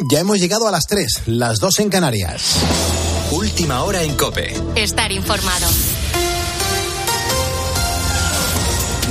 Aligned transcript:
Ya 0.00 0.20
hemos 0.20 0.38
llegado 0.38 0.68
a 0.68 0.70
las 0.70 0.86
3, 0.86 1.22
las 1.26 1.58
2 1.58 1.80
en 1.80 1.90
Canarias. 1.90 2.56
Última 3.32 3.82
hora 3.82 4.02
en 4.04 4.14
Cope. 4.14 4.54
Estar 4.76 5.10
informado. 5.10 5.66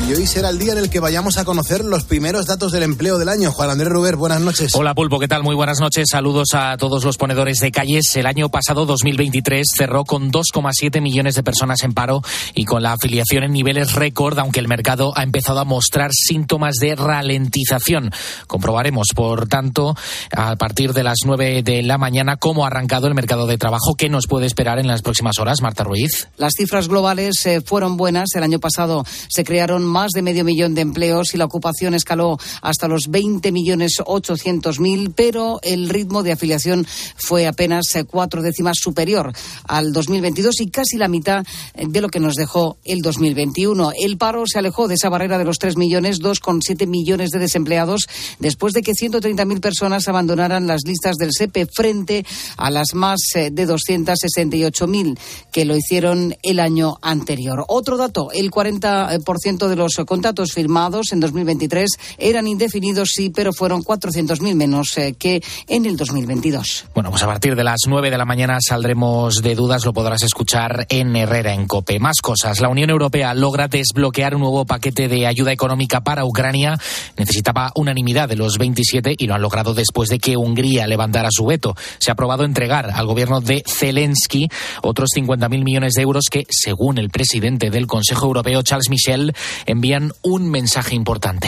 Y 0.08 0.14
hoy 0.14 0.26
será 0.26 0.48
el 0.52 0.58
día 0.58 0.72
en 0.72 0.78
el 0.78 0.90
que 0.90 1.02
vayamos 1.02 1.38
a 1.38 1.44
conocer 1.44 1.84
los 1.84 2.06
primeros 2.06 2.46
datos 2.46 2.72
del 2.72 2.84
empleo 2.84 3.18
del 3.18 3.28
año. 3.28 3.52
Juan 3.52 3.72
Andrés 3.72 3.90
Ruber, 3.90 4.16
buenas 4.16 4.40
noches. 4.40 4.74
Hola 4.74 4.96
Pulpo, 4.96 5.20
¿qué 5.20 5.28
tal? 5.28 5.44
Muy 5.44 5.54
buenas 5.54 5.82
noches. 5.82 6.06
Saludos 6.10 6.52
a 6.54 6.78
todos 6.78 7.04
los 7.04 7.18
ponedores 7.18 7.58
de 7.58 7.72
calles. 7.74 8.16
El 8.16 8.26
año 8.26 8.48
pasado, 8.48 8.86
2023, 8.86 9.68
cerró 9.78 10.06
con 10.06 10.32
2,7 10.32 11.02
millones 11.02 11.36
de 11.36 11.44
personas 11.44 11.84
en 11.84 11.92
paro 11.92 12.22
y 12.56 12.64
con 12.64 12.84
la 12.84 12.94
afiliación 12.94 13.44
en 13.44 13.52
niveles 13.52 13.96
récord, 13.96 14.40
aunque 14.40 14.62
el 14.62 14.70
mercado 14.70 15.12
ha 15.14 15.24
empezado 15.24 15.60
a 15.60 15.66
mostrar 15.66 16.12
síntomas 16.14 16.76
de 16.76 16.96
ralentización. 16.96 18.12
Comprobaremos, 18.48 19.08
por 19.14 19.50
tanto, 19.50 19.94
a 20.32 20.56
partir 20.56 20.94
de 20.94 21.04
las 21.04 21.18
9 21.26 21.64
de 21.64 21.84
la 21.84 21.98
mañana, 21.98 22.38
cómo 22.38 22.64
ha 22.64 22.68
arrancado 22.68 23.08
el 23.08 23.14
mercado 23.14 23.46
de 23.46 23.58
trabajo, 23.58 23.96
qué 23.98 24.08
nos 24.08 24.26
puede 24.28 24.46
esperar 24.46 24.80
en 24.80 24.88
las 24.88 25.02
próximas 25.02 25.38
horas. 25.38 25.62
Marta 25.62 25.84
Ruiz. 25.84 26.30
Las 26.38 26.54
cifras 26.58 26.88
globales 26.88 27.46
eh, 27.46 27.60
fueron 27.60 27.98
buenas. 27.98 28.30
El 28.36 28.44
año 28.44 28.62
pasado 28.62 29.04
se 29.28 29.44
crearon 29.44 29.84
más 29.84 29.97
de 30.06 30.22
medio 30.22 30.44
millón 30.44 30.76
de 30.76 30.82
empleos 30.82 31.34
y 31.34 31.38
la 31.38 31.46
ocupación 31.46 31.96
escaló 31.96 32.38
hasta 32.62 32.88
los 32.88 33.08
20 33.10 33.52
millones 33.52 33.96
800 34.06 34.80
mil, 34.80 35.12
pero 35.16 35.60
el 35.64 35.90
ritmo 35.90 36.22
de 36.22 36.34
afiliación 36.34 36.86
fue 37.16 37.48
apenas 37.48 37.96
eh, 37.96 38.04
cuatro 38.04 38.42
décimas 38.44 38.78
superior 38.78 39.34
al 39.68 39.92
2022 39.92 40.62
y 40.62 40.70
casi 40.70 40.98
la 40.98 41.08
mitad 41.08 41.44
de 41.76 42.02
lo 42.02 42.10
que 42.10 42.20
nos 42.20 42.36
dejó 42.36 42.78
el 42.86 43.02
2021. 43.02 43.92
El 44.00 44.18
paro 44.18 44.44
se 44.46 44.60
alejó 44.60 44.88
de 44.88 44.96
esa 44.96 45.10
barrera 45.10 45.38
de 45.38 45.46
los 45.46 45.58
3 45.58 45.78
millones, 45.78 46.22
2,7 46.22 46.86
millones 46.86 47.32
de 47.32 47.40
desempleados, 47.40 48.08
después 48.40 48.74
de 48.74 48.84
que 48.84 48.92
130.000 48.92 49.60
personas 49.60 50.08
abandonaran 50.08 50.68
las 50.68 50.82
listas 50.86 51.16
del 51.16 51.32
SEPE 51.34 51.66
frente 51.66 52.26
a 52.58 52.70
las 52.70 52.94
más 52.94 53.20
eh, 53.36 53.50
de 53.52 53.68
268.000 53.68 55.18
que 55.52 55.66
lo 55.66 55.76
hicieron 55.76 56.36
el 56.44 56.60
año 56.60 56.98
anterior. 57.02 57.66
Otro 57.68 57.98
dato, 57.98 58.30
el 58.32 58.52
40% 58.52 59.68
de 59.68 59.76
los 59.76 59.87
contratos 60.06 60.54
firmados 60.54 61.12
en 61.12 61.20
2023 61.20 61.90
eran 62.18 62.48
indefinidos, 62.48 63.10
sí, 63.14 63.30
pero 63.30 63.54
fueron 63.54 63.84
400.000 63.84 64.56
menos 64.56 64.98
eh, 64.98 65.16
que 65.18 65.42
en 65.68 65.86
el 65.86 65.98
2022. 65.98 66.86
Bueno, 66.94 67.10
pues 67.12 67.24
a 67.24 67.28
partir 67.28 67.56
de 67.56 67.64
las 67.64 67.82
9 67.88 68.10
de 68.10 68.18
la 68.18 68.26
mañana 68.26 68.58
saldremos 68.60 69.42
de 69.42 69.56
dudas, 69.56 69.86
lo 69.86 69.94
podrás 69.94 70.24
escuchar 70.24 70.86
en 70.90 71.16
Herrera, 71.16 71.54
en 71.54 71.68
COPE. 71.68 72.00
Más 72.00 72.22
cosas. 72.22 72.60
La 72.60 72.70
Unión 72.70 72.90
Europea 72.90 73.34
logra 73.34 73.68
desbloquear 73.68 74.36
un 74.36 74.42
nuevo 74.42 74.66
paquete 74.66 75.08
de 75.08 75.28
ayuda 75.28 75.52
económica 75.52 76.02
para 76.02 76.26
Ucrania. 76.26 76.78
Necesitaba 77.18 77.72
unanimidad 77.76 78.30
de 78.30 78.36
los 78.36 78.58
27 78.58 79.16
y 79.18 79.28
lo 79.28 79.36
han 79.36 79.42
logrado 79.42 79.74
después 79.74 80.10
de 80.10 80.20
que 80.20 80.38
Hungría 80.38 80.88
levantara 80.88 81.30
su 81.32 81.46
veto. 81.46 81.76
Se 82.00 82.12
ha 82.12 82.14
aprobado 82.14 82.44
entregar 82.44 82.92
al 82.94 83.06
gobierno 83.06 83.42
de 83.42 83.64
Zelensky 83.66 84.50
otros 84.82 85.10
50.000 85.16 85.64
millones 85.64 85.94
de 85.94 86.02
euros 86.02 86.26
que, 86.30 86.46
según 86.50 86.98
el 86.98 87.10
presidente 87.10 87.70
del 87.70 87.88
Consejo 87.88 88.28
Europeo, 88.28 88.62
Charles 88.62 88.90
Michel, 88.90 89.34
envían 89.78 90.12
un 90.24 90.50
mensaje 90.50 90.96
importante. 90.96 91.48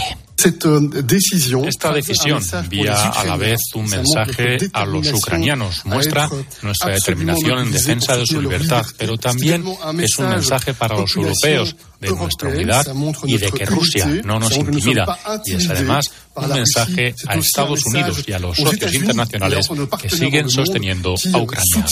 Esta 1.68 1.92
decisión 1.92 2.42
envía 2.54 3.10
a 3.10 3.26
la 3.26 3.36
vez 3.36 3.60
un 3.74 3.90
mensaje 3.90 4.58
a 4.72 4.86
los 4.86 5.12
ucranianos, 5.12 5.86
muestra 5.86 6.30
nuestra 6.62 6.94
determinación 6.94 7.60
en 7.60 7.72
defensa 7.72 8.16
de 8.16 8.26
su 8.26 8.42
libertad, 8.42 8.86
pero 8.98 9.18
también 9.18 9.66
es 10.00 10.18
un 10.18 10.30
mensaje 10.30 10.74
para 10.74 10.96
los 10.96 11.14
europeos 11.16 11.76
de 12.00 12.12
nuestra 12.12 12.50
unidad 12.50 12.86
y 13.26 13.38
de 13.38 13.52
que 13.52 13.66
Rusia 13.66 14.06
no 14.24 14.40
nos 14.40 14.56
intimida. 14.56 15.18
Y 15.46 15.54
es 15.54 15.70
además 15.70 16.06
un 16.36 16.50
mensaje 16.50 17.16
a 17.28 17.36
Estados 17.36 17.86
Unidos 17.86 18.24
y 18.28 18.34
a 18.34 18.40
los 18.40 18.58
socios 18.58 18.94
internacionales 18.94 19.70
que 20.02 20.10
siguen 20.10 20.50
sosteniendo 20.50 21.16
a 21.34 21.38
Ucrania 21.38 21.86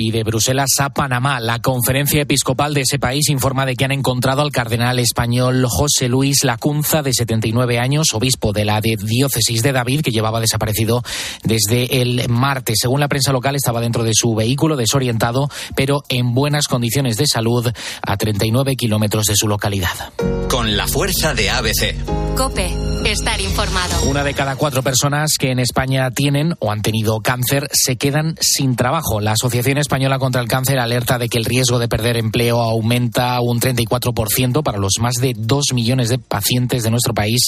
y 0.00 0.12
de 0.12 0.24
Bruselas 0.24 0.70
a 0.78 0.90
Panamá. 0.90 1.40
La 1.40 1.58
conferencia 1.58 2.22
episcopal 2.22 2.72
de 2.72 2.82
ese 2.82 2.98
país 2.98 3.28
informa 3.28 3.66
de 3.66 3.76
que 3.76 3.84
han 3.84 3.92
encontrado 3.92 4.40
al 4.40 4.50
cardenal 4.50 4.98
español 4.98 5.66
José 5.68 6.08
Luis 6.08 6.42
Lacunza, 6.42 7.02
de 7.02 7.12
79 7.12 7.78
años, 7.78 8.08
obispo 8.14 8.52
de 8.52 8.64
la 8.64 8.80
diócesis 8.80 9.62
de 9.62 9.72
David, 9.72 10.00
que 10.00 10.10
llevaba 10.10 10.40
desaparecido 10.40 11.02
desde 11.44 12.00
el 12.00 12.28
martes. 12.28 12.78
Según 12.80 13.00
la 13.00 13.08
prensa 13.08 13.32
local, 13.32 13.56
estaba 13.56 13.80
dentro 13.80 14.02
de 14.02 14.12
su 14.14 14.34
vehículo 14.34 14.76
desorientado, 14.76 15.50
pero 15.76 16.02
en 16.08 16.32
buenas 16.32 16.66
condiciones 16.66 17.16
de 17.16 17.26
salud, 17.26 17.70
a 18.02 18.16
39 18.20 18.76
kilómetros 18.76 19.24
de 19.24 19.34
su 19.34 19.48
localidad. 19.48 20.12
Con 20.50 20.76
la 20.76 20.86
fuerza 20.86 21.32
de 21.32 21.48
ABC. 21.48 21.94
Cope, 22.36 22.70
estar 23.04 23.40
informado. 23.40 24.02
Una 24.08 24.22
de 24.24 24.34
cada 24.34 24.56
cuatro 24.56 24.82
personas 24.82 25.32
que 25.38 25.50
en 25.50 25.58
España 25.58 26.10
tienen 26.10 26.54
o 26.58 26.70
han 26.70 26.82
tenido 26.82 27.20
cáncer 27.20 27.68
se 27.72 27.96
quedan 27.96 28.36
sin 28.40 28.76
trabajo. 28.76 29.20
La 29.20 29.32
Asociación 29.32 29.78
Española 29.78 30.18
contra 30.18 30.42
el 30.42 30.48
Cáncer 30.48 30.78
alerta 30.78 31.18
de 31.18 31.28
que 31.28 31.38
el 31.38 31.44
riesgo 31.44 31.78
de 31.78 31.88
perder 31.88 32.18
empleo 32.18 32.60
aumenta 32.60 33.40
un 33.40 33.58
34% 33.58 34.62
para 34.62 34.78
los 34.78 34.98
más 35.00 35.14
de 35.14 35.34
2 35.36 35.72
millones 35.72 36.08
de 36.08 36.18
pacientes 36.18 36.82
de 36.82 36.90
nuestro 36.90 37.14
país 37.14 37.40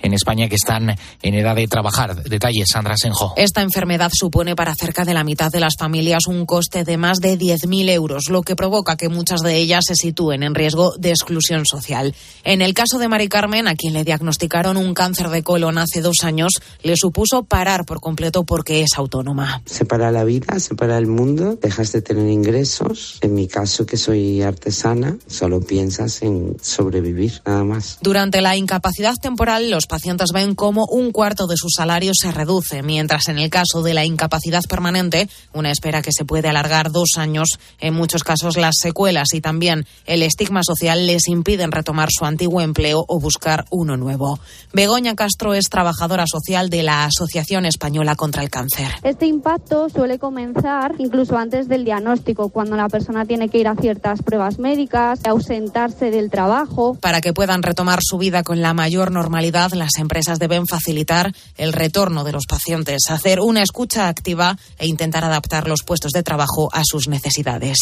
en 0.00 0.12
España 0.12 0.48
que 0.48 0.56
están 0.56 0.94
en 1.22 1.34
edad 1.34 1.56
de 1.56 1.68
trabajar. 1.68 2.22
Detalles, 2.22 2.68
Sandra 2.70 2.96
Senjo. 2.98 3.32
Esta 3.36 3.62
enfermedad 3.62 4.10
supone 4.12 4.54
para 4.54 4.74
cerca 4.74 5.04
de 5.04 5.14
la 5.14 5.24
mitad 5.24 5.50
de 5.50 5.60
las 5.60 5.74
familias 5.78 6.26
un 6.26 6.44
coste 6.44 6.84
de 6.84 6.96
más 6.98 7.18
de 7.18 7.38
10.000 7.38 7.88
euros, 7.90 8.24
lo 8.28 8.42
que 8.42 8.56
provoca 8.56 8.96
que 8.96 9.08
muchas 9.08 9.40
de 9.40 9.56
ellas 9.56 9.84
se 9.86 9.94
sitúen 9.94 10.17
en 10.18 10.54
riesgo 10.54 10.94
de 10.98 11.10
exclusión 11.10 11.64
social. 11.64 12.12
En 12.42 12.60
el 12.60 12.74
caso 12.74 12.98
de 12.98 13.06
Mari 13.06 13.28
Carmen, 13.28 13.68
a 13.68 13.76
quien 13.76 13.92
le 13.92 14.02
diagnosticaron 14.02 14.76
un 14.76 14.92
cáncer 14.92 15.28
de 15.28 15.44
colon 15.44 15.78
hace 15.78 16.00
dos 16.00 16.24
años, 16.24 16.54
le 16.82 16.94
supuso 16.96 17.44
parar 17.44 17.84
por 17.84 18.00
completo 18.00 18.44
porque 18.44 18.82
es 18.82 18.90
autónoma. 18.96 19.62
Se 19.64 19.84
para 19.84 20.10
la 20.10 20.24
vida, 20.24 20.58
se 20.58 20.74
para 20.74 20.98
el 20.98 21.06
mundo, 21.06 21.56
dejas 21.62 21.92
de 21.92 22.02
tener 22.02 22.28
ingresos. 22.28 23.18
En 23.20 23.34
mi 23.34 23.46
caso, 23.46 23.86
que 23.86 23.96
soy 23.96 24.42
artesana, 24.42 25.16
solo 25.28 25.60
piensas 25.60 26.22
en 26.22 26.56
sobrevivir, 26.60 27.40
nada 27.46 27.62
más. 27.62 27.98
Durante 28.02 28.40
la 28.40 28.56
incapacidad 28.56 29.14
temporal, 29.22 29.70
los 29.70 29.86
pacientes 29.86 30.30
ven 30.34 30.56
cómo 30.56 30.86
un 30.86 31.12
cuarto 31.12 31.46
de 31.46 31.56
su 31.56 31.68
salario 31.70 32.12
se 32.12 32.32
reduce, 32.32 32.82
mientras 32.82 33.28
en 33.28 33.38
el 33.38 33.50
caso 33.50 33.82
de 33.82 33.94
la 33.94 34.04
incapacidad 34.04 34.62
permanente, 34.68 35.28
una 35.52 35.70
espera 35.70 36.02
que 36.02 36.10
se 36.12 36.24
puede 36.24 36.48
alargar 36.48 36.90
dos 36.90 37.10
años, 37.16 37.48
en 37.78 37.94
muchos 37.94 38.24
casos 38.24 38.56
las 38.56 38.74
secuelas 38.80 39.28
y 39.32 39.40
también 39.40 39.86
el 40.08 40.22
estigma 40.22 40.62
social 40.64 41.06
les 41.06 41.28
impiden 41.28 41.70
retomar 41.70 42.08
su 42.10 42.24
antiguo 42.24 42.62
empleo 42.62 43.04
o 43.06 43.20
buscar 43.20 43.66
uno 43.70 43.96
nuevo. 43.96 44.40
Begoña 44.72 45.14
Castro 45.14 45.52
es 45.52 45.68
trabajadora 45.68 46.24
social 46.26 46.70
de 46.70 46.82
la 46.82 47.04
Asociación 47.04 47.66
Española 47.66 48.16
contra 48.16 48.42
el 48.42 48.48
Cáncer. 48.48 48.88
Este 49.02 49.26
impacto 49.26 49.88
suele 49.90 50.18
comenzar 50.18 50.94
incluso 50.98 51.36
antes 51.36 51.68
del 51.68 51.84
diagnóstico, 51.84 52.48
cuando 52.48 52.76
la 52.76 52.88
persona 52.88 53.26
tiene 53.26 53.50
que 53.50 53.58
ir 53.58 53.68
a 53.68 53.76
ciertas 53.76 54.22
pruebas 54.22 54.58
médicas, 54.58 55.20
ausentarse 55.24 56.10
del 56.10 56.30
trabajo. 56.30 56.94
Para 56.94 57.20
que 57.20 57.34
puedan 57.34 57.62
retomar 57.62 58.00
su 58.02 58.16
vida 58.16 58.42
con 58.42 58.62
la 58.62 58.72
mayor 58.72 59.12
normalidad, 59.12 59.72
las 59.72 59.98
empresas 59.98 60.38
deben 60.38 60.66
facilitar 60.66 61.32
el 61.58 61.74
retorno 61.74 62.24
de 62.24 62.32
los 62.32 62.46
pacientes, 62.46 63.10
hacer 63.10 63.40
una 63.40 63.62
escucha 63.62 64.08
activa 64.08 64.56
e 64.78 64.86
intentar 64.86 65.24
adaptar 65.24 65.68
los 65.68 65.82
puestos 65.82 66.12
de 66.12 66.22
trabajo 66.22 66.70
a 66.72 66.82
sus 66.84 67.08
necesidades. 67.08 67.76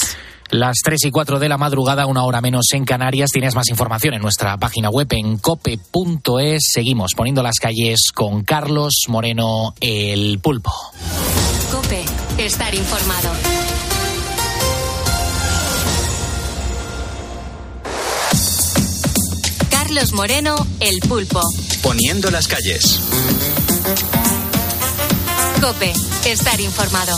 Las 0.51 0.77
3 0.85 1.07
y 1.07 1.11
4 1.11 1.41
de 1.41 1.49
la 1.49 1.59
madrugada, 1.59 2.07
una 2.07 2.16
hora 2.25 2.41
menos 2.41 2.67
en 2.73 2.85
Canarias. 2.85 3.31
Tienes 3.31 3.55
más 3.55 3.69
información 3.69 4.15
en 4.15 4.23
nuestra 4.23 4.57
página 4.57 4.91
web 4.91 5.07
en 5.11 5.39
cope.es. 5.39 6.71
Seguimos 6.73 7.13
poniendo 7.15 7.43
las 7.43 7.57
calles 7.57 8.11
con 8.15 8.45
Carlos 8.45 9.05
Moreno, 9.09 9.75
el 9.81 10.39
pulpo. 10.41 10.73
Cope, 11.71 12.05
estar 12.39 12.75
informado. 12.75 13.31
Carlos 19.71 20.13
Moreno, 20.13 20.67
El 20.81 20.99
Pulpo. 21.01 21.41
Poniendo 21.81 22.31
las 22.31 22.49
calles. 22.49 23.01
Cope, 25.61 25.93
estar 26.25 26.61
informado. 26.61 27.17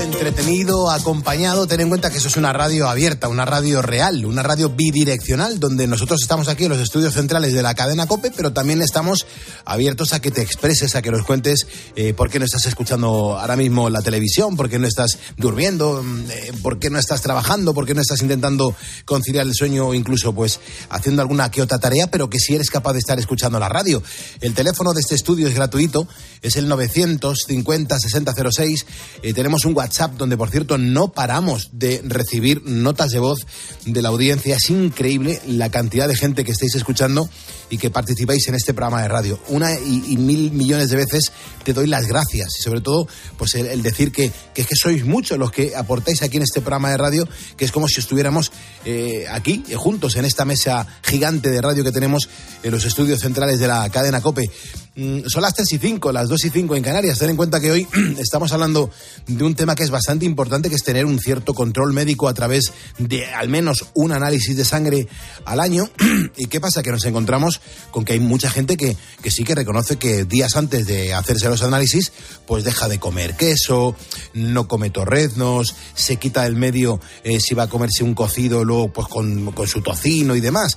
Entretenido, 0.00 0.90
acompañado. 0.90 1.66
Ten 1.66 1.80
en 1.80 1.88
cuenta 1.88 2.10
que 2.10 2.18
eso 2.18 2.28
es 2.28 2.36
una 2.36 2.52
radio 2.52 2.88
abierta, 2.88 3.28
una 3.28 3.44
radio 3.44 3.82
real, 3.82 4.24
una 4.24 4.42
radio 4.42 4.68
bidireccional, 4.70 5.58
donde 5.58 5.86
nosotros 5.86 6.22
estamos 6.22 6.48
aquí 6.48 6.64
en 6.64 6.70
los 6.70 6.80
estudios 6.80 7.14
centrales 7.14 7.52
de 7.52 7.62
la 7.62 7.74
cadena 7.74 8.06
COPE, 8.06 8.30
pero 8.36 8.52
también 8.52 8.82
estamos 8.82 9.26
abiertos 9.64 10.12
a 10.12 10.20
que 10.20 10.30
te 10.30 10.40
expreses, 10.40 10.94
a 10.94 11.02
que 11.02 11.10
nos 11.10 11.24
cuentes 11.24 11.66
eh, 11.96 12.14
por 12.14 12.30
qué 12.30 12.38
no 12.38 12.44
estás 12.44 12.66
escuchando 12.66 13.38
ahora 13.38 13.56
mismo 13.56 13.90
la 13.90 14.00
televisión, 14.00 14.56
por 14.56 14.70
qué 14.70 14.78
no 14.78 14.86
estás 14.86 15.18
durmiendo, 15.36 16.02
mm, 16.02 16.30
eh, 16.30 16.52
por 16.62 16.78
qué 16.78 16.88
no 16.88 16.98
estás 16.98 17.20
trabajando, 17.20 17.74
por 17.74 17.86
qué 17.86 17.94
no 17.94 18.00
estás 18.00 18.22
intentando 18.22 18.74
conciliar 19.04 19.46
el 19.46 19.54
sueño 19.54 19.92
incluso 19.94 20.32
pues 20.32 20.60
haciendo 20.88 21.22
alguna 21.22 21.50
que 21.50 21.62
otra 21.62 21.78
tarea, 21.78 22.08
pero 22.08 22.30
que 22.30 22.38
si 22.38 22.54
eres 22.54 22.70
capaz 22.70 22.92
de 22.92 23.00
estar 23.00 23.18
escuchando 23.18 23.58
la 23.58 23.68
radio. 23.68 24.02
El 24.40 24.54
teléfono 24.54 24.92
de 24.92 25.00
este 25.00 25.14
estudio 25.14 25.48
es 25.48 25.54
gratuito, 25.54 26.06
es 26.42 26.56
el 26.56 26.68
950 26.68 27.98
6006. 27.98 28.86
Eh, 29.22 29.34
tenemos 29.34 29.51
tenemos 29.52 29.66
un 29.66 29.76
WhatsApp 29.76 30.12
donde, 30.16 30.38
por 30.38 30.48
cierto, 30.48 30.78
no 30.78 31.12
paramos 31.12 31.68
de 31.72 32.00
recibir 32.06 32.62
notas 32.64 33.10
de 33.10 33.18
voz 33.18 33.46
de 33.84 34.00
la 34.00 34.08
audiencia. 34.08 34.56
Es 34.56 34.70
increíble 34.70 35.42
la 35.46 35.68
cantidad 35.68 36.08
de 36.08 36.16
gente 36.16 36.42
que 36.42 36.52
estáis 36.52 36.74
escuchando 36.74 37.28
y 37.68 37.76
que 37.76 37.90
participáis 37.90 38.48
en 38.48 38.54
este 38.54 38.72
programa 38.72 39.02
de 39.02 39.08
radio. 39.08 39.38
Una 39.48 39.78
y, 39.78 40.16
mil 40.16 40.52
millones 40.52 40.88
de 40.88 40.96
veces 40.96 41.32
te 41.64 41.74
doy 41.74 41.86
las 41.86 42.06
gracias 42.06 42.58
y 42.58 42.62
sobre 42.62 42.80
todo 42.80 43.06
pues 43.36 43.54
el, 43.54 43.82
decir 43.82 44.10
que, 44.10 44.32
que, 44.54 44.64
que, 44.64 44.74
sois 44.74 45.04
muchos 45.04 45.38
los 45.38 45.50
que 45.50 45.76
aportáis 45.76 46.22
aquí 46.22 46.38
en 46.38 46.44
este 46.44 46.60
programa 46.60 46.90
de 46.90 46.96
radio, 46.96 47.28
que 47.56 47.66
es 47.66 47.72
como 47.72 47.88
si 47.88 48.00
estuviéramos 48.00 48.52
eh, 48.86 49.26
aquí 49.30 49.64
eh, 49.68 49.76
juntos 49.76 50.16
en 50.16 50.24
esta 50.24 50.46
mesa 50.46 50.86
gigante 51.02 51.50
de 51.50 51.60
radio 51.60 51.84
que 51.84 51.92
tenemos 51.92 52.28
en 52.62 52.70
los 52.70 52.84
estudios 52.86 53.20
centrales 53.20 53.58
de 53.58 53.68
la 53.68 53.88
cadena 53.90 54.22
COPE. 54.22 54.50
Mm, 54.94 55.20
son 55.26 55.40
las 55.40 55.54
3 55.54 55.72
y 55.72 55.78
5, 55.78 56.12
las 56.12 56.28
2 56.28 56.44
y 56.44 56.50
5 56.50 56.76
en 56.76 56.82
Canarias. 56.82 57.18
Ten 57.18 57.30
en 57.30 57.36
cuenta 57.36 57.60
que 57.60 57.70
hoy 57.70 57.86
estamos 58.18 58.52
hablando 58.52 58.90
de 59.26 59.42
un 59.42 59.54
tema 59.54 59.74
que 59.74 59.84
es 59.84 59.90
bastante 59.90 60.26
importante, 60.26 60.68
que 60.68 60.74
es 60.74 60.82
tener 60.82 61.06
un 61.06 61.18
cierto 61.18 61.54
control 61.54 61.94
médico 61.94 62.28
a 62.28 62.34
través 62.34 62.72
de 62.98 63.24
al 63.26 63.48
menos 63.48 63.86
un 63.94 64.12
análisis 64.12 64.54
de 64.54 64.66
sangre 64.66 65.08
al 65.46 65.60
año. 65.60 65.88
¿Y 66.36 66.46
qué 66.46 66.60
pasa? 66.60 66.82
Que 66.82 66.90
nos 66.90 67.06
encontramos 67.06 67.62
con 67.90 68.04
que 68.04 68.12
hay 68.12 68.20
mucha 68.20 68.50
gente 68.50 68.76
que, 68.76 68.94
que 69.22 69.30
sí 69.30 69.44
que 69.44 69.54
reconoce 69.54 69.96
que 69.96 70.24
días 70.24 70.56
antes 70.56 70.86
de 70.86 71.14
hacerse 71.14 71.48
los 71.48 71.62
análisis, 71.62 72.12
pues 72.46 72.62
deja 72.62 72.86
de 72.88 73.00
comer 73.00 73.34
queso, 73.34 73.96
no 74.34 74.68
come 74.68 74.90
torreznos, 74.90 75.74
se 75.94 76.16
quita 76.16 76.42
del 76.42 76.56
medio 76.56 77.00
eh, 77.24 77.40
si 77.40 77.54
va 77.54 77.62
a 77.62 77.68
comerse 77.68 78.04
un 78.04 78.14
cocido 78.14 78.62
luego 78.62 78.92
pues 78.92 79.08
con, 79.08 79.52
con 79.52 79.66
su 79.66 79.80
tocino 79.80 80.36
y 80.36 80.40
demás. 80.40 80.76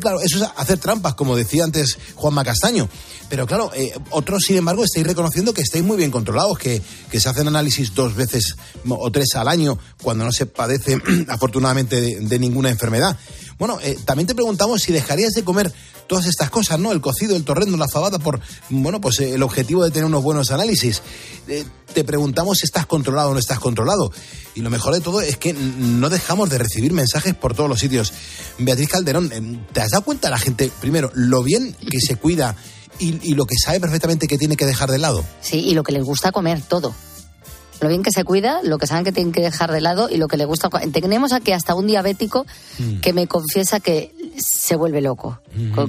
Claro, 0.00 0.20
eso 0.20 0.42
es 0.42 0.50
hacer 0.56 0.78
trampas, 0.78 1.14
como 1.14 1.36
decía 1.36 1.62
antes 1.62 1.98
Juanma 2.16 2.42
Castaño. 2.42 2.88
Pero 3.28 3.46
claro, 3.46 3.70
eh, 3.74 3.92
otros, 4.10 4.44
sin 4.46 4.56
embargo, 4.56 4.84
estáis 4.84 5.06
reconociendo 5.06 5.52
que 5.52 5.60
estáis 5.60 5.84
muy 5.84 5.96
bien 5.96 6.10
controlados, 6.10 6.58
que, 6.58 6.80
que 7.10 7.20
se 7.20 7.28
hacen 7.28 7.46
análisis 7.46 7.94
dos 7.94 8.14
veces 8.14 8.56
o 8.88 9.10
tres 9.10 9.34
al 9.34 9.48
año 9.48 9.78
cuando 10.02 10.24
no 10.24 10.32
se 10.32 10.46
padece, 10.46 10.98
afortunadamente, 11.28 12.20
de, 12.20 12.38
ninguna 12.38 12.70
enfermedad. 12.70 13.18
Bueno, 13.58 13.78
eh, 13.82 13.98
también 14.04 14.26
te 14.26 14.34
preguntamos 14.34 14.82
si 14.82 14.92
dejarías 14.92 15.32
de 15.32 15.44
comer 15.44 15.72
todas 16.06 16.26
estas 16.26 16.48
cosas, 16.48 16.78
¿no? 16.78 16.92
El 16.92 17.02
cocido, 17.02 17.36
el 17.36 17.44
torrendo, 17.44 17.76
la 17.76 17.88
fabada, 17.88 18.18
por, 18.18 18.40
bueno, 18.70 19.00
pues 19.00 19.20
eh, 19.20 19.34
el 19.34 19.42
objetivo 19.42 19.84
de 19.84 19.90
tener 19.90 20.06
unos 20.06 20.22
buenos 20.22 20.50
análisis. 20.50 21.02
te 21.92 22.04
preguntamos 22.04 22.58
si 22.58 22.64
estás 22.64 22.86
controlado 22.86 23.30
o 23.30 23.32
no 23.34 23.40
estás 23.40 23.58
controlado. 23.58 24.10
Y 24.54 24.62
lo 24.62 24.70
mejor 24.70 24.94
de 24.94 25.00
todo 25.00 25.20
es 25.20 25.36
que 25.36 25.52
no 25.52 26.08
dejamos 26.08 26.48
de 26.48 26.58
recibir 26.58 26.92
mensajes 26.92 27.34
por 27.34 27.54
todos 27.54 27.68
los 27.68 27.80
sitios. 27.80 28.12
Beatriz 28.58 28.88
Calderón, 28.88 29.66
¿te 29.72 29.80
has 29.82 29.90
dado 29.90 30.04
cuenta 30.04 30.30
la 30.30 30.38
gente, 30.38 30.72
primero, 30.80 31.10
lo 31.14 31.42
bien 31.42 31.76
que 31.90 32.00
se 32.00 32.16
cuida 32.16 32.56
y, 32.98 33.34
lo 33.34 33.46
que 33.46 33.54
sabe 33.56 33.80
perfectamente 33.80 34.26
que 34.26 34.38
tiene 34.38 34.56
que 34.56 34.66
dejar 34.66 34.90
de 34.90 34.98
lado. 34.98 35.24
Sí, 35.40 35.60
y 35.60 35.74
lo 35.74 35.82
que 35.82 35.92
les 35.92 36.04
gusta 36.04 36.32
comer, 36.32 36.60
todo 36.62 36.94
lo 37.80 37.88
bien 37.88 38.02
que 38.02 38.10
se 38.10 38.24
cuida, 38.24 38.60
lo 38.62 38.78
que 38.78 38.86
saben 38.86 39.04
que 39.04 39.12
tienen 39.12 39.32
que 39.32 39.40
dejar 39.40 39.70
de 39.70 39.80
lado 39.80 40.08
y 40.10 40.16
lo 40.16 40.28
que 40.28 40.36
le 40.36 40.44
gusta. 40.44 40.68
Tenemos 40.92 41.32
aquí 41.32 41.52
hasta 41.52 41.74
un 41.74 41.86
diabético 41.86 42.44
mm. 42.78 43.00
que 43.00 43.12
me 43.12 43.26
confiesa 43.26 43.80
que 43.80 44.12
se 44.36 44.76
vuelve 44.76 45.00
loco 45.00 45.40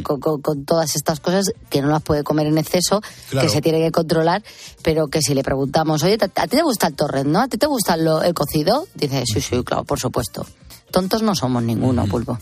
con, 0.03 0.65
todas 0.65 0.95
estas 0.95 1.19
cosas, 1.19 1.51
que 1.69 1.81
no 1.81 1.88
las 1.89 2.01
puede 2.01 2.23
comer 2.23 2.47
en 2.47 2.57
exceso, 2.57 3.01
que 3.31 3.50
se 3.50 3.62
tiene 3.62 3.79
que 3.79 3.91
controlar, 3.91 4.44
pero 4.83 5.07
que 5.07 5.21
si 5.21 5.33
le 5.33 5.44
preguntamos, 5.44 6.03
oye, 6.03 6.17
¿a 6.21 6.47
ti 6.47 6.55
te 6.55 6.62
gusta 6.62 6.88
el 6.88 6.95
torrent, 6.95 7.29
no? 7.29 7.41
¿A 7.41 7.47
ti 7.47 7.57
te 7.57 7.67
gusta 7.67 7.95
el 7.95 8.33
cocido? 8.33 8.88
Dice, 8.95 9.23
sí, 9.25 9.41
sí, 9.41 9.63
claro, 9.63 9.83
por 9.83 10.00
supuesto. 10.00 10.45
Tontos 10.91 11.21
no 11.21 11.35
somos 11.35 11.63
ninguno, 11.63 12.05
pulpo. 12.07 12.39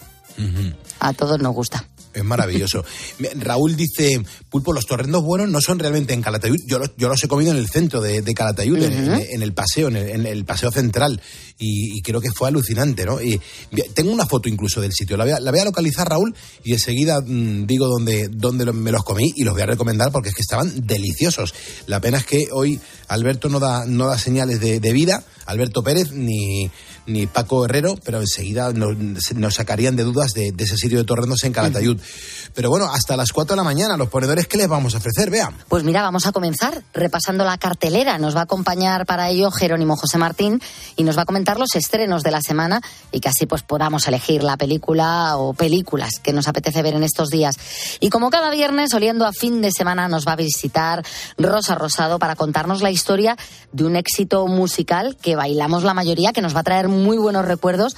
A 0.99 1.13
todos 1.13 1.39
nos 1.39 1.53
gusta. 1.53 1.85
Es 2.17 2.25
maravilloso. 2.25 2.83
Raúl 3.35 3.75
dice, 3.75 4.19
Pulpo, 4.49 4.73
los 4.73 4.87
torrendos 4.87 5.23
buenos 5.23 5.49
no 5.49 5.61
son 5.61 5.77
realmente 5.77 6.15
en 6.15 6.23
Calatayud. 6.23 6.57
Yo 6.65 6.79
los, 6.79 6.91
yo 6.97 7.07
los 7.09 7.23
he 7.23 7.27
comido 7.27 7.51
en 7.51 7.57
el 7.57 7.69
centro 7.69 8.01
de, 8.01 8.23
Calatayud, 8.33 8.81
en, 8.81 9.41
el 9.43 9.53
paseo, 9.53 9.89
en 9.89 10.25
el, 10.25 10.45
paseo 10.45 10.71
central. 10.71 11.21
Y, 11.59 12.01
creo 12.01 12.19
que 12.19 12.31
fue 12.31 12.47
alucinante, 12.47 13.05
¿no? 13.05 13.21
Y 13.21 13.39
tengo 13.93 14.11
una 14.11 14.25
foto 14.25 14.49
incluso 14.49 14.81
del 14.81 14.93
sitio. 14.93 15.15
La 15.15 15.25
voy 15.25 15.33
a, 15.33 15.39
la 15.39 15.51
voy 15.51 15.59
a 15.59 15.65
localizar, 15.65 16.09
Raúl, 16.09 16.33
y 16.63 16.73
enseguida 16.73 17.21
mm, 17.21 17.67
digo 17.67 17.87
dónde, 17.87 18.29
dónde 18.31 18.71
me 18.71 18.91
los 18.91 19.03
comí 19.03 19.33
y 19.35 19.43
los 19.43 19.53
voy 19.53 19.61
a 19.61 19.67
recomendar 19.67 20.11
porque 20.11 20.29
es 20.29 20.35
que 20.35 20.41
estaban 20.41 20.87
deliciosos. 20.87 21.53
La 21.85 22.01
pena 22.01 22.17
es 22.17 22.25
que 22.25 22.47
hoy 22.51 22.79
Alberto 23.09 23.47
no 23.47 23.59
da, 23.59 23.85
no 23.85 24.07
da 24.07 24.17
señales 24.17 24.59
de, 24.59 24.79
de 24.79 24.91
vida, 24.91 25.23
Alberto 25.45 25.83
Pérez, 25.83 26.11
ni 26.11 26.71
ni 27.07 27.25
Paco 27.25 27.65
Herrero, 27.65 27.95
pero 28.04 28.19
enseguida 28.19 28.71
nos, 28.74 29.54
sacarían 29.54 29.95
de 29.95 30.04
dudas 30.04 30.33
de, 30.33 30.54
ese 30.57 30.77
sitio 30.77 30.98
de 30.98 31.06
torrendos 31.06 31.44
en 31.44 31.54
Calatayud. 31.54 31.98
Pero 32.54 32.69
bueno, 32.69 32.86
hasta 32.92 33.15
las 33.15 33.31
4 33.31 33.56
de 33.56 33.57
la 33.57 33.63
mañana, 33.63 33.98
los 33.98 34.09
ponedores, 34.09 34.48
¿qué 34.48 34.57
les 34.57 34.68
vamos 34.68 34.94
a 34.94 34.98
ofrecer? 34.98 35.30
Vean. 35.30 35.56
Pues 35.69 35.83
mira, 35.83 36.01
vamos 36.01 36.25
a 36.25 36.31
comenzar 36.31 36.83
repasando 36.94 37.45
la 37.45 37.57
cartelera. 37.57 38.18
Nos 38.18 38.36
va 38.36 38.42
a 38.42 38.44
acompañar 38.44 39.06
para 39.06 39.30
ello 39.30 39.51
Jerónimo 39.51 39.95
José 39.95 40.18
Martín 40.18 40.62
y 40.95 41.04
nos 41.04 41.18
va 41.18 41.21
a 41.21 41.25
comentar 41.25 41.59
los 41.59 41.75
estrenos 41.75 42.24
de 42.24 42.31
la 42.31 42.42
semana 42.42 42.81
y 43.12 43.19
que 43.19 43.30
así 43.30 43.45
pues 43.45 43.63
podamos 43.63 44.07
elegir 44.07 44.44
la 44.44 44.57
película 44.57 45.38
o 45.38 45.54
películas 45.54 46.19
que 46.21 46.33
nos 46.33 46.48
apetece 46.48 46.81
ver 46.81 46.95
en 46.95 47.04
estos 47.04 47.30
días. 47.30 47.56
Y 48.00 48.09
como 48.09 48.30
cada 48.30 48.51
viernes, 48.51 48.94
oliendo 48.94 49.25
a 49.25 49.31
fin 49.31 49.62
de 49.62 49.71
semana, 49.71 50.07
nos 50.07 50.27
va 50.27 50.33
a 50.33 50.36
visitar 50.36 51.06
Rosa 51.38 51.75
Rosado 51.75 52.19
para 52.19 52.36
contarnos 52.36 52.81
la 52.81 52.92
historia 52.92 53.38
de 53.71 53.86
un 53.86 53.95
éxito 53.95 54.45
musical 54.48 55.15
que 55.21 55.36
bailamos 55.36 55.83
la 55.83 55.94
mayoría, 55.94 56.33
que 56.33 56.42
nos 56.42 56.56
va 56.56 56.62
a 56.62 56.63
traer 56.63 56.88
muy 57.03 57.17
buenos 57.17 57.45
recuerdos 57.45 57.95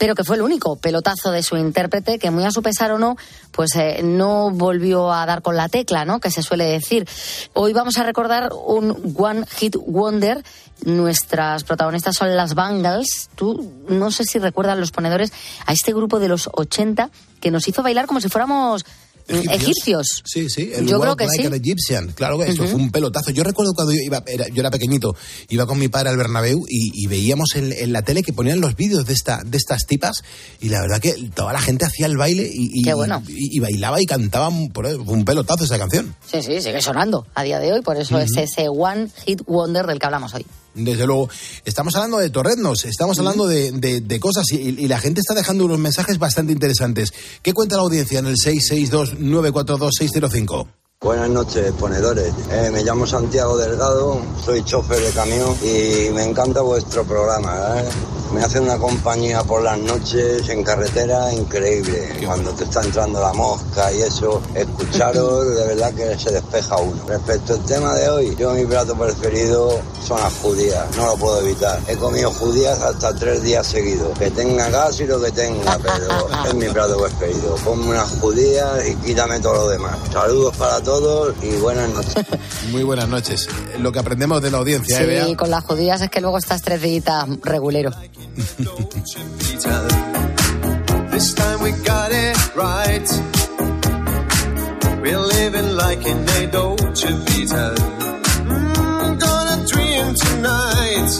pero 0.00 0.14
que 0.14 0.24
fue 0.24 0.36
el 0.36 0.42
único 0.42 0.76
pelotazo 0.76 1.30
de 1.30 1.42
su 1.42 1.58
intérprete 1.58 2.18
que 2.18 2.30
muy 2.30 2.42
a 2.44 2.50
su 2.50 2.62
pesar 2.62 2.90
o 2.90 2.98
no, 2.98 3.18
pues 3.50 3.76
eh, 3.76 4.00
no 4.02 4.50
volvió 4.50 5.12
a 5.12 5.26
dar 5.26 5.42
con 5.42 5.58
la 5.58 5.68
tecla, 5.68 6.06
¿no? 6.06 6.20
Que 6.20 6.30
se 6.30 6.42
suele 6.42 6.64
decir. 6.64 7.06
Hoy 7.52 7.74
vamos 7.74 7.98
a 7.98 8.02
recordar 8.02 8.50
un 8.50 9.14
One 9.14 9.44
Hit 9.58 9.76
Wonder. 9.76 10.42
Nuestras 10.86 11.64
protagonistas 11.64 12.16
son 12.16 12.34
las 12.34 12.54
Bangles. 12.54 13.28
Tú 13.34 13.74
no 13.90 14.10
sé 14.10 14.24
si 14.24 14.38
recuerdas 14.38 14.78
los 14.78 14.90
ponedores 14.90 15.34
a 15.66 15.74
este 15.74 15.92
grupo 15.92 16.18
de 16.18 16.28
los 16.28 16.48
80 16.50 17.10
que 17.38 17.50
nos 17.50 17.68
hizo 17.68 17.82
bailar 17.82 18.06
como 18.06 18.22
si 18.22 18.30
fuéramos 18.30 18.86
egipcios. 19.30 20.22
Sí, 20.24 20.48
sí, 20.48 20.70
el 20.74 20.86
yo 20.86 21.00
creo 21.00 21.16
que 21.16 21.28
sí. 21.28 21.42
Egyptian. 21.42 22.12
Claro 22.14 22.38
que 22.38 22.48
eso 22.48 22.64
fue 22.66 22.74
un 22.74 22.90
pelotazo. 22.90 23.30
Yo 23.30 23.44
recuerdo 23.44 23.72
cuando 23.74 23.92
yo 23.92 24.00
iba, 24.00 24.22
era, 24.26 24.48
yo 24.48 24.60
era 24.60 24.70
pequeñito, 24.70 25.14
iba 25.48 25.66
con 25.66 25.78
mi 25.78 25.88
padre 25.88 26.10
al 26.10 26.16
Bernabéu 26.16 26.64
y, 26.68 27.06
veíamos 27.06 27.56
en, 27.56 27.92
la 27.92 28.02
tele 28.02 28.22
que 28.22 28.32
ponían 28.32 28.60
los 28.60 28.76
vídeos 28.76 29.04
de, 29.04 29.12
esta, 29.12 29.42
de 29.44 29.56
estas 29.56 29.86
tipas 29.86 30.22
y 30.60 30.68
la 30.68 30.80
verdad 30.80 31.00
que 31.00 31.14
toda 31.34 31.52
la 31.52 31.60
gente 31.60 31.84
hacía 31.84 32.06
el 32.06 32.16
baile 32.16 32.48
y, 32.52 32.82
y, 32.84 33.60
bailaba 33.60 34.00
y 34.00 34.06
cantaba 34.06 34.48
un, 34.48 34.72
un 35.06 35.24
pelotazo 35.24 35.64
esa 35.64 35.78
canción. 35.78 36.14
Sí, 36.30 36.42
sí, 36.42 36.60
sigue 36.60 36.80
sonando 36.80 37.26
a 37.34 37.42
día 37.42 37.58
de 37.58 37.72
hoy, 37.72 37.82
por 37.82 37.96
eso 37.96 38.18
es 38.18 38.36
ese 38.36 38.68
One 38.68 39.08
Hit 39.26 39.42
Wonder 39.46 39.86
del 39.86 39.98
que 39.98 40.06
hablamos 40.06 40.34
hoy. 40.34 40.46
Desde 40.74 41.06
luego, 41.06 41.30
estamos 41.64 41.94
hablando 41.96 42.18
de 42.18 42.28
torreznos, 42.30 42.84
estamos 42.84 43.18
hablando 43.18 43.46
de, 43.46 44.18
cosas 44.20 44.50
y, 44.52 44.86
la 44.86 44.98
gente 44.98 45.20
está 45.20 45.34
dejando 45.34 45.64
unos 45.64 45.78
mensajes 45.78 46.18
bastante 46.18 46.52
interesantes. 46.52 47.12
¿Qué 47.42 47.52
cuenta 47.52 47.76
la 47.76 47.82
audiencia 47.82 48.20
en 48.20 48.26
el 48.26 48.36
662-942-605? 48.36 50.79
Buenas 51.02 51.30
noches, 51.30 51.72
ponedores. 51.80 52.30
Eh, 52.50 52.68
me 52.70 52.84
llamo 52.84 53.06
Santiago 53.06 53.56
Delgado, 53.56 54.20
soy 54.44 54.62
chofer 54.62 55.00
de 55.00 55.10
camión 55.12 55.56
y 55.62 56.10
me 56.10 56.24
encanta 56.24 56.60
vuestro 56.60 57.04
programa. 57.04 57.80
¿eh? 57.80 57.88
Me 58.34 58.42
hace 58.42 58.60
una 58.60 58.76
compañía 58.76 59.42
por 59.42 59.62
las 59.62 59.78
noches 59.78 60.46
en 60.50 60.62
carretera 60.62 61.32
increíble. 61.32 62.12
Cuando 62.24 62.50
te 62.52 62.64
está 62.64 62.82
entrando 62.82 63.18
la 63.18 63.32
mosca 63.32 63.90
y 63.92 64.02
eso, 64.02 64.42
escucharos 64.54 65.48
de 65.56 65.66
verdad 65.68 65.94
que 65.94 66.18
se 66.18 66.32
despeja 66.32 66.76
uno. 66.76 67.02
Respecto 67.08 67.54
al 67.54 67.64
tema 67.64 67.94
de 67.94 68.08
hoy, 68.10 68.36
yo 68.36 68.52
mi 68.52 68.66
plato 68.66 68.94
preferido 68.94 69.80
son 70.06 70.20
las 70.20 70.34
judías, 70.34 70.84
no 70.98 71.06
lo 71.06 71.16
puedo 71.16 71.40
evitar. 71.40 71.80
He 71.88 71.96
comido 71.96 72.30
judías 72.30 72.78
hasta 72.78 73.14
tres 73.14 73.42
días 73.42 73.66
seguidos. 73.66 74.16
Que 74.18 74.30
tenga 74.30 74.68
gas 74.68 75.00
y 75.00 75.06
lo 75.06 75.18
que 75.18 75.32
tenga, 75.32 75.78
pero 75.78 76.28
es 76.46 76.54
mi 76.54 76.68
plato 76.68 76.98
preferido. 76.98 77.54
Ponme 77.64 77.88
unas 77.88 78.10
judías 78.20 78.86
y 78.86 78.94
quítame 78.96 79.40
todo 79.40 79.54
lo 79.54 79.68
demás. 79.68 79.96
Saludos 80.12 80.54
para 80.56 80.80
todos 80.80 80.89
todos 80.90 81.36
y 81.40 81.52
buenas 81.58 81.88
noches. 81.90 82.26
Muy 82.72 82.82
buenas 82.82 83.08
noches. 83.08 83.48
Lo 83.78 83.92
que 83.92 84.00
aprendemos 84.00 84.42
de 84.42 84.50
la 84.50 84.58
audiencia, 84.58 84.98
sí, 84.98 85.04
¿eh, 85.04 85.36
con 85.36 85.48
las 85.48 85.62
judías 85.62 86.00
es 86.02 86.10
que 86.10 86.20
luego 86.20 86.36
estás 86.36 86.62
tres 86.62 86.82
días 86.82 87.04
regulero. 87.44 87.92
This 91.12 91.34
time 91.34 91.62
we 91.62 91.70
got 91.84 92.10
it 92.10 92.36
right. 92.56 93.08
We're 95.00 95.18
living 95.18 95.76
like 95.76 96.04
in 96.08 96.28
a 96.28 96.46
Dolce 96.50 97.08
Vita. 97.26 97.74
Mm, 98.46 99.18
gonna 99.20 99.64
dream 99.66 100.14
tonight. 100.14 101.10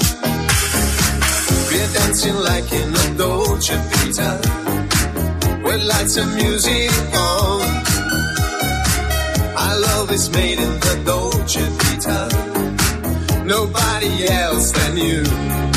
We're 1.71 1.93
dancing 1.93 2.39
like 2.43 2.73
in 2.73 2.93
a 2.93 3.15
Dolce 3.17 3.77
Vita. 3.77 4.41
With 5.63 5.83
lights 5.85 6.17
and 6.17 6.35
music 6.35 6.91
on. 7.15 7.90
Love 9.81 10.13
is 10.13 10.29
made 10.31 10.59
in 10.59 10.73
the 10.81 11.03
Dolce 11.07 11.61
Vita. 11.79 12.29
Nobody 13.47 14.29
else 14.29 14.73
than 14.73 14.97
you. 14.99 15.70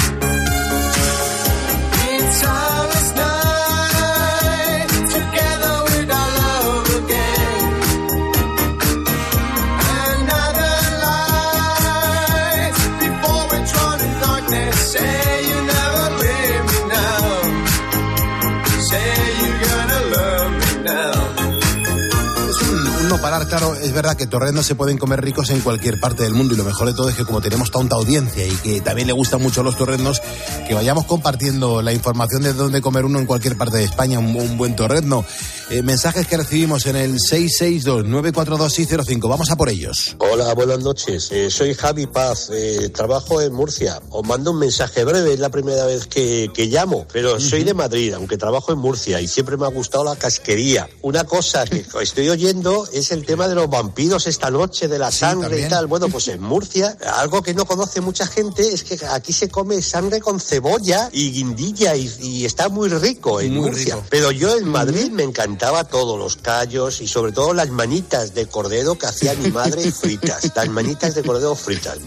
Es 23.84 23.92
verdad 23.92 24.16
que 24.16 24.28
torrendos 24.28 24.66
se 24.66 24.76
pueden 24.76 24.98
comer 24.98 25.20
ricos 25.22 25.50
en 25.50 25.60
cualquier 25.60 26.00
parte 26.00 26.24
del 26.24 26.34
mundo 26.34 26.54
y 26.54 26.58
lo 26.58 26.64
mejor 26.64 26.88
de 26.88 26.94
todo 26.94 27.10
es 27.10 27.16
que 27.16 27.26
como 27.26 27.42
tenemos 27.42 27.70
tanta 27.70 27.98
audiencia 27.98 28.48
y 28.48 28.56
que 28.56 28.80
también 28.80 29.08
le 29.08 29.14
gustan 29.14 29.42
mucho 29.42 29.62
los 29.62 29.78
torrendos, 29.78 30.22
que 30.66 30.74
vayamos 30.74 31.04
compartiendo 31.06 31.82
la 31.82 31.92
información 31.92 32.44
de 32.44 32.54
dónde 32.54 32.80
comer 32.82 33.04
uno 33.04 33.20
en 33.20 33.26
cualquier 33.26 33.58
parte 33.58 33.76
de 33.78 33.84
España, 33.84 34.20
un, 34.20 34.58
buen 34.58 34.78
torrendo. 34.78 35.26
Eh, 35.70 35.82
mensajes 35.82 36.28
que 36.28 36.38
recibimos 36.38 36.86
en 36.86 36.96
el 36.96 37.20
662-942-605. 37.20 39.30
Vamos 39.30 39.52
a 39.52 39.56
por 39.56 39.70
ellos. 39.70 40.16
Hola, 40.20 40.54
buenas 40.54 40.80
noches. 40.80 41.32
Eh, 41.32 41.50
soy 41.50 41.74
Javi 41.74 42.06
Paz, 42.06 42.52
eh, 42.54 42.90
trabajo 42.90 43.42
en 43.42 43.54
Murcia. 43.54 44.00
Os 44.10 44.24
mando 44.26 44.52
un 44.52 44.60
mensaje 44.60 45.04
breve, 45.04 45.34
es 45.34 45.40
la 45.40 45.50
primera 45.50 45.86
vez 45.86 46.06
que, 46.08 46.52
llamo, 46.70 47.06
pero 47.12 47.40
soy 47.40 47.64
de 47.64 47.74
Madrid, 47.74 48.14
aunque 48.14 48.38
trabajo 48.38 48.72
en 48.72 48.78
Murcia 48.80 49.20
y 49.20 49.28
siempre 49.28 49.58
me 49.58 49.66
ha 49.66 49.70
gustado 49.70 50.04
la 50.06 50.16
casquería. 50.16 50.88
Una 51.02 51.24
cosa 51.26 51.66
que 51.66 51.84
estoy 52.02 52.30
oyendo 52.30 52.88
es 52.94 53.12
el 53.12 53.26
tema 53.26 53.48
de 53.48 53.56
los 53.56 53.68
vampiros 53.74 54.28
esta 54.28 54.52
noche, 54.52 54.88
de 54.88 55.00
la 55.00 55.12
sangre 55.12 55.60
y 55.60 55.68
tal. 55.68 55.88
Bueno, 55.88 56.08
pues 56.08 56.28
en 56.28 56.42
Murcia, 56.42 56.96
algo 57.16 57.42
que 57.42 57.56
no 57.56 57.66
conoce 57.66 58.02
mucha 58.02 58.28
gente 58.28 58.72
es 58.72 58.84
que 58.84 59.00
aquí 59.08 59.34
se 59.34 59.50
come 59.50 59.82
sangre 59.82 60.22
con 60.22 60.40
cebolla 60.40 61.10
y 61.12 61.32
guindilla 61.32 61.96
y, 61.96 62.46
está 62.46 62.70
muy 62.70 62.90
rico 62.90 63.42
en 63.42 63.56
Murcia. 63.56 63.98
Pero 64.10 64.32
yo 64.32 64.56
en 64.56 64.68
Madrid 64.68 65.10
me 65.12 65.24
encantaba 65.24 65.86
todos 65.86 66.20
los 66.20 66.36
callos 66.36 67.02
y 67.02 67.08
sobre 67.08 67.32
todo 67.32 67.54
las 67.54 67.70
manitas 67.70 68.36
de 68.36 68.46
cordero 68.46 68.96
que 68.96 69.08
hacía 69.08 69.34
mi 69.34 69.50
madre 69.50 69.92
fritas. 70.02 70.52
Las 70.56 70.70
manitas 70.70 71.16
de 71.16 71.24
cordero 71.24 71.56
fritas. 71.56 71.98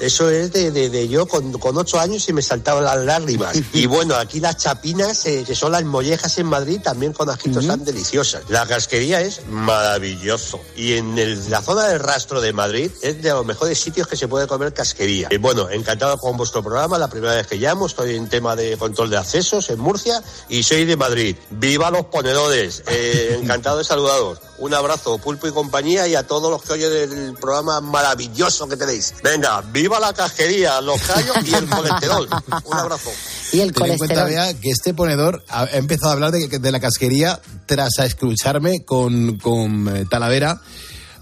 Eso 0.00 0.30
es 0.30 0.52
de, 0.52 0.70
de, 0.70 1.08
yo 1.08 1.26
con, 1.26 1.52
con, 1.52 1.76
ocho 1.76 2.00
años 2.00 2.28
y 2.28 2.32
me 2.32 2.42
saltaban 2.42 2.84
las 2.84 2.98
lágrimas. 2.98 3.56
Y 3.72 3.86
bueno, 3.86 4.16
aquí 4.16 4.40
las 4.40 4.56
chapinas, 4.56 5.24
eh, 5.26 5.44
que 5.46 5.54
son 5.54 5.72
las 5.72 5.84
mollejas 5.84 6.36
en 6.38 6.46
Madrid, 6.46 6.80
también 6.82 7.12
con 7.12 7.30
ajitos 7.30 7.66
tan 7.66 7.84
deliciosas. 7.84 8.42
La 8.48 8.66
casquería 8.66 9.20
es 9.20 9.46
maravilloso. 9.46 10.60
Y 10.76 10.94
en 10.94 11.50
la 11.50 11.62
zona 11.62 11.86
del 11.86 12.00
rastro 12.00 12.40
de 12.40 12.52
Madrid 12.52 12.90
es 13.02 13.22
de 13.22 13.30
los 13.30 13.46
mejores 13.46 13.78
sitios 13.78 14.08
que 14.08 14.16
se 14.16 14.28
puede 14.28 14.46
comer 14.46 14.74
casquería. 14.74 15.28
Y 15.30 15.36
bueno, 15.36 15.70
encantado 15.70 16.18
con 16.18 16.36
vuestro 16.36 16.62
programa, 16.62 16.98
la 16.98 17.08
primera 17.08 17.34
vez 17.34 17.46
que 17.46 17.56
llamo, 17.56 17.86
estoy 17.86 18.16
en 18.16 18.28
tema 18.28 18.56
de 18.56 18.76
control 18.76 19.10
de 19.10 19.18
accesos 19.18 19.70
en 19.70 19.78
Murcia 19.78 20.22
y 20.48 20.62
soy 20.62 20.84
de 20.84 20.96
Madrid. 20.96 21.36
¡Viva 21.50 21.90
los 21.90 22.06
ponedores! 22.06 22.82
Eh, 22.86 23.38
encantado 23.42 23.78
de 23.78 23.84
saludaros. 23.84 24.38
Un 24.60 24.74
abrazo, 24.74 25.16
Pulpo 25.18 25.48
y 25.48 25.52
compañía, 25.52 26.06
y 26.06 26.14
a 26.14 26.26
todos 26.26 26.50
los 26.50 26.62
que 26.62 26.74
oyen 26.74 26.92
el 26.92 27.34
programa 27.34 27.80
maravilloso 27.80 28.68
que 28.68 28.76
tenéis. 28.76 29.14
Venga, 29.22 29.62
viva 29.62 29.98
la 29.98 30.12
casquería, 30.12 30.80
los 30.82 31.00
callos 31.00 31.36
y 31.46 31.54
el 31.54 31.66
colesterol. 31.66 32.28
Un 32.66 32.76
abrazo. 32.76 33.10
Y 33.52 33.60
el 33.60 33.72
Ten 33.72 33.92
en 33.92 33.98
cuenta, 33.98 34.26
que 34.60 34.70
este 34.70 34.92
ponedor 34.92 35.42
ha 35.48 35.64
empezado 35.72 36.10
a 36.10 36.12
hablar 36.12 36.30
de, 36.30 36.46
de 36.46 36.72
la 36.72 36.78
casquería 36.78 37.40
tras 37.66 37.98
a 37.98 38.04
escucharme 38.04 38.84
con, 38.84 39.38
con 39.38 39.96
eh, 39.96 40.04
Talavera 40.08 40.60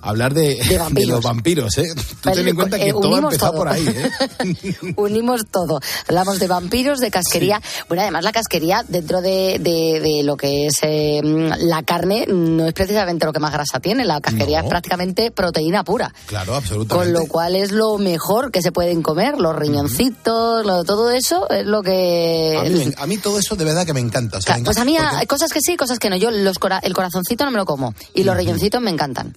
hablar 0.02 0.34
de, 0.34 0.58
los 1.06 1.22
vampiros, 1.22 1.76
¿eh? 1.78 1.92
Tú 2.20 2.30
ten 2.30 2.48
en 2.48 2.56
cuenta 2.56 2.78
que 2.78 2.88
eh, 2.88 2.92
todo 2.92 3.52
por 3.52 3.68
ahí, 3.68 3.86
¿eh? 3.86 4.76
unimos 4.96 5.46
todo. 5.50 5.80
Hablamos 6.06 6.38
de 6.38 6.46
vampiros, 6.46 7.00
de 7.00 7.10
casquería. 7.10 7.60
Bueno, 7.88 8.02
además 8.02 8.24
la 8.24 8.32
casquería, 8.32 8.84
dentro 8.86 9.20
de, 9.20 9.58
de, 9.58 10.22
lo 10.24 10.36
que 10.36 10.66
es 10.66 10.78
eh, 10.82 11.20
la 11.22 11.82
carne, 11.82 12.26
no 12.28 12.66
es 12.66 12.72
precisamente 12.74 13.26
lo 13.26 13.32
que 13.32 13.40
más 13.40 13.52
grasa 13.52 13.80
tiene. 13.80 14.04
La 14.04 14.20
casquería 14.20 14.60
es 14.60 14.68
prácticamente 14.68 15.30
proteína 15.30 15.84
pura. 15.84 16.12
Claro, 16.26 16.54
absolutamente. 16.54 17.12
Con 17.12 17.12
lo 17.12 17.28
cual 17.28 17.56
es 17.56 17.72
lo 17.72 17.98
mejor 17.98 18.50
que 18.50 18.62
se 18.62 18.72
pueden 18.72 19.02
comer. 19.02 19.38
Los 19.38 19.56
riñoncitos, 19.56 20.64
todo 20.86 21.10
eso 21.10 21.48
es 21.50 21.66
lo 21.66 21.82
que... 21.82 22.94
A 22.96 23.06
mí, 23.06 23.18
todo 23.18 23.38
eso 23.38 23.56
de 23.56 23.64
verdad 23.64 23.86
que 23.86 23.94
me 23.94 24.00
encanta. 24.00 24.38
pues 24.64 24.78
a 24.78 24.84
mí 24.84 24.96
hay 24.96 25.26
cosas 25.26 25.52
que 25.52 25.60
sí, 25.60 25.76
cosas 25.76 25.98
que 25.98 26.10
no. 26.10 26.16
Yo 26.16 26.30
los 26.30 26.58
el 26.82 26.92
corazoncito 26.92 27.44
no 27.44 27.50
me 27.50 27.56
lo 27.56 27.64
como. 27.64 27.94
Y 28.14 28.24
los 28.24 28.36
riñoncitos 28.36 28.80
me 28.80 28.90
encantan. 28.90 29.34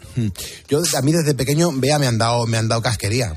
Yo, 0.68 0.82
a 0.96 1.02
mí 1.02 1.12
desde 1.12 1.34
pequeño, 1.34 1.72
vea, 1.74 2.00
me 2.00 2.08
han 2.08 2.18
dado, 2.18 2.46
me 2.48 2.58
han 2.58 2.68
dado 2.68 2.82
casquería. 2.82 3.34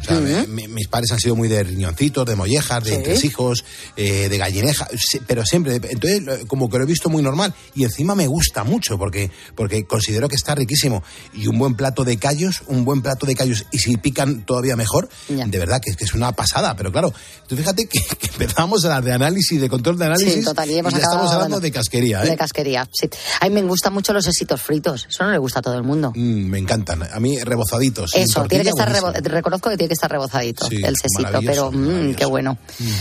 mis 0.49 0.89
padres 0.89 1.13
han 1.13 1.21
sido 1.21 1.37
muy 1.37 1.49
de 1.49 1.63
riñoncitos, 1.63 2.27
de 2.27 2.37
mollejas, 2.37 2.85
de 2.85 2.95
entresijos, 2.95 3.65
eh, 3.97 4.29
de 4.29 4.39
gallineja, 4.39 4.89
pero 5.27 5.45
siempre. 5.45 5.77
Entonces, 5.77 6.45
como 6.47 6.69
que 6.69 6.79
lo 6.79 6.85
he 6.85 6.87
visto 6.87 7.09
muy 7.09 7.23
normal. 7.23 7.55
Y 7.75 7.85
encima 7.85 8.15
me 8.15 8.27
gusta 8.27 8.65
mucho 8.65 8.99
porque, 8.99 9.31
porque 9.55 9.85
considero 9.85 10.29
que 10.29 10.37
está 10.37 10.55
riquísimo. 10.55 11.03
Y 11.33 11.47
un 11.47 11.59
buen 11.59 11.75
plato 11.75 12.05
de 12.05 12.17
callos, 12.17 12.63
un 12.67 12.85
buen 12.85 13.03
plato 13.03 13.27
de 13.27 13.35
callos, 13.35 13.67
y 13.71 13.79
si 13.79 13.97
pican 13.97 14.45
todavía 14.45 14.77
mejor, 14.77 15.09
de 15.29 15.59
verdad 15.59 15.81
que, 15.81 15.95
que, 15.95 16.05
es 16.05 16.15
una 16.15 16.33
pasada. 16.33 16.77
Pero 16.77 16.93
claro, 16.93 17.13
tú 17.47 17.57
fíjate 17.57 17.87
que, 17.89 18.01
empezamos 18.29 18.85
a 18.85 18.89
hablar 18.89 19.05
de 19.05 19.13
análisis, 19.13 19.61
de 19.61 19.69
control 19.69 19.99
de 19.99 20.07
análisis. 20.07 20.35
Sí, 20.35 20.45
total, 20.45 20.71
y, 20.71 20.79
estamos 20.79 21.33
hablando 21.33 21.61
de 21.61 21.71
casquería. 21.71 22.25
¿eh? 22.25 22.31
De 22.31 22.37
casquería, 22.37 22.89
sí. 22.93 23.09
A 23.41 23.49
mí 23.49 23.55
me 23.55 23.63
gustan 23.63 23.93
mucho 23.93 24.13
los 24.13 24.27
éxitos 24.27 24.61
fritos. 24.61 25.07
Eso 25.09 25.25
no 25.25 25.31
le 25.31 25.39
gusta 25.39 25.61
a 25.61 25.63
todo 25.63 25.75
el 25.75 25.83
mundo. 25.83 26.13
Mm, 26.15 26.49
me 26.49 26.59
encantan. 26.59 27.04
A 27.13 27.21
mí 27.21 27.39
rebozaditos. 27.41 28.15
Eso, 28.15 28.45
tiene 28.45 28.65
que 28.65 28.71
estar 28.71 28.91
reconozco 29.23 29.69
que 29.71 29.77
tiene 29.77 29.89
que 29.89 29.95
estar 29.95 30.11
rebozadito 30.11 30.67
el 30.71 30.97
sesito, 30.97 31.41
pero 31.45 31.71
mmm, 31.73 32.15
qué 32.15 32.27
bueno. 32.27 32.59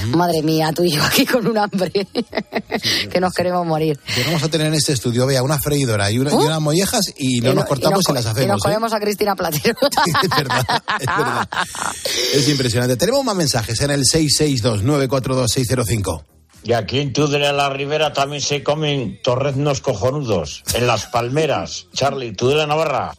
Madre 0.07 0.41
mía, 0.41 0.71
tú 0.73 0.83
y 0.83 0.91
yo 0.91 1.03
aquí 1.03 1.25
con 1.25 1.45
un 1.47 1.57
hambre 1.57 1.91
que 3.11 3.19
nos 3.19 3.33
queremos 3.33 3.65
morir. 3.65 3.99
Vamos 4.25 4.43
a 4.43 4.49
tener 4.49 4.67
en 4.67 4.75
este 4.75 4.93
estudio, 4.93 5.25
vea, 5.25 5.43
una 5.43 5.59
freidora 5.59 6.09
y, 6.11 6.19
una, 6.19 6.33
¿Uh? 6.33 6.45
unas 6.45 6.61
mollejas 6.61 7.13
y 7.17 7.41
no 7.41 7.53
nos 7.53 7.65
cortamos 7.65 8.03
y, 8.07 8.13
las 8.13 8.25
hacemos. 8.25 8.43
Y 8.43 8.47
nos 8.47 8.61
comemos 8.61 8.91
¿eh? 8.91 8.95
a 8.95 8.99
Cristina 8.99 9.35
Platero. 9.35 9.77
es 10.23 10.29
verdad, 10.29 10.65
es 10.99 11.05
verdad. 11.05 11.47
Es 12.33 12.49
impresionante. 12.49 12.97
Tenemos 12.97 13.23
más 13.23 13.35
mensajes 13.35 13.79
en 13.81 13.91
el 13.91 14.03
662-942-605. 14.03 16.23
Y 16.65 16.71
aquí 16.73 16.99
en 16.99 17.11
Tudela 17.11 17.51
la 17.51 17.69
Ribera 17.69 18.13
también 18.13 18.41
se 18.41 18.63
comen 18.63 19.19
torreznos 19.21 19.81
cojonudos. 19.81 20.63
En 20.73 20.87
las 20.87 21.07
palmeras. 21.07 21.87
Charlie, 21.93 22.31
Tudela 22.31 22.65
Navarra 22.65 23.13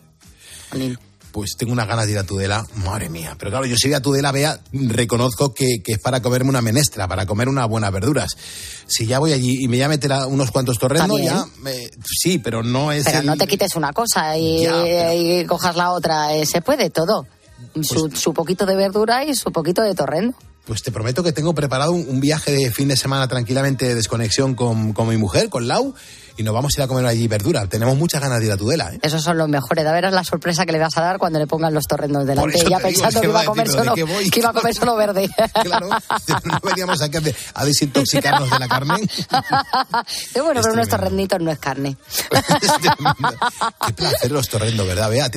pues 1.35 1.57
tengo 1.57 1.73
unas 1.73 1.89
ganas 1.89 2.07
de 2.07 2.13
ir 2.13 2.19
a 2.19 2.23
Tudela, 2.23 2.65
madre 2.77 3.09
mía. 3.09 3.35
Pero 3.37 3.51
claro, 3.51 3.67
yo 3.67 3.75
si 3.77 3.89
voy 3.89 3.95
a 3.95 4.01
Tudela, 4.01 4.31
vea, 4.31 4.61
reconozco 4.73 5.53
que, 5.53 5.83
es 5.85 5.99
para 5.99 6.23
comerme 6.23 6.49
una 6.49 6.63
menestra, 6.63 7.09
para 7.09 7.27
comer 7.27 7.49
unas 7.49 7.69
buenas 7.69 7.91
verduras. 7.91 8.37
Si 8.87 9.05
ya 9.05 9.19
voy 9.19 9.33
allí 9.33 9.65
y 9.65 9.67
me 9.67 9.77
voy 9.77 9.83
a 9.83 9.89
meter 9.89 10.13
unos 10.29 10.53
cuantos 10.53 10.79
torrendos, 10.79 11.21
ya, 11.21 11.45
sí, 12.05 12.39
pero 12.39 12.63
no 12.63 12.93
es. 12.93 13.05
Pero 13.05 13.23
no 13.25 13.37
te 13.37 13.49
quites 13.49 13.75
una 13.75 13.93
cosa 13.93 14.39
y, 14.39 15.45
cojas 15.49 15.75
la 15.75 15.91
otra, 15.91 16.37
eh, 16.37 16.47
se 16.47 16.61
puede 16.61 16.89
todo. 16.91 17.27
Pues 17.73 17.89
su, 17.89 18.33
poquito 18.33 18.65
de 18.65 18.77
verdura 18.77 19.25
y 19.25 19.35
su 19.35 19.51
poquito 19.51 19.83
de 19.83 19.97
torrendo. 19.97 20.37
Pues 20.67 20.83
te 20.83 20.93
prometo 20.93 21.25
que 21.25 21.33
tengo 21.33 21.53
preparado 21.53 21.91
un, 21.91 22.21
viaje 22.21 22.53
de 22.53 22.71
fin 22.71 22.87
de 22.87 22.97
semana 22.97 23.27
tranquilamente 23.27 23.87
de 23.87 23.97
desconexión 23.97 24.55
con, 24.55 24.93
con 24.93 25.09
mi 25.09 25.17
mujer, 25.17 25.49
con 25.49 25.67
Lau 25.67 25.95
y 26.37 26.43
nos 26.43 26.55
vamos 26.55 26.73
a 26.77 26.81
ir 26.81 26.85
a 26.85 26.89
comer 26.89 27.07
allí 27.07 27.29
verdura. 27.29 27.67
Tenemos 27.67 27.97
muchas 27.97 28.21
ganas 28.21 28.41
de 28.41 28.47
ir 28.47 28.53
a 28.53 28.57
Tudela. 28.57 28.93
¿eh? 28.93 28.99
Esos 29.03 29.23
son 29.23 29.39
los 29.39 29.49
mejores. 29.49 29.87
A 29.87 29.93
ver 29.93 30.13
la 30.13 30.25
sorpresa 30.25 30.67
que 30.67 30.73
le 30.73 30.79
vas 30.79 30.97
a 30.97 31.01
dar 31.01 31.19
cuando 31.19 31.39
le 31.39 31.47
pongan 31.47 31.73
los 31.73 31.85
torrendos 31.85 32.27
delante. 32.27 32.59
Ya 32.69 32.79
pensando 32.79 33.21
que, 33.21 33.27
iba 33.29 33.41
a 33.41 33.45
comer 33.45 33.69
solo, 33.69 33.95
que 33.95 34.41
iba 34.41 34.51
a 34.51 34.53
comer 34.53 34.75
solo 34.75 34.97
verde. 34.97 35.29
claro, 35.63 35.89
no 35.89 36.61
veníamos 36.63 37.01
aquí 37.03 37.19
a, 37.55 37.65
desintoxicarnos 37.65 38.51
de 38.51 38.59
la 38.59 38.69
carne. 38.69 38.95
Qué 40.33 40.41
bueno, 40.43 40.61
pero 40.63 40.75
unos 40.75 40.89
torrenditos 40.89 41.41
no 41.41 41.51
es 41.51 41.59
carne. 41.59 41.97
Qué 43.87 43.93
placer 43.93 44.33
los 44.33 44.49
torrendos, 44.49 44.87
¿verdad? 44.87 45.11
Vea, 45.11 45.31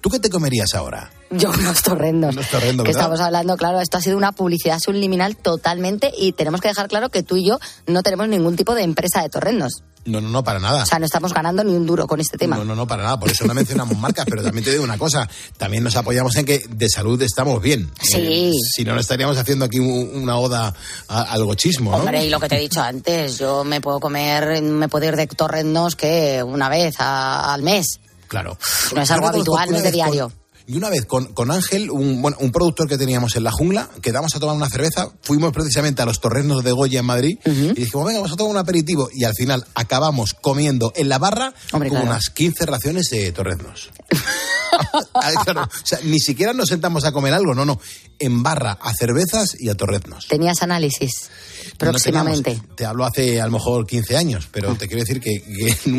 ¿tú 0.00 0.10
qué 0.10 0.18
te 0.18 0.30
comerías 0.30 0.74
ahora? 0.74 1.10
Yo 1.30 1.50
unos 1.50 1.82
torrendos. 1.82 2.34
Unos 2.34 2.48
torrendos, 2.48 2.84
Que 2.84 2.90
estamos 2.90 3.20
hablando, 3.20 3.56
claro, 3.56 3.80
esto 3.80 3.98
ha 3.98 4.00
sido 4.00 4.16
una 4.16 4.32
publicidad 4.32 4.78
subliminal 4.78 5.36
totalmente 5.36 6.10
y 6.16 6.32
tenemos 6.32 6.60
que 6.60 6.68
dejar 6.68 6.88
claro 6.88 7.10
que 7.10 7.22
tú 7.22 7.36
y 7.36 7.46
yo 7.46 7.58
no 7.86 8.02
tenemos 8.02 8.28
ningún 8.28 8.56
tipo 8.56 8.74
de 8.74 8.82
empresa 8.82 9.22
de 9.22 9.28
torrendos. 9.28 9.82
No, 10.08 10.20
no, 10.20 10.28
no, 10.28 10.42
para 10.42 10.58
nada. 10.58 10.82
O 10.82 10.86
sea, 10.86 10.98
no 10.98 11.06
estamos 11.06 11.32
ganando 11.32 11.62
ni 11.62 11.74
un 11.74 11.86
duro 11.86 12.06
con 12.06 12.20
este 12.20 12.38
tema. 12.38 12.56
No, 12.56 12.64
no, 12.64 12.74
no, 12.74 12.86
para 12.86 13.02
nada. 13.02 13.18
Por 13.18 13.30
eso 13.30 13.46
no 13.46 13.54
mencionamos 13.54 13.96
marcas, 13.98 14.26
pero 14.28 14.42
también 14.42 14.64
te 14.64 14.70
digo 14.70 14.84
una 14.84 14.98
cosa. 14.98 15.28
También 15.56 15.84
nos 15.84 15.96
apoyamos 15.96 16.34
en 16.36 16.46
que 16.46 16.64
de 16.68 16.88
salud 16.88 17.20
estamos 17.22 17.60
bien. 17.60 17.90
Sí. 18.00 18.16
Eh, 18.18 18.52
si 18.74 18.84
no, 18.84 18.94
no 18.94 19.00
estaríamos 19.00 19.36
haciendo 19.36 19.64
aquí 19.64 19.78
una 19.78 20.38
oda 20.38 20.74
al 21.08 21.44
gochismo, 21.44 21.92
¿no? 21.92 21.98
Hombre, 21.98 22.24
y 22.24 22.30
lo 22.30 22.40
que 22.40 22.48
te 22.48 22.56
he 22.56 22.60
dicho 22.60 22.80
antes, 22.80 23.38
yo 23.38 23.64
me 23.64 23.80
puedo 23.80 24.00
comer, 24.00 24.62
me 24.62 24.88
puedo 24.88 25.06
ir 25.06 25.16
de 25.16 25.26
torrendos 25.26 25.96
que 25.96 26.42
una 26.42 26.68
vez 26.68 26.96
al 26.98 27.62
mes. 27.62 28.00
Claro. 28.28 28.58
No 28.94 29.02
es 29.02 29.10
algo 29.10 29.28
habitual, 29.28 29.70
no 29.70 29.76
es 29.76 29.82
de 29.82 29.92
diario. 29.92 30.32
Y 30.68 30.76
una 30.76 30.90
vez 30.90 31.06
con, 31.06 31.32
con 31.32 31.50
Ángel, 31.50 31.90
un, 31.90 32.20
bueno, 32.20 32.36
un 32.40 32.52
productor 32.52 32.88
que 32.88 32.98
teníamos 32.98 33.36
en 33.36 33.44
la 33.44 33.50
jungla, 33.50 33.88
quedamos 34.02 34.36
a 34.36 34.38
tomar 34.38 34.54
una 34.54 34.68
cerveza, 34.68 35.08
fuimos 35.22 35.50
precisamente 35.54 36.02
a 36.02 36.04
los 36.04 36.20
torrenos 36.20 36.62
de 36.62 36.72
Goya 36.72 37.00
en 37.00 37.06
Madrid 37.06 37.38
y 37.42 37.72
dijimos, 37.72 38.06
venga, 38.06 38.20
vamos 38.20 38.32
a 38.32 38.36
tomar 38.36 38.52
un 38.52 38.58
aperitivo. 38.58 39.08
Y 39.14 39.24
al 39.24 39.32
final 39.34 39.64
acabamos 39.74 40.34
comiendo 40.34 40.92
en 40.94 41.08
la 41.08 41.16
barra 41.18 41.54
con 41.70 41.96
unas 41.96 42.28
15 42.28 42.66
raciones 42.66 43.08
de 43.08 43.32
torreznos. 43.32 43.90
claro, 45.44 45.62
o 45.62 45.86
sea, 45.86 46.00
ni 46.04 46.20
siquiera 46.20 46.52
nos 46.52 46.68
sentamos 46.68 47.06
a 47.06 47.12
comer 47.12 47.32
algo, 47.32 47.54
no, 47.54 47.64
no. 47.64 47.80
En 48.18 48.42
barra 48.42 48.72
a 48.72 48.92
cervezas 48.92 49.56
y 49.58 49.70
a 49.70 49.74
torreznos. 49.74 50.26
Tenías 50.28 50.62
análisis 50.62 51.30
próximamente. 51.78 52.60
te 52.74 52.84
hablo 52.84 53.04
hace 53.04 53.40
a 53.40 53.46
lo 53.46 53.52
mejor 53.52 53.86
15 53.86 54.16
años, 54.16 54.48
pero 54.50 54.74
te 54.74 54.88
quiero 54.88 55.02
decir 55.02 55.20
que, 55.20 55.42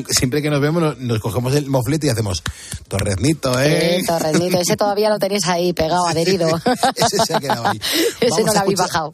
siempre 0.10 0.42
que 0.42 0.50
nos 0.50 0.62
vemos 0.62 0.98
nos, 1.00 1.20
cogemos 1.20 1.56
el 1.56 1.68
moflete 1.68 2.08
y 2.08 2.10
hacemos 2.10 2.44
torreznito, 2.88 3.60
¿eh? 3.60 4.04
torreznito, 4.08 4.60
ese 4.60 4.76
todavía 4.76 5.10
lo 5.10 5.18
tenéis 5.18 5.48
ahí 5.48 5.74
pegado, 5.74 6.06
adherido. 6.08 6.48
ese 6.96 7.26
se 7.26 7.36
ha 7.36 7.40
quedado 7.40 7.68
ahí. 7.68 7.80
ese 8.20 8.44
no 8.44 8.54
lo 8.54 8.60
habéis 8.60 8.80
bajado. 8.80 9.14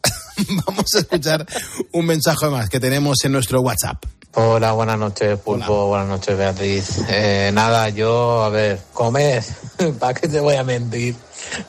Vamos 0.66 0.94
a 0.96 1.00
escuchar 1.00 1.46
un 1.94 2.06
mensaje 2.06 2.48
más 2.48 2.70
que 2.70 2.80
tenemos 2.80 3.24
en 3.24 3.32
nuestro 3.32 3.62
WhatsApp. 3.62 4.04
Hola, 4.38 4.74
buenas 4.74 5.00
noches, 5.00 5.40
Pulpo. 5.40 5.88
Buenas 5.88 6.10
noches, 6.10 6.38
Beatriz. 6.38 7.00
Eh, 7.08 7.52
nada, 7.54 7.88
yo, 7.88 8.44
a 8.44 8.50
ver, 8.50 8.82
comer. 8.92 9.42
¿Para 9.98 10.14
qué 10.14 10.28
te 10.28 10.42
voy 10.42 10.56
a 10.56 10.64
mentir? 10.66 11.16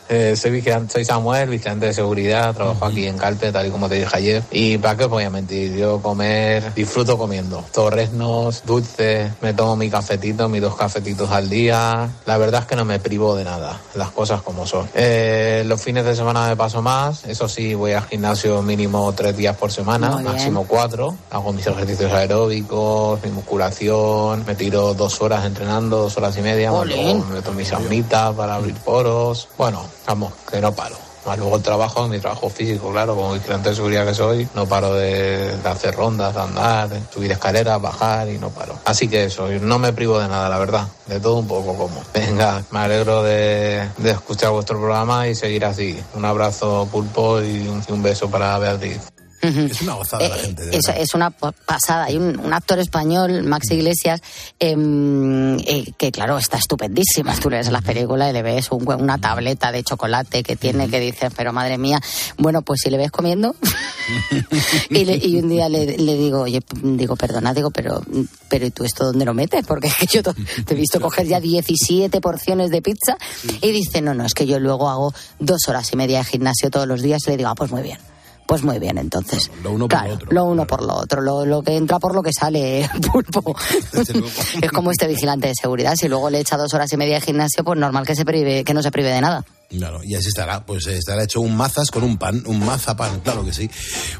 Eh, 0.09 0.35
soy, 0.37 0.50
vigilante, 0.52 0.92
soy 0.92 1.04
Samuel, 1.04 1.49
vigilante 1.49 1.87
de 1.87 1.95
seguridad, 1.95 2.54
trabajo 2.54 2.85
aquí 2.85 3.06
en 3.06 3.18
Calpe, 3.18 3.52
tal 3.52 3.66
y 3.66 3.71
como 3.71 3.88
te 3.88 3.97
dije 3.97 4.16
ayer. 4.16 4.42
Y 4.50 4.78
para 4.78 4.97
qué 4.97 5.04
os 5.04 5.11
voy 5.11 5.25
a 5.25 5.30
mentir, 5.30 5.75
yo 5.76 6.00
comer, 6.00 6.75
disfruto 6.75 7.18
comiendo. 7.18 7.64
Torresnos, 7.73 8.62
dulces, 8.64 9.33
me 9.40 9.52
tomo 9.54 9.76
mi 9.76 9.90
cafetito, 9.90 10.49
mis 10.49 10.62
dos 10.62 10.76
cafetitos 10.76 11.30
al 11.30 11.49
día. 11.49 12.09
La 12.25 12.38
verdad 12.38 12.62
es 12.62 12.66
que 12.66 12.76
no 12.76 12.85
me 12.85 12.99
privo 12.99 13.37
de 13.37 13.45
nada, 13.45 13.80
las 13.95 14.11
cosas 14.11 14.42
como 14.42 14.66
son. 14.66 14.88
Eh, 14.95 15.64
los 15.66 15.83
fines 15.83 16.04
de 16.04 16.14
semana 16.14 16.49
me 16.49 16.56
paso 16.56 16.83
más, 16.83 17.25
eso 17.25 17.49
sí, 17.49 17.75
voy 17.75 17.92
al 17.92 18.04
gimnasio 18.06 18.62
mínimo 18.62 19.12
tres 19.12 19.37
días 19.37 19.56
por 19.56 19.73
semana, 19.73 20.16
máximo 20.18 20.64
cuatro. 20.66 21.16
Hago 21.30 21.52
mis 21.52 21.66
ejercicios 21.66 22.12
aeróbicos, 22.12 23.23
mi 23.25 23.30
musculación, 23.30 24.45
me 24.47 24.54
tiro 24.54 24.95
dos 24.95 25.21
horas 25.21 25.45
entrenando, 25.45 25.99
dos 25.99 26.16
horas 26.16 26.37
y 26.37 26.42
media, 26.42 26.73
me 26.73 27.35
meto 27.35 27.52
mi 27.52 27.64
saunita 27.64 28.33
para 28.33 28.54
abrir 28.56 28.75
poros. 28.76 29.49
Bueno, 29.59 29.65
vamos, 30.06 30.32
que 30.50 30.61
no 30.61 30.73
paro. 30.73 30.96
Más 31.26 31.38
luego 31.38 31.56
el 31.56 31.62
trabajo, 31.62 32.06
mi 32.06 32.20
trabajo 32.20 32.49
físico, 32.49 32.92
claro, 32.92 33.16
como 33.16 33.32
vigilante 33.32 33.70
de 33.70 33.75
seguridad 33.75 34.06
que 34.06 34.14
soy, 34.14 34.49
no 34.54 34.66
paro 34.66 34.94
de, 34.94 35.56
hacer 35.64 35.96
rondas, 35.96 36.32
de 36.32 36.40
andar, 36.40 36.88
de 36.88 37.00
subir 37.12 37.32
escaleras, 37.32 37.82
bajar 37.82 38.28
y 38.28 38.38
no 38.38 38.50
paro. 38.50 38.78
Así 38.85 39.08
que 39.08 39.25
eso, 39.25 39.49
no 39.49 39.80
me 39.80 39.92
privo 39.92 40.20
de 40.20 40.28
nada, 40.28 40.49
la 40.49 40.58
verdad, 40.58 40.87
de 41.06 41.18
todo 41.18 41.38
un 41.38 41.49
poco 41.49 41.75
como. 41.75 42.00
Venga, 42.14 42.62
me 42.70 42.78
alegro 42.78 43.25
de, 43.25 43.88
escuchar 44.04 44.50
vuestro 44.52 44.78
programa 44.78 45.26
y 45.26 45.35
seguir 45.35 45.64
así. 45.64 46.00
Un 46.14 46.25
abrazo 46.25 46.88
pulpo 46.92 47.42
y 47.42 47.66
un, 47.66 47.82
y 47.88 47.92
un 47.92 48.04
beso 48.04 48.30
para 48.30 48.56
Beatriz. 48.58 49.15
Es 49.47 49.83
una 49.83 49.95
gozada 49.95 50.29
la 50.29 50.37
eh, 50.37 50.41
gente. 50.41 50.71
es, 50.76 51.15
una 51.15 51.31
pasada. 51.31 52.05
Hay 52.05 52.17
un, 52.17 52.53
actor 52.53 52.79
español, 52.79 53.43
Max 53.45 53.71
Iglesias, 53.71 54.21
em, 54.59 55.59
eh, 55.61 55.93
que 55.97 56.11
claro, 56.12 56.38
está 56.38 56.59
estupendísimo. 56.59 57.33
Tú 57.41 57.50
le 57.50 57.59
ves 57.59 57.71
las 57.71 57.83
películas 57.83 58.31
y 58.31 58.33
le 58.33 58.43
ves 58.43 58.69
una 58.71 59.19
tableta 59.19 59.73
de 59.73 59.83
chocolate 59.83 60.43
que 60.43 60.57
tiene 60.57 60.88
que 60.88 61.00
dices, 61.00 61.33
pero 61.37 61.53
madre 61.53 61.79
mía, 61.79 62.00
bueno, 62.38 62.62
pues 62.62 62.81
si 62.83 62.91
le 62.91 62.97
ves 62.97 63.11
comiendo. 63.11 63.55
y, 64.91 65.37
un 65.37 65.49
día 65.49 65.69
le, 65.69 65.87
digo, 65.97 66.43
oye, 66.43 66.61
digo, 66.83 67.17
perdona, 67.17 67.53
digo, 67.55 67.71
pero, 67.71 68.03
pero 68.49 68.67
¿y 68.67 68.71
tú 68.71 68.85
esto 68.85 69.07
dónde 69.07 69.25
lo 69.25 69.35
metes? 69.35 69.67
Porque 69.67 69.88
es 69.88 69.95
que 69.95 70.07
yo 70.07 70.23
te 70.23 70.35
he 70.75 70.75
visto 70.75 71.00
coger 71.00 71.26
ya 71.26 71.41
17 71.41 72.21
porciones 72.21 72.71
de 72.71 72.83
pizza. 72.83 73.17
Y 73.61 73.71
dice, 73.73 74.00
no, 74.00 74.15
no, 74.15 74.25
es 74.25 74.35
que 74.35 74.47
yo 74.47 74.59
luego 74.59 74.88
hago 74.88 75.15
dos 75.38 75.69
horas 75.69 75.93
y 75.93 75.97
media 75.97 76.19
de 76.19 76.25
gimnasio 76.25 76.71
todos 76.71 76.87
los 76.87 77.03
días 77.03 77.23
y 77.26 77.31
le 77.31 77.37
digo, 77.37 77.50
ah, 77.50 77.55
pues 77.55 77.71
muy 77.71 77.83
bien. 77.83 77.99
Pues 78.47 78.62
muy 78.62 78.79
bien, 78.79 78.97
entonces. 78.99 79.50
Lo 79.62 79.73
uno 79.73 79.88
por 79.88 80.07
lo 80.07 80.15
otro. 80.15 80.29
Lo 80.31 80.45
uno 80.45 80.67
por 80.67 80.83
lo 80.83 80.95
otro. 80.95 81.21
Lo, 81.21 81.62
que 81.62 81.76
entra 81.76 81.99
por 81.99 82.15
lo 82.15 82.23
que 82.23 82.33
sale, 82.33 82.88
pulpo. 83.12 83.57
es 84.62 84.71
como 84.71 84.91
este 84.91 85.09
vigilante 85.09 85.49
de 85.49 85.55
seguridad. 85.61 85.95
Si 85.97 86.09
luego 86.09 86.31
le 86.31 86.41
echa 86.41 86.57
dos 86.57 86.73
horas 86.75 86.93
y 86.93 86.97
media 86.97 87.17
de 87.17 87.23
gimnasio, 87.23 87.65
pues 87.65 87.79
normal 87.79 88.07
que, 88.07 88.15
se 88.15 88.25
prive, 88.25 88.62
que 88.65 88.75
no 88.75 88.83
se 88.83 88.91
prive 88.91 89.11
de 89.11 89.21
nada. 89.21 89.45
Claro, 89.68 90.02
y 90.04 90.14
así 90.14 90.28
estará. 90.28 90.64
Pues 90.64 90.87
estará 90.87 91.25
hecho 91.25 91.40
un 91.40 91.56
mazas 91.56 91.90
con 91.90 92.04
un 92.04 92.18
pan, 92.18 92.44
un 92.46 92.64
mazapán, 92.64 93.20
claro 93.20 93.44
que 93.44 93.52
sí. 93.52 93.68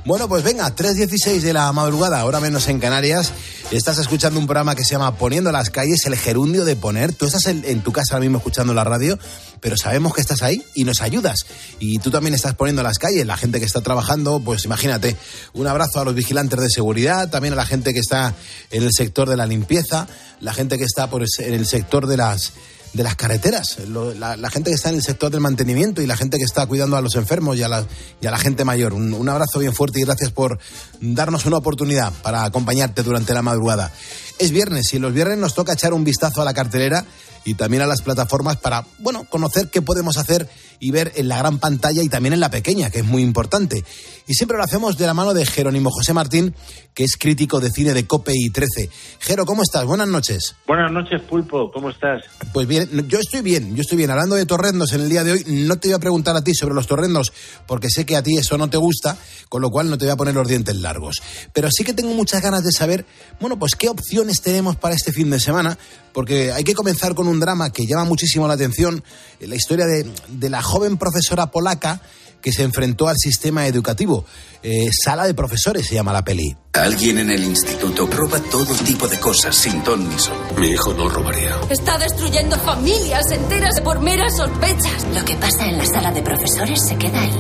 Bueno, 0.05 0.29
pues 0.29 0.43
venga, 0.43 0.75
3.16 0.75 1.41
de 1.41 1.53
la 1.53 1.73
madrugada, 1.73 2.21
ahora 2.21 2.41
menos 2.41 2.67
en 2.67 2.81
Canarias. 2.81 3.33
Estás 3.71 3.99
escuchando 3.99 4.41
un 4.41 4.47
programa 4.47 4.75
que 4.75 4.85
se 4.85 4.93
llama 4.93 5.17
Poniendo 5.17 5.53
las 5.53 5.71
calles, 5.71 6.05
el 6.07 6.17
gerundio 6.17 6.65
de 6.65 6.75
poner. 6.75 7.13
Tú 7.13 7.27
estás 7.27 7.47
en, 7.47 7.81
tu 7.83 7.93
casa 7.93 8.15
ahora 8.15 8.23
mismo 8.23 8.39
escuchando 8.39 8.75
la 8.75 8.83
radio, 8.83 9.19
pero 9.61 9.77
sabemos 9.77 10.15
que 10.15 10.21
estás 10.21 10.43
ahí 10.43 10.65
y 10.75 10.83
nos 10.83 11.01
ayudas. 11.01 11.47
Y 11.79 12.01
tú 12.01 12.11
también 12.11 12.35
estás 12.35 12.55
poniendo 12.55 12.83
las 12.83 12.99
calles, 12.99 13.25
la 13.25 13.37
gente 13.37 13.61
que 13.61 13.67
está 13.67 13.81
trabajando, 13.83 14.41
pues 14.41 14.65
imagínate, 14.65 15.17
un 15.53 15.69
abrazo 15.69 16.01
a 16.01 16.05
los 16.05 16.15
vigilantes 16.15 16.59
de 16.61 16.71
seguridad, 16.71 17.31
también 17.31 17.55
a 17.55 17.57
la 17.57 17.67
gente 17.67 17.95
que 17.95 18.01
está 18.01 18.35
en 18.73 18.83
el 18.83 18.93
sector 18.93 19.29
de 19.29 19.37
la 19.37 19.47
limpieza, 19.47 20.09
la 20.41 20.53
gente 20.53 20.77
que 20.77 20.85
está 20.85 21.09
pues, 21.09 21.39
en 21.39 21.55
el 21.55 21.67
sector 21.67 22.09
de 22.09 22.17
las 22.17 22.53
de 22.97 23.03
las 23.03 23.15
carreteras, 23.15 23.77
la, 23.89 24.51
gente 24.51 24.71
que 24.71 24.75
está 24.75 24.89
en 24.89 24.95
el 24.95 25.03
sector 25.03 25.31
del 25.31 25.41
mantenimiento 25.41 26.01
y 26.01 26.07
la 26.07 26.17
gente 26.17 26.39
que 26.39 26.45
está 26.45 26.67
cuidando 26.67 26.97
a 26.97 27.03
los 27.03 27.15
enfermos 27.15 27.57
y 27.57 27.63
a 27.63 27.69
la, 27.69 28.39
gente 28.39 28.65
mayor. 28.65 28.95
Un, 28.95 29.13
un, 29.13 29.29
abrazo 29.29 29.59
bien 29.59 29.75
fuerte 29.75 30.01
y 30.01 30.05
gracias 30.05 30.31
por 30.31 30.59
darnos 31.01 31.45
una 31.45 31.59
oportunidad 31.59 32.11
para 32.23 32.45
acompañarte 32.45 33.03
durante 33.03 33.35
la 33.35 33.43
madrugada. 33.43 33.93
Es 34.39 34.51
viernes 34.51 34.95
y 34.95 34.99
los 34.99 35.13
viernes 35.13 35.37
nos 35.37 35.55
toca 35.55 35.75
echar 35.75 35.93
un 35.93 36.05
vistazo 36.05 36.41
a 36.41 36.47
la 36.47 36.55
cartelera 36.55 37.05
y 37.45 37.55
también 37.55 37.83
a 37.83 37.87
las 37.87 38.01
plataformas 38.01 38.57
para, 38.57 38.87
bueno, 38.99 39.25
conocer 39.29 39.69
qué 39.69 39.83
podemos 39.83 40.17
hacer 40.17 40.49
y 40.81 40.91
ver 40.91 41.13
en 41.17 41.29
la 41.29 41.39
gran 41.39 41.59
pantalla 41.59 42.03
y 42.03 42.09
también 42.09 42.33
en 42.33 42.41
la 42.41 42.51
pequeña, 42.51 42.91
que 42.91 43.01
es 43.01 43.05
muy 43.05 43.23
importante. 43.23 43.85
Y 44.27 44.35
siempre 44.35 44.57
lo 44.57 44.65
hacemos 44.65 44.99
de 44.99 45.07
la 45.07 45.15
mano 45.15 45.35
de 45.35 45.47
Jerónimo 45.47 45.91
José 45.91 46.13
Martín, 46.13 46.55
que 46.95 47.05
es 47.05 47.17
crítico 47.17 47.61
de 47.61 47.71
cine 47.71 47.95
de 47.95 48.07
COPE 48.07 48.33
y 48.35 48.51
13. 48.51 48.89
Jero, 49.21 49.45
¿cómo 49.45 49.63
estás? 49.63 49.85
Buenas 49.85 50.09
noches. 50.09 50.57
Buenas 50.67 50.91
noches, 50.91 51.21
Pulpo. 51.23 51.71
¿Cómo 51.71 51.91
estás? 51.91 52.25
Pues 52.53 52.67
bien, 52.67 52.89
yo 53.07 53.19
estoy 53.19 53.43
bien, 53.43 53.77
yo 53.77 53.83
estoy 53.83 53.99
bien. 53.99 54.11
Hablando 54.11 54.35
de 54.35 54.47
torrendos 54.47 54.93
en 54.95 55.03
el 55.03 55.09
día 55.11 55.23
de 55.23 55.33
hoy, 55.33 55.45
no 55.47 55.77
te 55.77 55.89
voy 55.89 55.95
a 55.95 55.99
preguntar 55.99 56.35
a 56.35 56.43
ti 56.43 56.55
sobre 56.55 56.75
los 56.75 56.87
torrendos, 56.87 57.33
porque 57.67 57.91
sé 57.91 58.07
que 58.07 58.17
a 58.17 58.23
ti 58.23 58.37
eso 58.39 58.57
no 58.57 58.71
te 58.71 58.79
gusta, 58.79 59.17
con 59.49 59.63
lo 59.63 59.71
cual 59.71 59.91
no 59.91 59.99
te 59.99 60.07
voy 60.07 60.13
a 60.13 60.17
poner 60.17 60.35
los 60.35 60.49
dientes 60.49 60.75
largos. 60.77 61.23
Pero 61.53 61.69
sí 61.71 61.85
que 61.85 61.93
tengo 61.93 62.15
muchas 62.15 62.43
ganas 62.43 62.65
de 62.65 62.73
saber, 62.73 63.05
bueno, 63.41 63.59
pues 63.59 63.75
qué 63.77 63.89
opciones 63.89 64.41
tenemos 64.41 64.77
para 64.77 64.95
este 64.95 65.13
fin 65.13 65.31
de 65.31 65.39
semana, 65.39 65.79
porque 66.17 66.51
hay 66.53 66.65
que 66.65 66.75
comenzar 66.75 67.15
con 67.15 67.29
un 67.29 67.41
drama 67.41 67.71
que 67.71 67.87
llama 67.87 68.05
muchísimo 68.05 68.49
la 68.49 68.55
atención, 68.55 69.05
la 69.39 69.55
historia 69.55 69.85
de, 69.85 70.49
la 70.49 70.63
joven 70.67 70.99
profesora 70.99 71.47
polaca 71.47 72.01
que 72.43 72.53
se 72.53 72.63
enfrentó 72.63 73.09
al 73.09 73.17
sistema 73.17 73.67
educativo. 73.67 74.25
Eh, 74.63 74.89
Sala 74.93 75.27
de 75.27 75.35
profesores 75.35 75.87
se 75.87 75.95
llama 75.95 76.13
la 76.13 76.23
peli. 76.23 76.55
Alguien 76.75 77.19
en 77.19 77.31
el 77.31 77.43
instituto 77.43 78.07
roba 78.07 78.39
todo 78.51 78.75
tipo 78.85 79.09
de 79.09 79.19
cosas 79.19 79.57
sin 79.57 79.83
ton 79.83 80.09
ni 80.09 80.19
son. 80.19 80.37
Mi 80.59 80.69
hijo 80.69 80.93
no 80.95 81.09
robaría. 81.09 81.57
Está 81.71 81.99
destruyendo 81.99 82.57
familias 82.59 83.31
enteras 83.33 83.81
por 83.81 84.01
meras 84.01 84.37
sospechas. 84.37 85.07
Lo 85.15 85.25
que 85.25 85.37
pasa 85.37 85.67
en 85.67 85.79
la 85.79 85.87
sala 85.87 86.13
de 86.13 86.23
profesores 86.23 86.81
se 86.87 86.97
queda 86.97 87.21
ahí. 87.21 87.33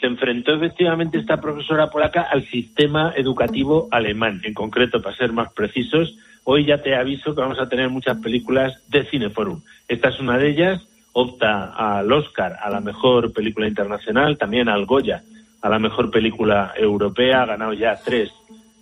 Se 0.00 0.06
enfrentó 0.06 0.54
efectivamente 0.54 1.18
esta 1.18 1.40
profesora 1.40 1.90
polaca 1.90 2.26
al 2.30 2.46
sistema 2.50 3.12
educativo 3.16 3.88
alemán, 3.90 4.40
en 4.44 4.54
concreto, 4.54 5.02
para 5.02 5.16
ser 5.16 5.32
más 5.32 5.52
precisos, 5.52 6.14
Hoy 6.44 6.64
ya 6.64 6.82
te 6.82 6.96
aviso 6.96 7.34
que 7.34 7.40
vamos 7.42 7.58
a 7.58 7.68
tener 7.68 7.90
muchas 7.90 8.18
películas 8.18 8.72
de 8.88 9.04
Cineforum. 9.04 9.60
Esta 9.88 10.08
es 10.08 10.20
una 10.20 10.38
de 10.38 10.50
ellas, 10.50 10.82
opta 11.12 11.74
al 11.74 12.10
Oscar 12.12 12.56
a 12.60 12.70
la 12.70 12.80
mejor 12.80 13.32
película 13.32 13.66
internacional, 13.66 14.38
también 14.38 14.68
al 14.68 14.86
Goya 14.86 15.22
a 15.62 15.68
la 15.68 15.78
mejor 15.78 16.10
película 16.10 16.72
europea, 16.76 17.42
ha 17.42 17.46
ganado 17.46 17.74
ya 17.74 17.94
tres 18.02 18.30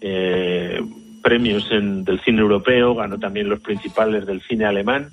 eh, 0.00 0.80
premios 1.22 1.68
del 1.70 2.20
cine 2.20 2.40
europeo, 2.40 2.94
ganó 2.94 3.18
también 3.18 3.48
los 3.48 3.60
principales 3.60 4.26
del 4.26 4.40
cine 4.42 4.64
alemán, 4.64 5.10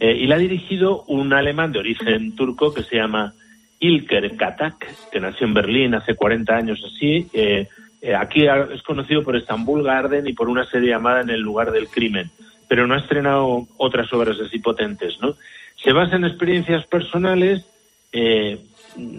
eh, 0.00 0.16
y 0.18 0.26
la 0.26 0.36
ha 0.36 0.38
dirigido 0.38 1.02
un 1.04 1.32
alemán 1.32 1.72
de 1.72 1.78
origen 1.78 2.34
turco 2.34 2.72
que 2.72 2.82
se 2.82 2.96
llama 2.96 3.34
Ilker 3.78 4.36
Katak, 4.36 5.10
que 5.12 5.20
nació 5.20 5.46
en 5.46 5.54
Berlín 5.54 5.94
hace 5.94 6.14
40 6.14 6.56
años 6.56 6.82
así, 6.84 7.28
eh, 7.32 7.68
eh, 8.00 8.14
aquí 8.14 8.46
es 8.46 8.82
conocido 8.82 9.22
por 9.22 9.36
Estambul 9.36 9.82
Garden 9.82 10.26
y 10.26 10.34
por 10.34 10.48
una 10.50 10.66
serie 10.66 10.90
llamada 10.90 11.22
En 11.22 11.30
el 11.30 11.40
lugar 11.40 11.70
del 11.70 11.88
crimen, 11.88 12.30
pero 12.68 12.86
no 12.86 12.94
ha 12.94 12.98
estrenado 12.98 13.66
otras 13.78 14.12
obras 14.12 14.38
así 14.40 14.58
potentes, 14.58 15.18
¿no? 15.22 15.36
Se 15.84 15.92
basa 15.92 16.16
en 16.16 16.24
experiencias 16.24 16.86
personales. 16.86 17.64
Eh, 18.12 18.58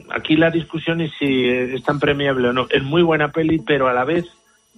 aquí 0.09 0.35
la 0.35 0.49
discusión 0.49 0.99
es 0.99 1.11
si 1.19 1.47
es 1.47 1.83
tan 1.83 1.99
premiable 1.99 2.49
o 2.49 2.53
no. 2.53 2.67
Es 2.69 2.83
muy 2.83 3.03
buena 3.03 3.31
peli, 3.31 3.59
pero 3.59 3.87
a 3.87 3.93
la 3.93 4.03
vez 4.03 4.25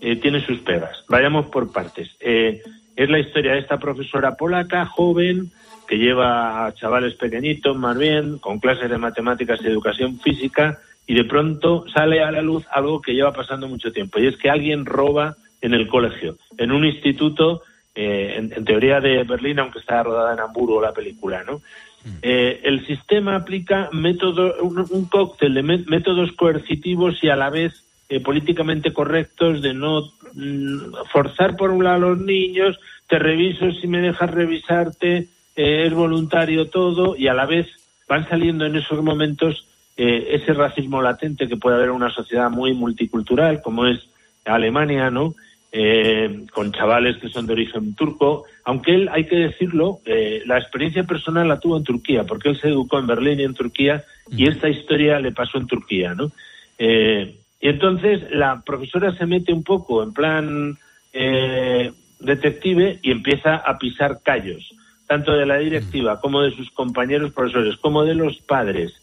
eh, 0.01 0.17
tiene 0.17 0.45
sus 0.45 0.59
pegas. 0.59 1.03
Vayamos 1.07 1.47
por 1.47 1.71
partes. 1.71 2.15
es 2.19 3.09
la 3.09 3.19
historia 3.19 3.53
de 3.53 3.59
esta 3.59 3.79
profesora 3.79 4.35
polaca, 4.35 4.85
joven, 4.85 5.51
que 5.87 5.97
lleva 5.97 6.65
a 6.65 6.73
chavales 6.73 7.15
pequeñitos, 7.15 7.75
más 7.77 7.97
bien, 7.97 8.37
con 8.37 8.59
clases 8.59 8.89
de 8.89 8.97
matemáticas 8.97 9.59
y 9.63 9.67
educación 9.67 10.19
física, 10.19 10.79
y 11.07 11.15
de 11.15 11.23
pronto 11.23 11.85
sale 11.87 12.21
a 12.21 12.31
la 12.31 12.41
luz 12.41 12.65
algo 12.71 13.01
que 13.01 13.13
lleva 13.13 13.31
pasando 13.31 13.67
mucho 13.67 13.91
tiempo, 13.93 14.19
y 14.19 14.27
es 14.27 14.35
que 14.37 14.49
alguien 14.49 14.85
roba 14.85 15.37
en 15.61 15.73
el 15.73 15.87
colegio, 15.87 16.37
en 16.57 16.71
un 16.71 16.85
instituto, 16.85 17.63
eh, 17.99 18.35
en, 18.37 18.63
teoría 18.63 19.01
de 19.01 19.23
Berlín, 19.23 19.57
aunque 19.57 19.79
está 19.79 20.03
rodada 20.03 20.33
en 20.33 20.39
Hamburgo 20.39 20.79
la 20.79 20.93
película, 20.93 21.43
¿no? 21.43 21.57
Mm. 22.05 22.09
Eh, 22.21 22.61
el 22.63 22.85
sistema 22.85 23.35
aplica 23.35 23.89
método, 23.91 24.53
un, 24.61 25.05
cóctel 25.05 25.55
de 25.55 25.63
métodos 25.63 26.31
coercitivos 26.33 27.23
y 27.23 27.29
a 27.29 27.35
la 27.35 27.49
vez 27.49 27.83
eh, 28.09 28.19
políticamente 28.19 28.93
correctos 28.93 29.63
de 29.63 29.73
no 29.73 30.11
mm, 30.33 30.93
forzar 31.11 31.57
por 31.57 31.71
un 31.71 31.83
lado 31.83 31.95
a 31.95 32.09
los 32.09 32.19
niños, 32.19 32.79
te 33.07 33.17
reviso 33.17 33.71
si 33.71 33.87
me 33.87 33.99
dejas 33.99 34.29
revisarte, 34.29 35.27
es 35.55 35.91
voluntario 35.91 36.69
todo 36.69 37.15
y 37.15 37.27
a 37.27 37.33
la 37.33 37.47
vez 37.47 37.65
van 38.07 38.29
saliendo 38.29 38.65
en 38.65 38.75
esos 38.75 39.01
momentos 39.01 39.65
eh, 39.97 40.35
ese 40.39 40.53
racismo 40.53 41.01
latente 41.01 41.47
que 41.47 41.57
puede 41.57 41.77
haber 41.77 41.89
en 41.89 41.95
una 41.95 42.11
sociedad 42.11 42.51
muy 42.51 42.73
multicultural 42.73 43.63
como 43.63 43.87
es 43.87 44.07
Alemania, 44.45 45.09
¿no? 45.09 45.33
Eh, 45.73 46.45
con 46.53 46.71
chavales 46.71 47.17
que 47.17 47.27
son 47.27 47.45
de 47.45 47.53
origen 47.53 47.93
turco, 47.93 48.45
aunque 48.63 48.95
él, 48.95 49.09
hay 49.11 49.25
que 49.25 49.35
decirlo, 49.35 49.99
eh, 50.05 50.41
la 50.45 50.57
experiencia 50.57 51.03
personal 51.03 51.47
la 51.47 51.59
tuvo 51.59 51.75
en 51.75 51.83
Turquía, 51.83 52.23
porque 52.23 52.49
él 52.49 52.59
se 52.59 52.69
educó 52.69 52.99
en 52.99 53.07
Berlín 53.07 53.41
y 53.41 53.43
en 53.43 53.53
Turquía, 53.53 54.05
y 54.31 54.47
esta 54.47 54.69
historia 54.69 55.19
le 55.19 55.33
pasó 55.33 55.57
en 55.57 55.67
Turquía, 55.67 56.15
¿no? 56.15 56.31
y 56.79 57.69
entonces 57.69 58.21
la 58.31 58.61
profesora 58.63 59.11
se 59.17 59.25
mete 59.25 59.51
un 59.51 59.63
poco 59.63 60.03
en 60.03 60.13
plan 60.13 60.77
eh, 61.11 61.91
detective 62.19 62.99
y 63.01 63.11
empieza 63.11 63.55
a 63.55 63.77
pisar 63.77 64.19
callos, 64.23 64.73
tanto 65.07 65.33
de 65.33 65.45
la 65.45 65.57
directiva 65.57 66.19
como 66.19 66.41
de 66.41 66.51
sus 66.51 66.69
compañeros 66.71 67.33
profesores, 67.33 67.77
como 67.77 68.03
de 68.03 68.15
los 68.15 68.37
padres. 68.41 68.93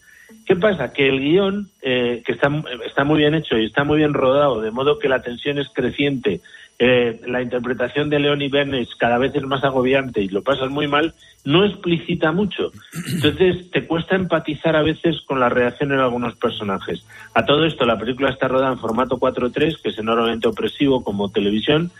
¿Qué 0.46 0.56
pasa? 0.56 0.92
Que 0.92 1.08
el 1.08 1.20
guion, 1.20 1.68
eh, 1.82 2.22
que 2.24 2.32
está, 2.32 2.50
está 2.87 3.04
muy 3.04 3.18
bien 3.18 3.34
hecho 3.34 3.56
y 3.56 3.66
está 3.66 3.84
muy 3.84 3.98
bien 3.98 4.14
rodado, 4.14 4.60
de 4.60 4.70
modo 4.70 4.98
que 4.98 5.08
la 5.08 5.22
tensión 5.22 5.58
es 5.58 5.68
creciente, 5.72 6.40
eh, 6.78 7.20
la 7.26 7.40
interpretación 7.40 8.10
de 8.10 8.18
León 8.18 8.42
y 8.42 8.48
Bernes 8.48 8.88
cada 8.98 9.16
vez 9.16 9.34
es 9.37 9.44
más 9.44 9.62
agobiante 9.62 10.20
y 10.20 10.28
lo 10.28 10.42
pasas 10.42 10.70
muy 10.70 10.88
mal, 10.88 11.14
no 11.44 11.64
explicita 11.64 12.32
mucho. 12.32 12.72
Entonces 13.12 13.70
te 13.70 13.87
cuesta 13.87 14.16
empatizar 14.16 14.74
a 14.74 14.82
veces 14.82 15.20
con 15.22 15.38
la 15.38 15.48
reacción 15.48 15.90
de 15.90 15.96
algunos 15.96 16.34
personajes. 16.37 17.06
A 17.32 17.44
todo 17.44 17.64
esto, 17.64 17.84
la 17.84 17.98
película 17.98 18.30
está 18.30 18.48
rodada 18.48 18.72
en 18.72 18.80
formato 18.80 19.18
4.3, 19.18 19.80
que 19.80 19.90
es 19.90 19.98
enormemente 19.98 20.48
opresivo 20.48 21.04
como 21.04 21.30
televisión, 21.30 21.92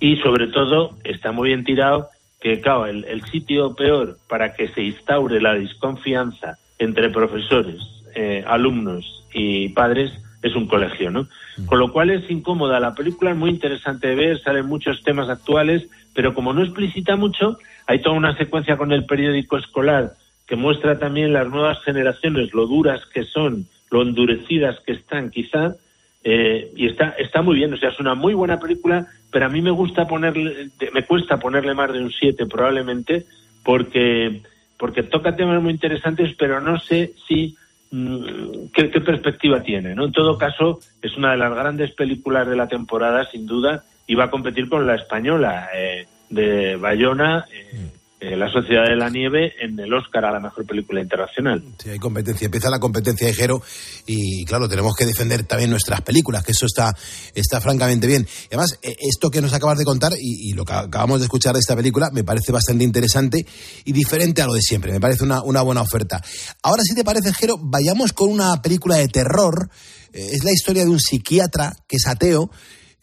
y 0.00 0.16
sobre 0.16 0.46
todo 0.48 0.96
está 1.04 1.30
muy 1.32 1.48
bien 1.48 1.64
tirado 1.64 2.08
que, 2.40 2.60
claro, 2.60 2.86
el, 2.86 3.04
el, 3.04 3.24
sitio 3.24 3.74
peor 3.74 4.18
para 4.28 4.54
que 4.54 4.68
se 4.68 4.82
instaure 4.82 5.40
la 5.40 5.54
desconfianza 5.54 6.58
entre 6.78 7.10
profesores, 7.10 7.80
eh, 8.14 8.44
alumnos 8.46 9.24
y 9.32 9.68
padres 9.70 10.12
es 10.42 10.54
un 10.54 10.66
colegio, 10.66 11.10
¿no? 11.10 11.26
Con 11.66 11.78
lo 11.78 11.90
cual 11.90 12.10
es 12.10 12.30
incómoda. 12.30 12.78
La 12.78 12.92
película 12.92 13.30
es 13.30 13.36
muy 13.36 13.50
interesante 13.50 14.08
de 14.08 14.14
ver, 14.14 14.40
salen 14.42 14.66
muchos 14.66 15.02
temas 15.02 15.28
actuales, 15.30 15.86
pero 16.14 16.34
como 16.34 16.52
no 16.52 16.62
explicita 16.62 17.16
mucho, 17.16 17.58
hay 17.86 18.00
toda 18.00 18.16
una 18.16 18.36
secuencia 18.36 18.76
con 18.76 18.92
el 18.92 19.06
periódico 19.06 19.56
escolar 19.56 20.12
que 20.46 20.56
muestra 20.56 20.98
también 20.98 21.32
las 21.32 21.48
nuevas 21.48 21.82
generaciones, 21.82 22.52
lo 22.52 22.66
duras 22.66 23.00
que 23.12 23.24
son, 23.24 23.66
lo 23.90 24.02
endurecidas 24.02 24.78
que 24.80 24.92
están 24.92 25.30
quizá, 25.30 25.74
eh, 26.22 26.70
y 26.76 26.86
está, 26.86 27.14
está 27.18 27.42
muy 27.42 27.56
bien, 27.56 27.72
o 27.72 27.76
sea, 27.76 27.90
es 27.90 28.00
una 28.00 28.14
muy 28.14 28.34
buena 28.34 28.58
película, 28.58 29.06
pero 29.30 29.46
a 29.46 29.48
mí 29.48 29.62
me 29.62 29.70
gusta 29.70 30.06
ponerle, 30.06 30.70
me 30.92 31.04
cuesta 31.04 31.38
ponerle 31.38 31.74
más 31.74 31.92
de 31.92 32.00
un 32.00 32.10
7 32.10 32.46
probablemente, 32.46 33.24
porque, 33.64 34.42
porque 34.78 35.02
toca 35.02 35.36
temas 35.36 35.62
muy 35.62 35.72
interesantes, 35.72 36.34
pero 36.38 36.60
no 36.60 36.78
sé 36.78 37.12
si 37.26 37.56
Mm, 37.96 38.70
¿qué, 38.72 38.88
perspectiva 39.00 39.62
tiene. 39.62 39.94
¿no? 39.94 40.06
En 40.06 40.12
todo 40.12 40.36
caso, 40.36 40.80
es 41.00 41.16
una 41.16 41.30
de 41.30 41.36
las 41.36 41.54
grandes 41.54 41.92
películas 41.92 42.48
de 42.48 42.56
la 42.56 42.66
temporada, 42.66 43.24
sin 43.30 43.46
duda, 43.46 43.84
y 44.04 44.16
va 44.16 44.24
a 44.24 44.30
competir 44.30 44.68
con 44.68 44.84
la 44.84 44.96
española 44.96 45.68
eh, 45.72 46.08
de 46.28 46.74
Bayona, 46.74 47.44
eh, 47.52 47.92
eh, 48.20 48.36
La 48.36 48.50
Sociedad 48.50 48.84
de 48.84 48.96
la 48.96 49.10
Nieve 49.10 49.52
en 49.60 49.78
el 49.78 49.92
Oscar 49.92 50.24
a 50.24 50.32
la 50.32 50.40
mejor 50.40 50.64
película 50.64 51.00
internacional. 51.00 51.62
Sí, 51.78 51.90
hay 51.90 51.98
competencia. 51.98 52.46
Empieza 52.46 52.70
la 52.70 52.78
competencia 52.78 53.26
de 53.26 53.34
Jero 53.34 53.60
y, 54.06 54.44
claro, 54.44 54.68
tenemos 54.68 54.94
que 54.96 55.04
defender 55.04 55.44
también 55.44 55.70
nuestras 55.70 56.00
películas, 56.02 56.44
que 56.44 56.52
eso 56.52 56.64
está, 56.66 56.94
está 57.34 57.60
francamente 57.60 58.06
bien. 58.06 58.26
Y 58.44 58.46
además, 58.54 58.78
eh, 58.82 58.96
esto 59.00 59.30
que 59.30 59.42
nos 59.42 59.52
acabas 59.52 59.78
de 59.78 59.84
contar 59.84 60.12
y, 60.18 60.52
lo 60.54 60.64
que 60.64 60.72
acabamos 60.72 61.18
de 61.20 61.24
escuchar 61.24 61.54
de 61.54 61.60
esta 61.60 61.74
película 61.74 62.10
me 62.12 62.22
parece 62.24 62.52
bastante 62.52 62.84
interesante 62.84 63.44
y 63.84 63.92
diferente 63.92 64.40
a 64.40 64.46
lo 64.46 64.54
de 64.54 64.62
siempre. 64.62 64.92
Me 64.92 65.00
parece 65.00 65.24
una, 65.24 65.62
buena 65.62 65.82
oferta. 65.82 66.22
Ahora, 66.62 66.82
si 66.82 66.94
te 66.94 67.04
parece, 67.04 67.32
Jero, 67.34 67.56
vayamos 67.60 68.12
con 68.12 68.30
una 68.30 68.62
película 68.62 68.96
de 68.96 69.08
terror. 69.08 69.68
Eh, 70.12 70.28
es 70.32 70.44
la 70.44 70.52
historia 70.52 70.84
de 70.84 70.90
un 70.90 71.00
psiquiatra 71.00 71.72
que 71.88 71.96
es 71.96 72.06
ateo 72.06 72.50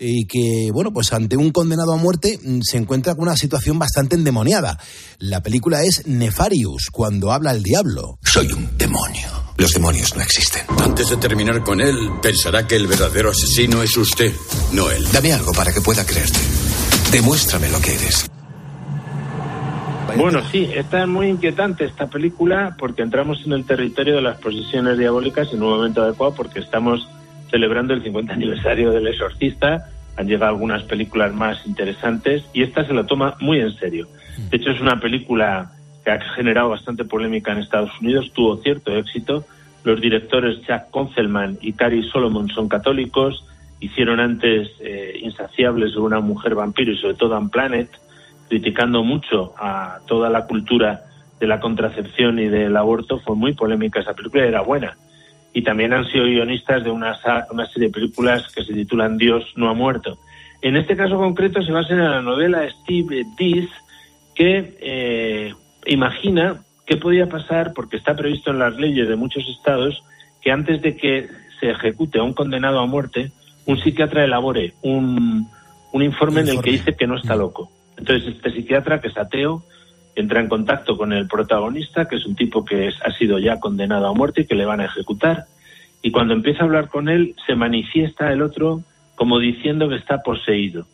y 0.03 0.25
que, 0.25 0.71
bueno, 0.73 0.91
pues 0.91 1.13
ante 1.13 1.37
un 1.37 1.51
condenado 1.51 1.93
a 1.93 1.97
muerte 1.97 2.39
mm, 2.43 2.61
se 2.63 2.77
encuentra 2.77 3.13
con 3.13 3.27
una 3.27 3.37
situación 3.37 3.77
bastante 3.77 4.15
endemoniada. 4.15 4.79
La 5.19 5.41
película 5.41 5.83
es 5.83 6.07
Nefarius, 6.07 6.89
cuando 6.91 7.31
habla 7.31 7.51
el 7.51 7.61
diablo. 7.61 8.17
Soy 8.23 8.51
un 8.51 8.75
demonio. 8.77 9.27
Los 9.57 9.73
demonios 9.73 10.15
no 10.15 10.23
existen. 10.23 10.63
Antes 10.83 11.09
de 11.11 11.17
terminar 11.17 11.63
con 11.63 11.79
él, 11.81 11.95
pensará 12.19 12.65
que 12.65 12.75
el 12.75 12.87
verdadero 12.87 13.29
asesino 13.29 13.83
es 13.83 13.95
usted, 13.95 14.33
no 14.73 14.89
él. 14.89 15.05
Dame 15.13 15.33
algo 15.33 15.51
para 15.51 15.71
que 15.71 15.81
pueda 15.81 16.03
creerte. 16.03 16.39
Demuéstrame 17.11 17.69
lo 17.69 17.79
que 17.79 17.93
eres. 17.93 18.27
Bueno, 20.17 20.41
sí, 20.51 20.67
está 20.73 21.05
muy 21.05 21.27
inquietante 21.27 21.85
esta 21.85 22.07
película 22.07 22.75
porque 22.77 23.03
entramos 23.03 23.37
en 23.45 23.53
el 23.53 23.65
territorio 23.65 24.15
de 24.15 24.21
las 24.21 24.39
posiciones 24.39 24.97
diabólicas 24.97 25.53
en 25.53 25.61
un 25.61 25.69
momento 25.69 26.01
adecuado 26.01 26.33
porque 26.33 26.59
estamos 26.59 27.07
celebrando 27.51 27.93
el 27.93 28.01
50 28.01 28.33
aniversario 28.33 28.91
del 28.91 29.07
Exorcista. 29.07 29.89
Han 30.17 30.27
llegado 30.27 30.53
algunas 30.53 30.83
películas 30.83 31.33
más 31.33 31.65
interesantes 31.67 32.43
y 32.53 32.63
esta 32.63 32.85
se 32.85 32.93
lo 32.93 33.05
toma 33.05 33.35
muy 33.39 33.59
en 33.59 33.75
serio. 33.77 34.07
De 34.49 34.57
hecho, 34.57 34.71
es 34.71 34.81
una 34.81 34.99
película 34.99 35.71
que 36.03 36.11
ha 36.11 36.19
generado 36.35 36.69
bastante 36.69 37.05
polémica 37.05 37.51
en 37.51 37.59
Estados 37.59 37.91
Unidos, 38.01 38.31
tuvo 38.33 38.57
cierto 38.57 38.95
éxito. 38.95 39.45
Los 39.83 40.01
directores 40.01 40.61
Jack 40.65 40.89
Conzelman 40.89 41.57
y 41.61 41.73
Cary 41.73 42.03
Solomon 42.09 42.49
son 42.49 42.67
católicos, 42.67 43.45
hicieron 43.79 44.19
antes 44.19 44.69
eh, 44.79 45.19
Insaciables 45.21 45.91
sobre 45.91 46.07
una 46.07 46.19
mujer 46.19 46.55
vampiro 46.55 46.91
y 46.91 46.97
sobre 46.97 47.15
todo 47.15 47.39
Planet, 47.49 47.89
criticando 48.47 49.03
mucho 49.03 49.53
a 49.57 49.99
toda 50.07 50.29
la 50.29 50.45
cultura 50.45 51.03
de 51.39 51.47
la 51.47 51.59
contracepción 51.59 52.39
y 52.39 52.47
del 52.47 52.75
aborto. 52.77 53.19
Fue 53.19 53.35
muy 53.35 53.53
polémica 53.53 53.99
esa 53.99 54.13
película 54.13 54.45
era 54.45 54.61
buena 54.61 54.95
y 55.53 55.63
también 55.63 55.93
han 55.93 56.05
sido 56.05 56.25
guionistas 56.25 56.83
de 56.83 56.91
una, 56.91 57.17
una 57.49 57.65
serie 57.67 57.87
de 57.87 57.93
películas 57.93 58.51
que 58.53 58.63
se 58.63 58.73
titulan 58.73 59.17
Dios 59.17 59.45
no 59.55 59.69
ha 59.69 59.73
muerto. 59.73 60.17
En 60.61 60.75
este 60.77 60.95
caso 60.95 61.17
concreto 61.17 61.61
se 61.61 61.71
basa 61.71 61.93
en 61.93 62.03
la 62.03 62.21
novela 62.21 62.67
Steve 62.81 63.25
Dees, 63.37 63.69
que 64.35 64.77
eh, 64.79 65.53
imagina 65.85 66.63
qué 66.85 66.97
podía 66.97 67.27
pasar, 67.27 67.73
porque 67.73 67.97
está 67.97 68.15
previsto 68.15 68.51
en 68.51 68.59
las 68.59 68.75
leyes 68.75 69.07
de 69.07 69.15
muchos 69.15 69.43
estados, 69.57 70.03
que 70.41 70.51
antes 70.51 70.81
de 70.81 70.95
que 70.95 71.27
se 71.59 71.71
ejecute 71.71 72.19
a 72.19 72.23
un 72.23 72.33
condenado 72.33 72.79
a 72.79 72.85
muerte, 72.85 73.31
un 73.65 73.77
psiquiatra 73.77 74.23
elabore 74.23 74.73
un, 74.81 75.47
un 75.91 76.03
informe 76.03 76.41
en 76.41 76.49
el 76.49 76.61
que 76.61 76.71
dice 76.71 76.95
que 76.95 77.07
no 77.07 77.17
está 77.17 77.35
loco. 77.35 77.69
Entonces, 77.97 78.35
este 78.35 78.51
psiquiatra, 78.51 79.01
que 79.01 79.09
es 79.09 79.17
ateo, 79.17 79.63
entra 80.15 80.41
en 80.41 80.50
contacto 80.50 80.97
con 80.97 81.13
el 81.13 81.28
protagonista, 81.28 82.06
que 82.06 82.17
es 82.17 82.26
un 82.26 82.36
tipo 82.36 82.65
que 82.65 82.89
ha 83.04 83.12
sido 83.13 83.39
ya 83.39 83.60
condenado 83.60 84.08
a 84.08 84.13
muerte 84.13 84.41
y 84.41 84.45
que 84.45 84.56
le 84.56 84.65
van 84.65 84.82
a 84.82 84.86
ejecutar. 84.86 85.45
Y 86.02 86.12
cuando 86.12 86.34
empieza 86.34 86.62
a 86.62 86.65
hablar 86.65 86.89
con 86.89 87.10
él, 87.10 87.36
se 87.45 87.56
manifiesta 87.56 88.32
el 88.32 88.41
otro 88.41 88.82
como 89.15 89.39
diciendo 89.39 89.88
que 89.88 89.95
está 89.95 90.21
poseído 90.24 90.88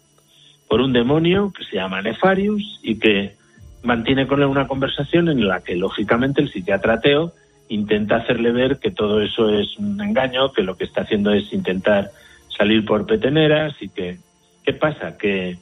por 0.67 0.81
un 0.81 0.91
demonio 0.91 1.53
que 1.57 1.63
se 1.63 1.77
llama 1.77 2.01
Nefarius 2.01 2.79
y 2.83 2.99
que 2.99 3.35
mantiene 3.83 4.27
con 4.27 4.41
él 4.41 4.47
una 4.47 4.67
conversación 4.67 5.29
en 5.29 5.47
la 5.47 5.61
que, 5.61 5.75
lógicamente, 5.75 6.41
el 6.41 6.51
psiquiatra 6.51 6.95
ateo 6.95 7.33
intenta 7.69 8.17
hacerle 8.17 8.51
ver 8.51 8.79
que 8.79 8.91
todo 8.91 9.21
eso 9.21 9.49
es 9.49 9.77
un 9.77 10.01
engaño, 10.01 10.51
que 10.51 10.63
lo 10.63 10.75
que 10.75 10.85
está 10.85 11.01
haciendo 11.01 11.31
es 11.31 11.51
intentar 11.53 12.11
salir 12.57 12.85
por 12.85 13.05
peteneras 13.05 13.75
y 13.81 13.89
que, 13.89 14.17
¿qué 14.63 14.73
pasa? 14.73 15.17
Que, 15.17 15.57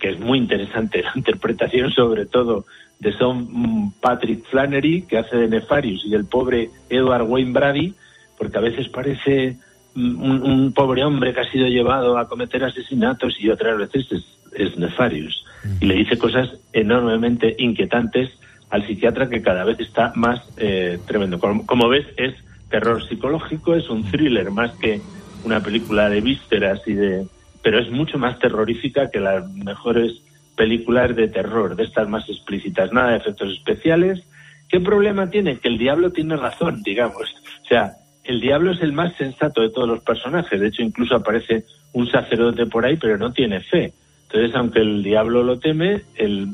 que 0.00 0.10
es 0.10 0.18
muy 0.18 0.38
interesante 0.38 1.02
la 1.04 1.12
interpretación, 1.14 1.92
sobre 1.92 2.26
todo 2.26 2.64
de 3.00 3.12
Son 3.12 3.92
Patrick 4.00 4.44
Flannery, 4.46 5.02
que 5.02 5.18
hace 5.18 5.36
de 5.36 5.48
Nefarius, 5.48 6.04
y 6.04 6.14
el 6.14 6.24
pobre 6.24 6.70
Edward 6.88 7.22
Wayne 7.22 7.52
Brady, 7.52 7.94
porque 8.36 8.58
a 8.58 8.62
veces 8.62 8.88
parece 8.88 9.56
un, 9.94 10.72
pobre 10.74 11.04
hombre 11.04 11.32
que 11.32 11.40
ha 11.40 11.50
sido 11.50 11.66
llevado 11.66 12.18
a 12.18 12.28
cometer 12.28 12.64
asesinatos 12.64 13.36
y 13.40 13.50
otras 13.50 13.78
veces 13.78 14.06
es, 14.52 14.76
Nefarius. 14.76 15.44
Y 15.80 15.86
le 15.86 15.94
dice 15.94 16.18
cosas 16.18 16.50
enormemente 16.72 17.54
inquietantes 17.58 18.30
al 18.70 18.86
psiquiatra 18.86 19.28
que 19.28 19.42
cada 19.42 19.64
vez 19.64 19.80
está 19.80 20.12
más 20.14 20.40
eh, 20.56 20.98
tremendo. 21.06 21.38
Como, 21.40 21.88
ves, 21.88 22.06
es 22.16 22.34
terror 22.70 23.06
psicológico, 23.06 23.74
es 23.74 23.88
un 23.88 24.04
thriller 24.04 24.50
más 24.50 24.72
que 24.76 25.00
una 25.44 25.60
película 25.60 26.08
de 26.08 26.20
vísceras 26.20 26.80
y 26.86 26.94
de... 26.94 27.26
pero 27.62 27.78
es 27.78 27.90
mucho 27.90 28.18
más 28.18 28.38
terrorífica 28.38 29.10
que 29.10 29.20
las 29.20 29.48
mejores 29.52 30.20
películas 30.58 31.14
de 31.14 31.28
terror, 31.28 31.76
de 31.76 31.84
estas 31.84 32.08
más 32.08 32.28
explícitas, 32.28 32.92
nada 32.92 33.12
de 33.12 33.18
efectos 33.18 33.52
especiales. 33.52 34.20
¿Qué 34.68 34.80
problema 34.80 35.30
tiene? 35.30 35.58
Que 35.60 35.68
el 35.68 35.78
diablo 35.78 36.10
tiene 36.10 36.36
razón, 36.36 36.82
digamos. 36.82 37.32
O 37.62 37.66
sea, 37.66 37.92
el 38.24 38.40
diablo 38.40 38.72
es 38.72 38.82
el 38.82 38.92
más 38.92 39.16
sensato 39.16 39.62
de 39.62 39.70
todos 39.70 39.88
los 39.88 40.00
personajes. 40.02 40.60
De 40.60 40.66
hecho, 40.66 40.82
incluso 40.82 41.14
aparece 41.14 41.64
un 41.92 42.10
sacerdote 42.10 42.66
por 42.66 42.84
ahí, 42.84 42.96
pero 42.96 43.16
no 43.16 43.32
tiene 43.32 43.60
fe. 43.60 43.94
Entonces, 44.24 44.54
aunque 44.56 44.80
el 44.80 45.02
diablo 45.02 45.44
lo 45.44 45.58
teme, 45.60 46.02
él 46.16 46.48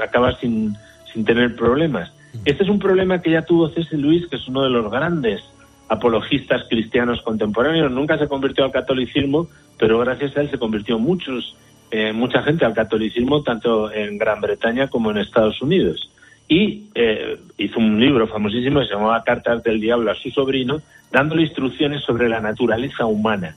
acaba 0.00 0.38
sin, 0.38 0.76
sin 1.12 1.24
tener 1.24 1.56
problemas. 1.56 2.12
Este 2.44 2.62
es 2.62 2.68
un 2.68 2.78
problema 2.78 3.22
que 3.22 3.30
ya 3.30 3.42
tuvo 3.42 3.70
C.S. 3.70 3.96
Luis, 3.96 4.26
que 4.28 4.36
es 4.36 4.46
uno 4.46 4.62
de 4.62 4.70
los 4.70 4.90
grandes 4.90 5.40
apologistas 5.88 6.62
cristianos 6.68 7.22
contemporáneos. 7.22 7.90
Nunca 7.90 8.18
se 8.18 8.28
convirtió 8.28 8.64
al 8.64 8.70
catolicismo, 8.70 9.48
pero 9.78 9.98
gracias 9.98 10.36
a 10.36 10.42
él 10.42 10.50
se 10.50 10.58
convirtió 10.58 10.98
muchos 10.98 11.56
eh, 11.90 12.12
mucha 12.12 12.42
gente 12.42 12.64
al 12.64 12.74
catolicismo 12.74 13.42
tanto 13.42 13.92
en 13.92 14.18
Gran 14.18 14.40
Bretaña 14.40 14.88
como 14.88 15.10
en 15.10 15.18
Estados 15.18 15.60
Unidos. 15.62 16.10
Y 16.48 16.84
eh, 16.94 17.38
hizo 17.58 17.78
un 17.78 18.00
libro 18.00 18.26
famosísimo 18.28 18.80
que 18.80 18.86
se 18.86 18.94
llamaba 18.94 19.24
Cartas 19.24 19.62
del 19.62 19.80
Diablo 19.80 20.10
a 20.10 20.14
su 20.14 20.30
sobrino, 20.30 20.80
dándole 21.10 21.42
instrucciones 21.42 22.02
sobre 22.02 22.28
la 22.28 22.40
naturaleza 22.40 23.06
humana. 23.06 23.56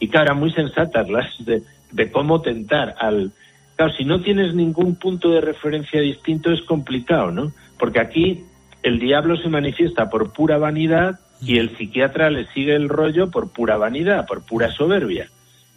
Y 0.00 0.08
claro, 0.08 0.34
muy 0.34 0.52
sensatas 0.52 1.08
las 1.08 1.26
de, 1.44 1.62
de 1.92 2.10
cómo 2.10 2.40
tentar 2.42 2.94
al... 2.98 3.32
Claro, 3.76 3.92
si 3.92 4.04
no 4.04 4.20
tienes 4.22 4.54
ningún 4.54 4.96
punto 4.96 5.30
de 5.30 5.40
referencia 5.40 6.00
distinto 6.00 6.50
es 6.50 6.62
complicado, 6.62 7.30
¿no? 7.30 7.52
Porque 7.78 8.00
aquí 8.00 8.44
el 8.82 8.98
diablo 8.98 9.36
se 9.36 9.48
manifiesta 9.48 10.08
por 10.08 10.32
pura 10.32 10.56
vanidad 10.56 11.18
y 11.42 11.58
el 11.58 11.76
psiquiatra 11.76 12.30
le 12.30 12.46
sigue 12.48 12.74
el 12.74 12.88
rollo 12.88 13.30
por 13.30 13.52
pura 13.52 13.76
vanidad, 13.76 14.26
por 14.26 14.46
pura 14.46 14.70
soberbia. 14.70 15.28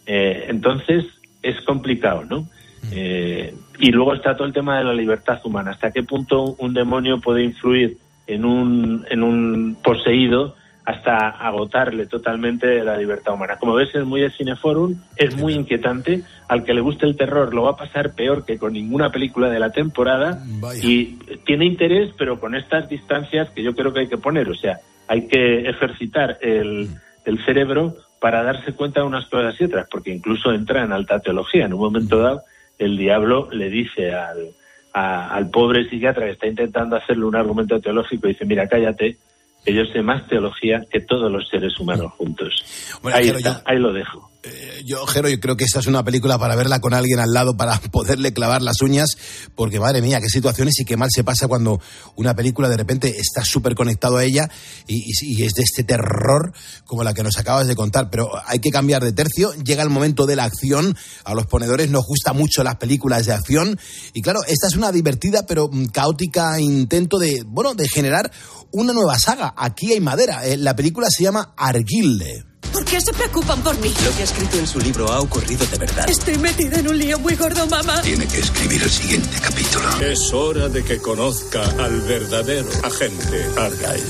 Eh, 0.06 0.46
entonces, 0.48 1.04
es 1.42 1.60
complicado, 1.62 2.24
¿no? 2.24 2.46
Eh, 2.92 3.54
y 3.78 3.90
luego 3.90 4.14
está 4.14 4.36
todo 4.36 4.46
el 4.46 4.52
tema 4.52 4.78
de 4.78 4.84
la 4.84 4.94
libertad 4.94 5.40
humana. 5.44 5.72
¿Hasta 5.72 5.90
qué 5.90 6.02
punto 6.02 6.56
un 6.58 6.74
demonio 6.74 7.20
puede 7.20 7.44
influir 7.44 7.98
en 8.26 8.44
un, 8.44 9.06
en 9.10 9.22
un 9.22 9.76
poseído 9.82 10.54
hasta 10.84 11.28
agotarle 11.28 12.06
totalmente 12.06 12.82
la 12.82 12.96
libertad 12.96 13.34
humana? 13.34 13.56
Como 13.58 13.74
ves, 13.74 13.94
es 13.94 14.04
muy 14.04 14.22
de 14.22 14.30
Cineforum, 14.30 14.96
es 15.16 15.36
muy 15.36 15.54
inquietante. 15.54 16.22
Al 16.48 16.64
que 16.64 16.74
le 16.74 16.80
guste 16.80 17.06
el 17.06 17.16
terror 17.16 17.54
lo 17.54 17.64
va 17.64 17.72
a 17.72 17.76
pasar 17.76 18.14
peor 18.14 18.44
que 18.44 18.58
con 18.58 18.72
ninguna 18.72 19.10
película 19.10 19.48
de 19.48 19.60
la 19.60 19.70
temporada. 19.70 20.42
Y 20.82 21.18
tiene 21.46 21.66
interés, 21.66 22.10
pero 22.18 22.40
con 22.40 22.54
estas 22.54 22.88
distancias 22.88 23.50
que 23.50 23.62
yo 23.62 23.74
creo 23.74 23.92
que 23.92 24.00
hay 24.00 24.08
que 24.08 24.18
poner. 24.18 24.48
O 24.48 24.54
sea, 24.54 24.78
hay 25.06 25.26
que 25.26 25.68
ejercitar 25.68 26.38
el, 26.40 26.88
el 27.24 27.44
cerebro 27.44 27.96
para 28.20 28.42
darse 28.42 28.74
cuenta 28.74 29.00
de 29.00 29.06
unas 29.06 29.26
cosas 29.26 29.54
y 29.58 29.64
otras, 29.64 29.88
porque 29.90 30.10
incluso 30.10 30.52
entra 30.52 30.84
en 30.84 30.92
alta 30.92 31.20
teología. 31.20 31.64
En 31.64 31.72
un 31.72 31.80
momento 31.80 32.18
dado, 32.18 32.42
el 32.78 32.96
diablo 32.96 33.48
le 33.50 33.70
dice 33.70 34.12
al, 34.12 34.50
al 34.92 35.50
pobre 35.50 35.88
psiquiatra 35.88 36.26
que 36.26 36.32
está 36.32 36.46
intentando 36.46 36.96
hacerle 36.96 37.24
un 37.24 37.36
argumento 37.36 37.80
teológico, 37.80 38.28
dice, 38.28 38.44
mira, 38.44 38.68
cállate, 38.68 39.16
que 39.64 39.74
yo 39.74 39.84
sé 39.86 40.02
más 40.02 40.26
teología 40.28 40.84
que 40.90 41.00
todos 41.00 41.30
los 41.30 41.48
seres 41.48 41.78
humanos 41.80 42.12
juntos. 42.12 42.64
ahí, 43.12 43.32
ahí 43.64 43.78
lo 43.78 43.92
dejo. 43.92 44.29
Eh, 44.42 44.82
yo, 44.86 45.06
Jero, 45.06 45.28
yo 45.28 45.38
creo 45.38 45.54
que 45.54 45.64
esta 45.64 45.80
es 45.80 45.86
una 45.86 46.02
película 46.02 46.38
para 46.38 46.56
verla 46.56 46.80
con 46.80 46.94
alguien 46.94 47.18
al 47.18 47.32
lado, 47.32 47.56
para 47.58 47.78
poderle 47.92 48.32
clavar 48.32 48.62
las 48.62 48.80
uñas, 48.80 49.10
porque 49.54 49.78
madre 49.78 50.00
mía, 50.00 50.20
qué 50.20 50.30
situaciones 50.30 50.80
y 50.80 50.86
qué 50.86 50.96
mal 50.96 51.10
se 51.14 51.24
pasa 51.24 51.46
cuando 51.46 51.78
una 52.16 52.34
película 52.34 52.70
de 52.70 52.78
repente 52.78 53.18
está 53.18 53.44
súper 53.44 53.74
conectado 53.74 54.16
a 54.16 54.24
ella 54.24 54.48
y, 54.86 55.42
es 55.42 55.52
de 55.52 55.62
este 55.62 55.84
terror 55.84 56.52
como 56.86 57.04
la 57.04 57.12
que 57.12 57.22
nos 57.22 57.36
acabas 57.36 57.66
de 57.66 57.76
contar. 57.76 58.08
Pero 58.08 58.30
hay 58.46 58.60
que 58.60 58.70
cambiar 58.70 59.04
de 59.04 59.12
tercio, 59.12 59.52
llega 59.54 59.82
el 59.82 59.90
momento 59.90 60.24
de 60.24 60.36
la 60.36 60.44
acción, 60.44 60.96
a 61.24 61.34
los 61.34 61.46
ponedores 61.46 61.90
nos 61.90 62.06
gusta 62.06 62.32
mucho 62.32 62.64
las 62.64 62.76
películas 62.76 63.26
de 63.26 63.32
acción 63.32 63.78
y 64.14 64.22
claro, 64.22 64.40
esta 64.46 64.68
es 64.68 64.76
una 64.76 64.90
divertida 64.90 65.44
pero 65.46 65.68
mm, 65.70 65.86
caótica 65.86 66.58
intento 66.60 67.18
de, 67.18 67.42
bueno, 67.46 67.74
de 67.74 67.88
generar 67.88 68.30
una 68.72 68.92
nueva 68.94 69.18
saga. 69.18 69.52
Aquí 69.56 69.92
hay 69.92 70.00
madera. 70.00 70.46
Eh, 70.46 70.56
la 70.56 70.74
película 70.74 71.08
se 71.10 71.24
llama 71.24 71.52
Arguilde. 71.56 72.49
¿Por 72.72 72.84
qué 72.84 73.00
se 73.00 73.12
preocupan 73.12 73.62
por 73.62 73.78
mí? 73.80 73.88
Lo 74.04 74.14
que 74.14 74.20
ha 74.20 74.24
escrito 74.24 74.58
en 74.58 74.66
su 74.66 74.78
libro 74.80 75.10
ha 75.10 75.20
ocurrido 75.20 75.66
de 75.66 75.78
verdad. 75.78 76.08
Estoy 76.08 76.38
metida 76.38 76.78
en 76.78 76.88
un 76.88 76.98
lío 76.98 77.18
muy 77.18 77.34
gordo, 77.34 77.66
mamá. 77.66 78.00
Tiene 78.02 78.26
que 78.26 78.38
escribir 78.38 78.82
el 78.82 78.90
siguiente 78.90 79.38
capítulo. 79.42 79.88
Es 80.00 80.32
hora 80.32 80.68
de 80.68 80.84
que 80.84 80.98
conozca 80.98 81.62
al 81.78 82.00
verdadero 82.02 82.68
agente 82.84 83.44
Argyle. 83.56 84.06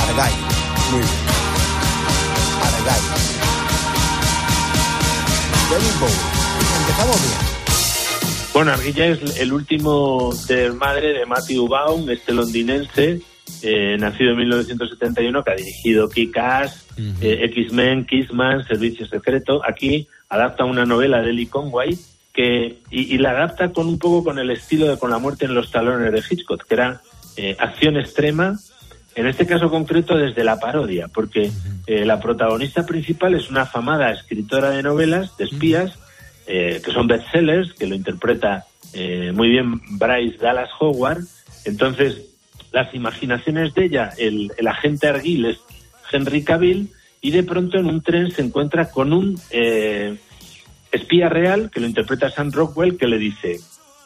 Argyle. 0.00 0.42
Muy 0.90 1.00
bien. 1.00 1.12
Argyle. 2.62 3.26
Empezamos 6.80 7.22
bien. 7.22 7.56
Bueno, 8.56 8.72
Arguilla 8.72 9.06
es 9.08 9.38
el 9.38 9.52
último 9.52 10.32
de 10.48 10.72
madre 10.72 11.12
de 11.12 11.26
Matthew 11.26 11.68
Baum, 11.68 12.08
este 12.08 12.32
londinense, 12.32 13.20
eh, 13.60 13.96
nacido 13.98 14.30
en 14.30 14.38
1971, 14.38 15.44
que 15.44 15.50
ha 15.50 15.54
dirigido 15.54 16.08
Kick-Ass, 16.08 16.85
eh, 16.96 17.44
X-Men, 17.44 18.06
Kissman, 18.06 18.66
Servicio 18.66 19.06
Secreto. 19.06 19.62
Aquí 19.66 20.08
adapta 20.28 20.64
una 20.64 20.86
novela 20.86 21.22
de 21.22 21.32
Lee 21.32 21.46
Conway 21.46 21.98
que, 22.32 22.78
y, 22.90 23.16
la 23.18 23.30
adapta 23.30 23.72
con 23.72 23.86
un 23.86 23.98
poco 23.98 24.24
con 24.24 24.38
el 24.38 24.50
estilo 24.50 24.86
de 24.86 24.98
Con 24.98 25.10
la 25.10 25.18
muerte 25.18 25.46
en 25.46 25.54
los 25.54 25.70
talones 25.70 26.12
de 26.12 26.22
Hitchcock, 26.28 26.66
que 26.66 26.74
era 26.74 27.00
eh, 27.36 27.56
acción 27.58 27.96
extrema, 27.96 28.58
en 29.14 29.26
este 29.26 29.46
caso 29.46 29.70
concreto 29.70 30.16
desde 30.16 30.44
la 30.44 30.60
parodia, 30.60 31.08
porque 31.08 31.50
la 31.86 32.20
protagonista 32.20 32.84
principal 32.84 33.34
es 33.34 33.48
una 33.48 33.62
afamada 33.62 34.12
escritora 34.12 34.70
de 34.70 34.82
novelas, 34.82 35.34
de 35.38 35.44
espías, 35.44 35.98
que 36.44 36.92
son 36.92 37.06
bestsellers, 37.06 37.72
que 37.72 37.86
lo 37.86 37.94
interpreta 37.94 38.66
muy 39.32 39.48
bien 39.48 39.80
Bryce 39.96 40.36
Dallas 40.36 40.68
Howard. 40.78 41.24
Entonces, 41.64 42.36
las 42.76 42.94
imaginaciones 42.94 43.72
de 43.72 43.84
ella, 43.86 44.10
el, 44.18 44.52
agente 44.66 45.08
Arguil 45.08 45.46
es 45.46 45.58
Henry 46.10 46.44
Cavill, 46.44 46.90
y 47.20 47.30
de 47.30 47.42
pronto 47.42 47.78
en 47.78 47.86
un 47.86 48.02
tren 48.02 48.30
se 48.30 48.42
encuentra 48.42 48.90
con 48.90 49.12
un 49.12 49.40
eh, 49.50 50.16
espía 50.92 51.28
real, 51.28 51.70
que 51.70 51.80
lo 51.80 51.86
interpreta 51.86 52.30
Sam 52.30 52.52
Rockwell, 52.52 52.96
que 52.96 53.06
le 53.06 53.18
dice, 53.18 53.58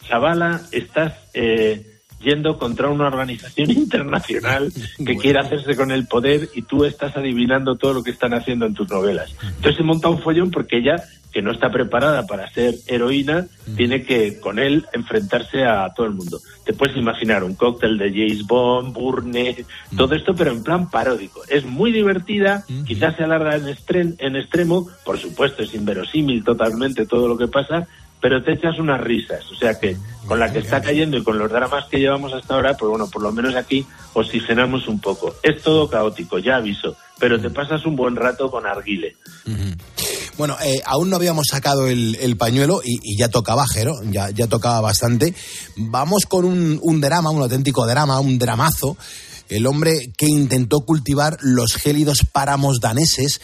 chavala, 0.07 0.61
estás 0.73 1.15
eh, 1.35 1.90
yendo 2.21 2.59
contra 2.59 2.89
una 2.89 3.07
organización 3.07 3.71
internacional 3.73 4.73
que 5.05 5.17
quiere 5.17 5.41
hacerse 5.41 5.77
con 5.77 5.91
el 5.91 6.07
poder 6.07 6.49
y 6.55 6.63
tú 6.63 6.85
estás 6.85 7.17
adivinando 7.17 7.77
todo 7.77 7.95
lo 7.95 8.03
que 8.03 8.11
están 8.11 8.35
haciendo 8.35 8.67
en 8.67 8.75
tus 8.75 8.89
novelas. 8.89 9.35
Entonces 9.43 9.77
se 9.77 9.83
monta 9.83 10.09
un 10.09 10.21
follón 10.21 10.51
porque 10.51 10.79
ella 10.79 11.03
que 11.33 11.43
no 11.43 11.53
está 11.53 11.71
preparada 11.71 12.27
para 12.27 12.51
ser 12.51 12.75
heroína, 12.87 13.47
mm. 13.67 13.77
tiene 13.77 14.03
que 14.03 14.41
con 14.41 14.59
él 14.59 14.87
enfrentarse 14.93 15.65
a 15.65 15.93
todo 15.95 16.07
el 16.07 16.15
mundo. 16.15 16.41
Te 16.65 16.73
puedes 16.73 16.97
imaginar 16.97 17.45
un 17.45 17.55
cóctel 17.55 17.99
de 17.99 18.11
James 18.11 18.47
Bond, 18.47 18.93
Burne, 18.93 19.65
mm. 19.91 19.97
todo 19.97 20.15
esto, 20.15 20.35
pero 20.35 20.51
en 20.51 20.63
plan 20.63 20.91
paródico. 20.91 21.43
Es 21.49 21.65
muy 21.65 21.93
divertida, 21.93 22.65
mm. 22.69 22.85
quizás 22.85 23.17
se 23.17 23.25
alarga 23.25 23.57
en, 23.57 24.17
en 24.19 24.37
extremo, 24.37 24.89
por 25.05 25.19
supuesto 25.19 25.63
es 25.63 25.75
inverosímil 25.75 26.45
totalmente 26.45 27.07
todo 27.07 27.29
lo 27.29 27.39
que 27.39 27.49
pasa, 27.49 27.87
pero 28.21 28.43
te 28.43 28.53
echas 28.53 28.79
unas 28.79 29.01
risas. 29.01 29.51
O 29.51 29.55
sea 29.55 29.79
que 29.79 29.97
con 30.27 30.39
la 30.39 30.53
que 30.53 30.61
está 30.61 30.81
cayendo 30.81 31.17
y 31.17 31.25
con 31.25 31.39
los 31.39 31.51
dramas 31.51 31.87
que 31.91 31.99
llevamos 31.99 32.33
hasta 32.33 32.55
ahora, 32.55 32.77
pues 32.77 32.91
bueno, 32.91 33.09
por 33.09 33.23
lo 33.23 33.33
menos 33.33 33.55
aquí 33.57 33.87
oxigenamos 34.13 34.87
un 34.89 35.01
poco. 35.01 35.35
Es 35.43 35.63
todo 35.63 35.89
caótico, 35.89 36.39
ya 36.39 36.57
aviso, 36.57 36.97
pero 37.19 37.41
te 37.41 37.51
pasas 37.51 37.85
un 37.87 37.97
buen 37.97 38.17
rato 38.17 38.51
con 38.51 38.67
Arguile. 38.67 39.17
Bueno, 40.37 40.57
eh, 40.63 40.81
aún 40.87 41.11
no 41.11 41.17
habíamos 41.17 41.49
sacado 41.51 41.87
el, 41.87 42.37
pañuelo 42.39 42.81
y, 42.85 43.19
ya 43.19 43.29
tocaba, 43.29 43.67
Jero, 43.71 43.97
ya, 44.05 44.31
ya 44.31 44.47
tocaba 44.47 44.81
bastante. 44.81 45.35
Vamos 45.77 46.25
con 46.29 46.45
un, 46.45 47.01
drama, 47.01 47.31
un 47.31 47.43
auténtico 47.43 47.87
drama, 47.87 48.21
un 48.21 48.39
dramazo. 48.39 48.97
El 49.49 49.67
hombre 49.67 50.13
que 50.17 50.27
intentó 50.27 50.81
cultivar 50.81 51.37
los 51.41 51.75
gélidos 51.75 52.21
páramos 52.33 52.81
daneses. 52.81 53.41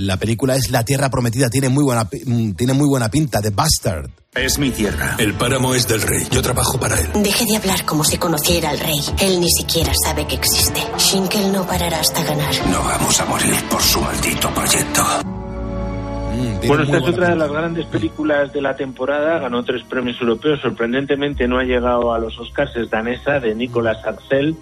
La 0.00 0.16
película 0.16 0.54
es 0.54 0.70
La 0.70 0.84
Tierra 0.84 1.10
Prometida, 1.10 1.50
tiene 1.50 1.68
muy 1.68 1.82
buena, 1.82 2.04
mm, 2.04 2.52
tiene 2.52 2.72
muy 2.72 2.86
buena 2.86 3.08
pinta, 3.08 3.40
de 3.40 3.50
Bastard. 3.50 4.08
Es 4.32 4.56
mi 4.56 4.70
tierra. 4.70 5.16
El 5.18 5.34
páramo 5.34 5.74
es 5.74 5.88
del 5.88 6.00
rey. 6.02 6.22
Yo 6.30 6.40
trabajo 6.40 6.78
para 6.78 7.00
él. 7.00 7.08
Deje 7.20 7.44
de 7.44 7.56
hablar 7.56 7.84
como 7.84 8.04
si 8.04 8.16
conociera 8.16 8.70
al 8.70 8.78
rey. 8.78 9.00
Él 9.20 9.40
ni 9.40 9.50
siquiera 9.50 9.90
sabe 10.04 10.24
que 10.28 10.36
existe. 10.36 10.80
Shinkel 10.98 11.50
no 11.50 11.66
parará 11.66 11.98
hasta 11.98 12.22
ganar. 12.22 12.54
No 12.70 12.78
vamos 12.78 13.20
a 13.20 13.24
morir 13.24 13.54
por 13.68 13.82
su 13.82 14.00
maldito 14.00 14.48
proyecto. 14.54 15.02
Mm, 15.24 16.68
bueno, 16.68 16.84
esta 16.84 16.98
es 16.98 17.02
otra 17.02 17.30
de 17.30 17.36
las 17.36 17.50
grandes 17.50 17.86
películas 17.86 18.52
de 18.52 18.62
la 18.62 18.76
temporada, 18.76 19.40
ganó 19.40 19.64
tres 19.64 19.82
premios 19.82 20.20
europeos, 20.20 20.60
sorprendentemente 20.60 21.48
no 21.48 21.58
ha 21.58 21.64
llegado 21.64 22.14
a 22.14 22.20
los 22.20 22.38
Oscars, 22.38 22.76
es 22.76 22.88
danesa, 22.88 23.40
de 23.40 23.52
Nicolas 23.56 23.98
Arcel, 24.06 24.54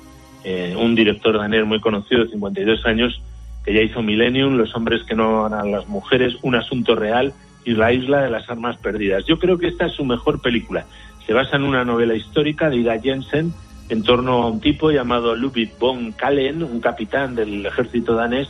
eh, 0.44 0.74
un 0.78 0.94
director 0.94 1.36
danés 1.36 1.66
muy 1.66 1.80
conocido 1.82 2.24
de 2.24 2.30
52 2.30 2.86
años, 2.86 3.20
ya 3.66 3.80
hizo 3.80 4.02
Millennium, 4.02 4.56
Los 4.56 4.74
hombres 4.74 5.02
que 5.04 5.14
no 5.14 5.46
a 5.46 5.64
las 5.64 5.88
mujeres, 5.88 6.36
Un 6.42 6.54
asunto 6.54 6.94
real 6.94 7.32
y 7.64 7.72
La 7.72 7.92
isla 7.92 8.22
de 8.22 8.30
las 8.30 8.48
armas 8.48 8.76
perdidas. 8.76 9.24
Yo 9.26 9.38
creo 9.38 9.58
que 9.58 9.68
esta 9.68 9.86
es 9.86 9.92
su 9.92 10.04
mejor 10.04 10.40
película. 10.40 10.86
Se 11.26 11.32
basa 11.32 11.56
en 11.56 11.64
una 11.64 11.84
novela 11.84 12.14
histórica 12.14 12.70
de 12.70 12.76
Ida 12.76 13.00
Jensen 13.00 13.52
en 13.88 14.02
torno 14.02 14.42
a 14.42 14.48
un 14.48 14.60
tipo 14.60 14.90
llamado 14.90 15.34
Ludwig 15.34 15.72
von 15.78 16.12
Kallen, 16.12 16.62
un 16.62 16.80
capitán 16.80 17.34
del 17.34 17.64
ejército 17.66 18.14
danés, 18.14 18.48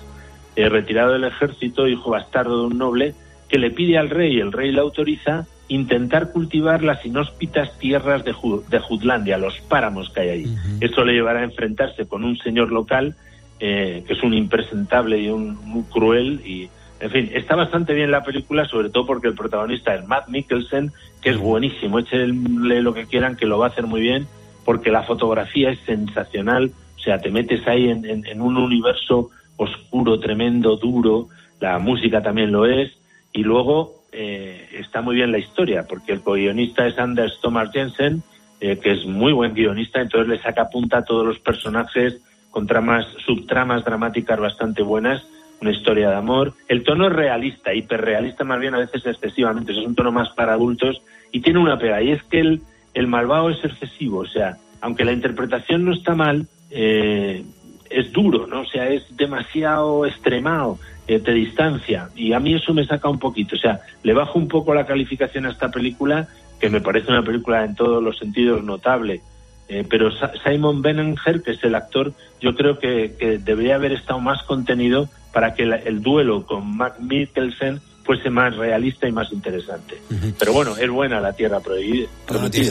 eh, 0.55 0.68
retirado 0.68 1.12
del 1.12 1.24
ejército, 1.24 1.88
hijo 1.88 2.11
bastardo 2.11 2.61
de 2.61 2.66
un 2.66 2.79
noble, 2.79 3.14
que 3.48 3.59
le 3.59 3.70
pide 3.70 3.98
al 3.98 4.11
rey, 4.11 4.40
el 4.40 4.52
rey 4.52 4.72
le 4.72 4.81
autoriza, 4.81 5.46
intentar 5.68 6.33
cultivar 6.33 6.83
las 6.83 7.05
inhóspitas 7.05 7.79
tierras 7.79 8.24
de, 8.24 8.35
de 8.68 8.79
Jutlandia, 8.79 9.38
los 9.38 9.61
páramos 9.62 10.11
que 10.11 10.20
hay 10.20 10.29
ahí. 10.29 10.57
Esto 10.81 11.05
le 11.05 11.12
llevará 11.12 11.40
a 11.40 11.44
enfrentarse 11.44 12.07
con 12.07 12.24
un 12.24 12.38
señor 12.38 12.72
local 12.72 13.14
eh, 13.60 14.04
que 14.06 14.12
es 14.12 14.22
un 14.22 14.34
impresentable 14.34 15.18
y 15.18 15.28
un 15.28 15.86
cruel 15.90 16.42
y 16.44 16.68
en 16.98 17.10
fin, 17.10 17.30
está 17.34 17.54
bastante 17.56 17.92
bien 17.92 18.10
la 18.10 18.24
película, 18.24 18.64
sobre 18.64 18.88
todo 18.88 19.04
porque 19.04 19.28
el 19.28 19.34
protagonista 19.34 19.94
es 19.94 20.06
Matt 20.06 20.28
Mikkelsen, 20.28 20.92
que 21.20 21.30
es 21.30 21.36
buenísimo, 21.36 21.98
échenle 21.98 22.80
lo 22.80 22.94
que 22.94 23.06
quieran, 23.06 23.36
que 23.36 23.44
lo 23.44 23.58
va 23.58 23.66
a 23.66 23.68
hacer 23.68 23.86
muy 23.86 24.00
bien, 24.00 24.26
porque 24.64 24.90
la 24.90 25.02
fotografía 25.02 25.70
es 25.70 25.78
sensacional, 25.80 26.72
o 26.96 26.98
sea, 26.98 27.18
te 27.18 27.30
metes 27.30 27.66
ahí 27.68 27.90
en 27.90 28.40
un 28.40 28.56
universo 28.56 29.30
oscuro, 29.56 30.18
tremendo, 30.18 30.76
duro, 30.76 31.28
la 31.60 31.78
música 31.78 32.22
también 32.22 32.50
lo 32.50 32.64
es, 32.64 32.96
y 33.32 33.42
luego 33.42 33.96
eh, 34.12 34.68
está 34.72 35.02
muy 35.02 35.16
bien 35.16 35.32
la 35.32 35.38
historia, 35.38 35.86
porque 35.86 36.12
el 36.12 36.22
co-guionista 36.22 36.86
es 36.86 36.98
Anders 36.98 37.38
Thomas 37.42 37.70
Jensen, 37.72 38.22
eh, 38.60 38.78
que 38.78 38.92
es 38.92 39.04
muy 39.04 39.32
buen 39.32 39.52
guionista, 39.52 40.00
entonces 40.00 40.28
le 40.28 40.42
saca 40.42 40.70
punta 40.70 40.98
a 40.98 41.04
todos 41.04 41.26
los 41.26 41.38
personajes 41.40 42.22
con 42.56 42.66
tramas, 42.66 43.04
subtramas 43.26 43.84
dramáticas 43.84 44.40
bastante 44.40 44.80
buenas, 44.80 45.22
una 45.60 45.72
historia 45.72 46.08
de 46.08 46.16
amor. 46.16 46.54
El 46.68 46.84
tono 46.84 47.06
es 47.06 47.12
realista, 47.12 47.74
hiperrealista 47.74 48.44
más 48.44 48.58
bien 48.58 48.74
a 48.74 48.78
veces 48.78 49.04
excesivamente, 49.04 49.72
es 49.72 49.86
un 49.86 49.94
tono 49.94 50.10
más 50.10 50.30
para 50.30 50.54
adultos 50.54 51.02
y 51.32 51.40
tiene 51.40 51.58
una 51.58 51.78
pega, 51.78 52.00
y 52.00 52.12
es 52.12 52.22
que 52.22 52.40
el, 52.40 52.62
el 52.94 53.08
malvado 53.08 53.50
es 53.50 53.62
excesivo, 53.62 54.20
o 54.20 54.26
sea, 54.26 54.56
aunque 54.80 55.04
la 55.04 55.12
interpretación 55.12 55.84
no 55.84 55.92
está 55.92 56.14
mal, 56.14 56.46
eh, 56.70 57.44
es 57.90 58.10
duro, 58.10 58.46
¿no? 58.46 58.62
O 58.62 58.66
sea, 58.66 58.88
es 58.88 59.04
demasiado 59.14 60.06
extremado, 60.06 60.78
eh, 61.08 61.18
te 61.18 61.32
distancia. 61.32 62.08
Y 62.16 62.32
a 62.32 62.40
mí 62.40 62.54
eso 62.54 62.72
me 62.72 62.86
saca 62.86 63.10
un 63.10 63.18
poquito. 63.18 63.56
O 63.56 63.58
sea, 63.58 63.80
le 64.02 64.14
bajo 64.14 64.38
un 64.38 64.48
poco 64.48 64.72
la 64.72 64.86
calificación 64.86 65.44
a 65.44 65.50
esta 65.50 65.70
película 65.70 66.26
que 66.58 66.70
me 66.70 66.80
parece 66.80 67.10
una 67.12 67.22
película 67.22 67.66
en 67.66 67.74
todos 67.74 68.02
los 68.02 68.18
sentidos 68.18 68.64
notable. 68.64 69.20
Eh, 69.68 69.85
pero 69.88 70.11
Simon 70.44 70.83
Beninger, 70.83 71.42
que 71.42 71.52
es 71.52 71.64
el 71.64 71.74
actor, 71.74 72.12
yo 72.40 72.55
creo 72.55 72.79
que, 72.79 73.40
debería 73.42 73.74
haber 73.74 73.92
estado 73.92 74.20
más 74.20 74.42
contenido 74.44 75.09
para 75.33 75.55
que 75.55 75.64
el 75.64 76.02
duelo 76.02 76.46
con 76.46 76.76
Mac 76.76 76.98
Mikkelsen 77.00 77.81
fuese 78.07 78.31
más 78.31 78.57
realista 78.57 79.09
y 79.09 79.12
más 79.12 79.33
interesante. 79.33 80.00
Pero 80.38 80.52
bueno, 80.52 80.76
es 80.76 80.88
buena 80.88 81.20
la 81.20 81.33
Tierra 81.33 81.61
Prohibida. 81.61 82.07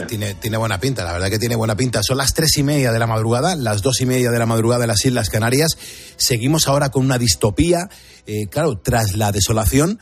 tiene, 0.08 0.34
tiene, 0.34 0.56
buena 0.56 0.80
pinta, 0.80 1.04
la 1.04 1.12
verdad 1.12 1.28
que 1.28 1.38
tiene 1.38 1.54
buena 1.54 1.76
pinta. 1.76 2.02
Son 2.02 2.16
las 2.16 2.32
tres 2.32 2.56
y 2.56 2.62
media 2.62 2.90
de 2.90 2.98
la 2.98 3.06
madrugada, 3.06 3.54
las 3.54 3.82
dos 3.82 4.00
y 4.00 4.06
media 4.06 4.30
de 4.30 4.38
la 4.38 4.46
madrugada 4.46 4.80
de 4.80 4.86
las 4.86 5.04
Islas 5.04 5.28
Canarias. 5.28 5.76
Seguimos 6.16 6.66
ahora 6.66 6.88
con 6.88 7.04
una 7.04 7.18
distopía. 7.18 7.88
Eh, 8.26 8.48
claro, 8.50 8.78
tras 8.78 9.14
la 9.14 9.30
desolación, 9.30 10.00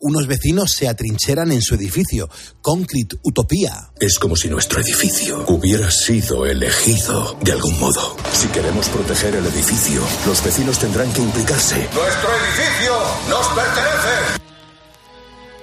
unos 0.00 0.26
vecinos 0.26 0.72
se 0.72 0.88
atrincheran 0.88 1.52
en 1.52 1.60
su 1.60 1.74
edificio. 1.74 2.28
Concrete 2.62 3.16
Utopía. 3.22 3.72
Es 4.00 4.18
como 4.18 4.36
si 4.36 4.48
nuestro 4.48 4.80
edificio 4.80 5.44
hubiera 5.48 5.90
sido 5.90 6.46
elegido 6.46 7.36
de 7.42 7.52
algún 7.52 7.78
modo. 7.78 8.16
Si 8.32 8.48
queremos 8.48 8.88
proteger 8.88 9.34
el 9.34 9.44
edificio, 9.44 10.00
los 10.26 10.42
vecinos 10.42 10.78
tendrán 10.78 11.12
que 11.12 11.20
implicarse. 11.20 11.76
¡Nuestro 11.76 12.30
edificio 12.30 12.92
nos 13.28 13.46
pertenece! 13.48 14.44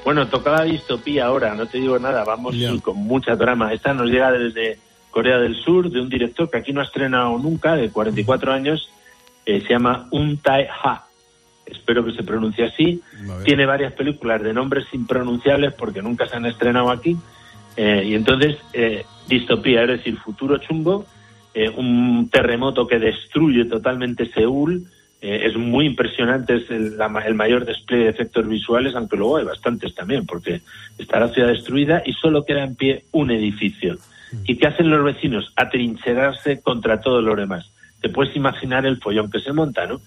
Bueno, 0.03 0.27
tocaba 0.27 0.63
distopía 0.63 1.25
ahora, 1.25 1.53
no 1.53 1.67
te 1.67 1.77
digo 1.77 1.97
nada, 1.99 2.23
vamos 2.23 2.55
con 2.84 2.97
mucha 2.97 3.36
drama. 3.36 3.73
Esta 3.73 3.93
nos 3.93 4.07
llega 4.07 4.31
desde 4.31 4.79
Corea 5.12 5.38
del 5.38 5.55
Sur, 5.63 5.91
de 5.91 5.99
un 5.99 6.10
director 6.10 6.49
que 6.49 6.57
aquí 6.57 6.73
no 6.73 6.81
ha 6.81 6.86
estrenado 6.86 7.38
nunca, 7.38 7.75
de 7.75 7.91
44 7.91 8.51
años, 8.51 8.89
eh, 9.45 9.62
se 9.62 9.69
llama 9.69 10.07
Un 10.12 10.38
Tae 10.38 10.67
Ha 10.67 11.11
espero 11.65 12.04
que 12.06 12.12
se 12.13 12.24
pronuncie 12.24 12.65
así. 12.65 13.02
Tiene 13.43 13.65
varias 13.65 13.93
películas 13.93 14.41
de 14.41 14.54
nombres 14.54 14.86
impronunciables 14.93 15.74
porque 15.74 16.02
nunca 16.02 16.28
se 16.28 16.38
han 16.38 16.45
estrenado 16.45 16.91
aquí. 16.91 17.17
Eh, 17.78 18.04
y 18.08 18.15
entonces, 18.15 18.58
eh, 18.74 19.06
distopía, 19.28 19.84
es 19.84 19.89
decir, 19.89 20.17
futuro 20.17 20.58
chungo, 20.58 21.06
eh, 21.54 21.69
un 21.69 22.30
terremoto 22.30 22.88
que 22.88 23.00
destruye 23.00 23.65
totalmente 23.65 24.30
Seúl. 24.32 24.88
es 25.21 25.56
muy 25.56 25.86
impresionante, 25.86 26.56
es 26.56 26.71
el, 26.71 26.97
mayor 27.36 27.63
despliegue 27.63 28.06
de 28.06 28.10
efectos 28.10 28.47
visuales, 28.47 28.95
aunque 28.95 29.17
luego 29.17 29.38
hay 29.38 29.45
bastantes 29.45 29.93
también, 29.93 30.26
porque 30.26 30.62
está 30.97 31.19
la 31.19 31.28
ciudad 31.28 31.50
destruida 31.50 32.02
y 32.04 32.13
solo 32.13 32.43
queda 32.43 32.63
en 32.63 32.74
pie 32.74 33.04
un 33.12 33.30
edificio. 33.30 33.97
Mm. 34.32 34.38
¿Y 34.47 34.56
qué 34.56 34.65
hacen 34.65 34.89
los 34.89 35.04
vecinos? 35.04 35.54
Atrincherarse 35.56 36.62
contra 36.62 37.02
todo 37.02 37.21
lo 37.21 37.36
demás. 37.36 37.71
Te 38.02 38.10
puedes 38.10 38.36
imaginar 38.36 38.88
el 38.88 38.97
follón 38.97 39.30
que 39.30 39.41
se 39.41 39.54
monta, 39.54 39.86
¿no? 39.86 40.02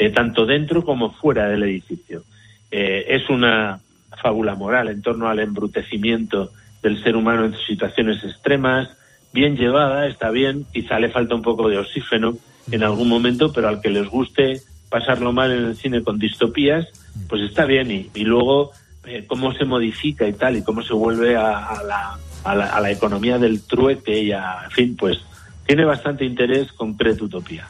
Eh, 0.00 0.08
tanto 0.08 0.46
dentro 0.46 0.82
como 0.82 1.12
fuera 1.12 1.46
del 1.46 1.62
edificio. 1.62 2.24
Eh, 2.70 3.04
es 3.06 3.28
una 3.28 3.80
fábula 4.22 4.54
moral 4.54 4.88
en 4.88 5.02
torno 5.02 5.28
al 5.28 5.40
embrutecimiento 5.40 6.52
del 6.82 7.04
ser 7.04 7.16
humano 7.16 7.44
en 7.44 7.54
situaciones 7.66 8.24
extremas, 8.24 8.88
bien 9.34 9.58
llevada, 9.58 10.06
está 10.06 10.30
bien, 10.30 10.64
quizá 10.72 10.98
le 10.98 11.10
falta 11.10 11.34
un 11.34 11.42
poco 11.42 11.68
de 11.68 11.76
oxígeno 11.76 12.38
en 12.70 12.82
algún 12.82 13.10
momento, 13.10 13.52
pero 13.52 13.68
al 13.68 13.82
que 13.82 13.90
les 13.90 14.08
guste 14.08 14.62
pasarlo 14.88 15.34
mal 15.34 15.52
en 15.52 15.66
el 15.66 15.76
cine 15.76 16.02
con 16.02 16.18
distopías, 16.18 16.86
pues 17.28 17.42
está 17.42 17.66
bien. 17.66 17.90
Y, 17.90 18.24
luego 18.24 18.70
eh, 19.04 19.26
cómo 19.26 19.52
se 19.52 19.66
modifica 19.66 20.26
y 20.26 20.32
tal, 20.32 20.56
y 20.56 20.62
cómo 20.62 20.82
se 20.82 20.94
vuelve 20.94 21.36
a, 21.36 21.74
la, 21.86 22.18
a, 22.42 22.80
la, 22.80 22.90
economía 22.90 23.36
del 23.38 23.66
trueque 23.66 24.18
y 24.18 24.32
a, 24.32 24.64
en 24.64 24.70
fin, 24.70 24.96
pues 24.96 25.18
tiene 25.66 25.84
bastante 25.84 26.24
interés 26.24 26.72
concreto 26.72 27.26
Utopía. 27.26 27.68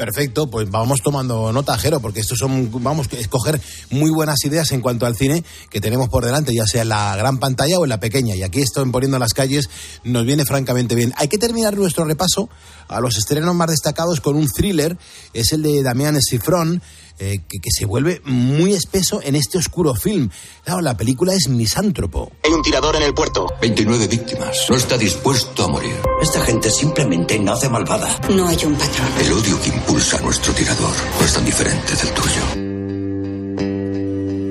Perfecto, 0.00 0.46
pues 0.46 0.70
vamos 0.70 1.02
tomando 1.02 1.52
nota, 1.52 1.76
Jero, 1.76 2.00
porque 2.00 2.20
estos 2.20 2.38
son, 2.38 2.70
vamos 2.82 3.06
a 3.12 3.16
escoger 3.16 3.60
muy 3.90 4.10
buenas 4.10 4.42
ideas 4.46 4.72
en 4.72 4.80
cuanto 4.80 5.04
al 5.04 5.14
cine 5.14 5.44
que 5.68 5.78
tenemos 5.82 6.08
por 6.08 6.24
delante, 6.24 6.54
ya 6.54 6.64
sea 6.64 6.80
en 6.80 6.88
la 6.88 7.14
gran 7.16 7.36
pantalla 7.36 7.78
o 7.78 7.84
en 7.84 7.90
la 7.90 8.00
pequeña. 8.00 8.34
Y 8.34 8.42
aquí 8.42 8.62
estoy 8.62 8.90
poniendo 8.90 9.18
las 9.18 9.34
calles, 9.34 9.68
nos 10.02 10.24
viene 10.24 10.46
francamente 10.46 10.94
bien. 10.94 11.12
Hay 11.18 11.28
que 11.28 11.36
terminar 11.36 11.76
nuestro 11.76 12.06
repaso 12.06 12.48
a 12.88 12.98
los 13.00 13.18
estrenos 13.18 13.54
más 13.54 13.68
destacados 13.68 14.22
con 14.22 14.36
un 14.36 14.46
thriller, 14.48 14.96
es 15.34 15.52
el 15.52 15.62
de 15.62 15.82
Damián 15.82 16.18
Sifrón, 16.22 16.80
eh, 17.22 17.40
que, 17.46 17.70
se 17.70 17.84
vuelve 17.84 18.22
muy 18.24 18.72
espeso 18.72 19.20
en 19.22 19.36
este 19.36 19.58
oscuro 19.58 19.94
film. 19.94 20.30
Claro, 20.64 20.80
la 20.80 20.96
película 20.96 21.34
es 21.34 21.50
misántropo. 21.50 22.32
Hay 22.42 22.50
un 22.50 22.62
tirador 22.62 22.96
en 22.96 23.02
el 23.02 23.12
puerto. 23.12 23.46
29 23.60 24.06
víctimas. 24.08 24.66
No 24.70 24.76
está 24.76 24.96
dispuesto 24.96 25.64
a 25.64 25.68
morir. 25.68 25.92
Esta 26.22 26.40
gente 26.40 26.70
simplemente 26.70 27.38
nace 27.38 27.68
malvada. 27.68 28.08
No 28.34 28.48
hay 28.48 28.56
un 28.64 28.74
patrón. 28.74 29.08
El 29.22 29.32
odio 29.32 29.60
que 29.62 29.68
impulsa 29.68 30.16
a 30.16 30.22
nuestro 30.22 30.54
tirador 30.54 30.94
no 31.18 31.26
es 31.26 31.34
tan 31.34 31.44
diferente 31.44 31.94
del 31.94 32.14
tuyo. 32.14 32.40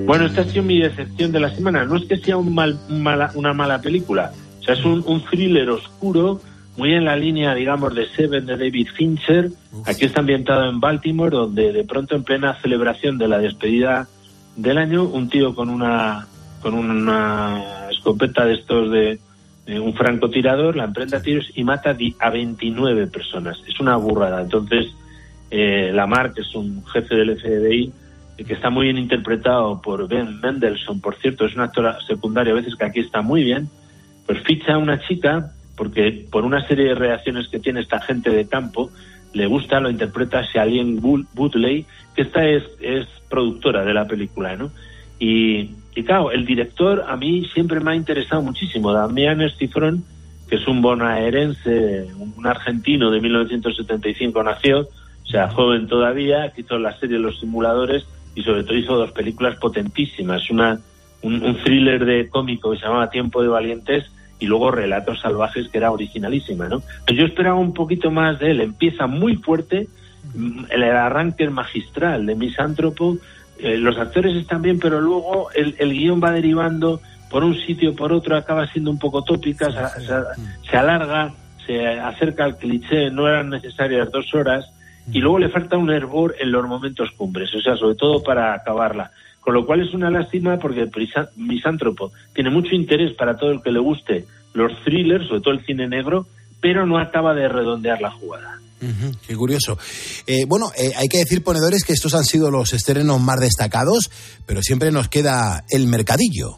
Bueno, 0.05 0.27
esta 0.27 0.41
ha 0.41 0.45
sido 0.45 0.61
mi 0.63 0.79
decepción 0.79 1.31
de 1.31 1.39
la 1.39 1.55
semana. 1.55 1.85
No 1.85 1.97
es 1.97 2.05
que 2.05 2.17
sea 2.17 2.37
un 2.37 2.53
mal, 2.53 2.79
una 3.33 3.53
mala 3.53 3.81
película. 3.81 4.31
O 4.59 4.63
sea, 4.63 4.75
es 4.75 4.85
un, 4.85 5.03
un 5.07 5.25
thriller 5.25 5.71
oscuro 5.71 6.39
muy 6.79 6.93
en 6.93 7.03
la 7.03 7.17
línea, 7.17 7.53
digamos, 7.53 7.93
de 7.93 8.07
Seven 8.07 8.45
de 8.45 8.55
David 8.55 8.87
Fincher. 8.95 9.49
Aquí 9.85 10.05
está 10.05 10.21
ambientado 10.21 10.69
en 10.69 10.79
Baltimore, 10.79 11.35
donde 11.35 11.73
de 11.73 11.83
pronto 11.83 12.15
en 12.15 12.23
plena 12.23 12.57
celebración 12.61 13.17
de 13.17 13.27
la 13.27 13.37
despedida 13.39 14.07
del 14.55 14.77
año, 14.77 15.03
un 15.03 15.27
tío 15.27 15.53
con 15.53 15.69
una 15.69 16.25
con 16.61 16.73
una 16.73 17.89
escopeta 17.91 18.45
de 18.45 18.53
estos 18.53 18.91
de, 18.91 19.19
un 19.67 19.93
francotirador 19.93 20.75
la 20.75 20.85
emprende 20.85 21.17
a 21.17 21.21
tiros 21.21 21.51
y 21.53 21.63
mata 21.65 21.95
a 22.19 22.29
29 22.29 23.07
personas. 23.07 23.57
Es 23.67 23.79
una 23.79 23.97
burrada. 23.97 24.41
Entonces, 24.41 24.87
eh, 25.51 25.91
Lamar, 25.93 26.33
que 26.33 26.41
es 26.41 26.55
un 26.55 26.83
jefe 26.87 27.13
del 27.13 27.37
FBI, 27.37 27.91
que 28.37 28.53
está 28.53 28.69
muy 28.69 28.85
bien 28.85 28.97
interpretado 28.97 29.81
por 29.81 30.07
Ben 30.07 30.39
Mendelssohn, 30.39 31.01
por 31.01 31.17
cierto, 31.17 31.45
es 31.45 31.55
un 31.55 31.61
actor 31.61 31.93
secundario 32.07 32.53
a 32.53 32.55
veces 32.55 32.75
que 32.75 32.85
aquí 32.85 33.01
está 33.01 33.21
muy 33.21 33.43
bien, 33.43 33.69
pues 34.25 34.41
ficha 34.43 34.75
a 34.75 34.77
una 34.77 34.99
chica 35.01 35.51
porque 35.79 36.25
por 36.29 36.43
una 36.43 36.67
serie 36.67 36.89
de 36.89 36.95
reacciones 36.95 37.47
que 37.47 37.57
tiene 37.57 37.79
esta 37.79 38.01
gente 38.01 38.29
de 38.29 38.45
campo, 38.49 38.91
le 39.31 39.47
gusta, 39.47 39.79
lo 39.79 39.89
interpreta 39.89 40.41
Shailene 40.41 40.99
Woodley, 40.99 41.85
que 42.13 42.23
esta 42.23 42.45
es, 42.45 42.63
es 42.81 43.07
productora 43.29 43.85
de 43.85 43.93
la 43.93 44.05
película, 44.05 44.57
¿no? 44.57 44.71
Y, 45.19 45.69
y, 45.95 46.03
claro, 46.03 46.31
el 46.31 46.45
director 46.45 47.05
a 47.07 47.15
mí 47.15 47.47
siempre 47.53 47.79
me 47.79 47.91
ha 47.91 47.95
interesado 47.95 48.41
muchísimo, 48.41 48.91
Damián 48.91 49.41
Estifrón, 49.41 50.03
que 50.49 50.57
es 50.57 50.67
un 50.67 50.81
bonaerense, 50.81 52.07
un 52.17 52.45
argentino 52.45 53.09
de 53.09 53.21
1975 53.21 54.43
nació, 54.43 54.81
o 54.81 55.27
sea, 55.31 55.47
joven 55.47 55.87
todavía, 55.87 56.51
hizo 56.57 56.77
la 56.77 56.91
serie 56.99 57.19
Los 57.19 57.39
Simuladores 57.39 58.05
y 58.35 58.43
sobre 58.43 58.63
todo 58.63 58.75
hizo 58.75 58.97
dos 58.97 59.13
películas 59.13 59.55
potentísimas, 59.55 60.49
una 60.49 60.77
un, 61.21 61.41
un 61.41 61.55
thriller 61.63 62.03
de 62.03 62.27
cómico 62.27 62.71
que 62.71 62.79
se 62.79 62.85
llamaba 62.85 63.09
Tiempo 63.09 63.41
de 63.41 63.47
Valientes 63.47 64.11
y 64.39 64.45
luego 64.45 64.71
Relatos 64.71 65.19
Salvajes, 65.19 65.69
que 65.69 65.77
era 65.77 65.91
originalísima, 65.91 66.67
¿no? 66.67 66.81
Yo 67.07 67.25
esperaba 67.25 67.55
un 67.55 67.73
poquito 67.73 68.09
más 68.09 68.39
de 68.39 68.51
él. 68.51 68.61
Empieza 68.61 69.05
muy 69.05 69.35
fuerte, 69.35 69.87
mm, 70.33 70.65
el 70.69 70.83
arranque 70.83 71.49
magistral 71.49 72.25
de 72.25 72.35
Misántropo, 72.35 73.17
eh, 73.59 73.77
los 73.77 73.97
actores 73.97 74.35
están 74.37 74.61
bien, 74.61 74.79
pero 74.79 75.01
luego 75.01 75.49
el, 75.53 75.75
el, 75.79 75.91
guion 75.91 76.21
va 76.23 76.31
derivando 76.31 77.01
por 77.29 77.43
un 77.43 77.55
sitio 77.55 77.93
por 77.93 78.13
otro, 78.13 78.37
acaba 78.37 78.65
siendo 78.67 78.89
un 78.89 78.97
poco 78.97 79.21
tópica, 79.21 79.69
se, 80.69 80.77
alarga, 80.77 81.33
se 81.65 81.99
acerca 81.99 82.45
al 82.45 82.57
cliché, 82.57 83.11
no 83.11 83.27
eran 83.27 83.49
necesarias 83.49 84.09
dos 84.11 84.33
horas, 84.33 84.65
y 85.11 85.19
luego 85.19 85.39
le 85.39 85.49
falta 85.49 85.77
un 85.77 85.91
hervor 85.91 86.35
en 86.39 86.51
los 86.51 86.65
momentos 86.67 87.09
cumbres, 87.17 87.53
o 87.53 87.59
sea, 87.59 87.75
sobre 87.75 87.95
todo 87.95 88.23
para 88.23 88.53
acabarla. 88.53 89.11
Con 89.39 89.53
lo 89.53 89.65
cual 89.65 89.81
es 89.81 89.93
una 89.93 90.09
lástima 90.09 90.57
porque 90.57 90.89
Misántropo 91.37 92.11
tiene 92.33 92.49
mucho 92.49 92.75
interés 92.75 93.15
para 93.15 93.35
todo 93.35 93.51
el 93.51 93.61
que 93.61 93.71
le 93.71 93.79
guste 93.79 94.25
los 94.53 94.71
thrillers, 94.83 95.27
sobre 95.27 95.41
todo 95.41 95.53
el 95.53 95.65
cine 95.65 95.87
negro, 95.87 96.27
pero 96.61 96.85
no 96.85 96.99
acaba 96.99 97.33
de 97.33 97.47
redondear 97.47 98.01
la 98.01 98.11
jugada. 98.11 98.59
qué 99.27 99.35
curioso. 99.35 99.77
Eh, 100.27 100.45
bueno, 100.47 100.67
eh, 100.77 100.91
hay 100.97 101.07
que 101.07 101.19
decir, 101.19 101.43
ponedores, 101.43 101.83
que 101.83 101.93
estos 101.93 102.13
han 102.15 102.25
sido 102.25 102.51
los 102.51 102.73
estrenos 102.73 103.19
más 103.21 103.39
destacados, 103.39 104.09
pero 104.45 104.61
siempre 104.61 104.91
nos 104.91 105.07
queda 105.07 105.63
el 105.69 105.87
mercadillo. 105.87 106.57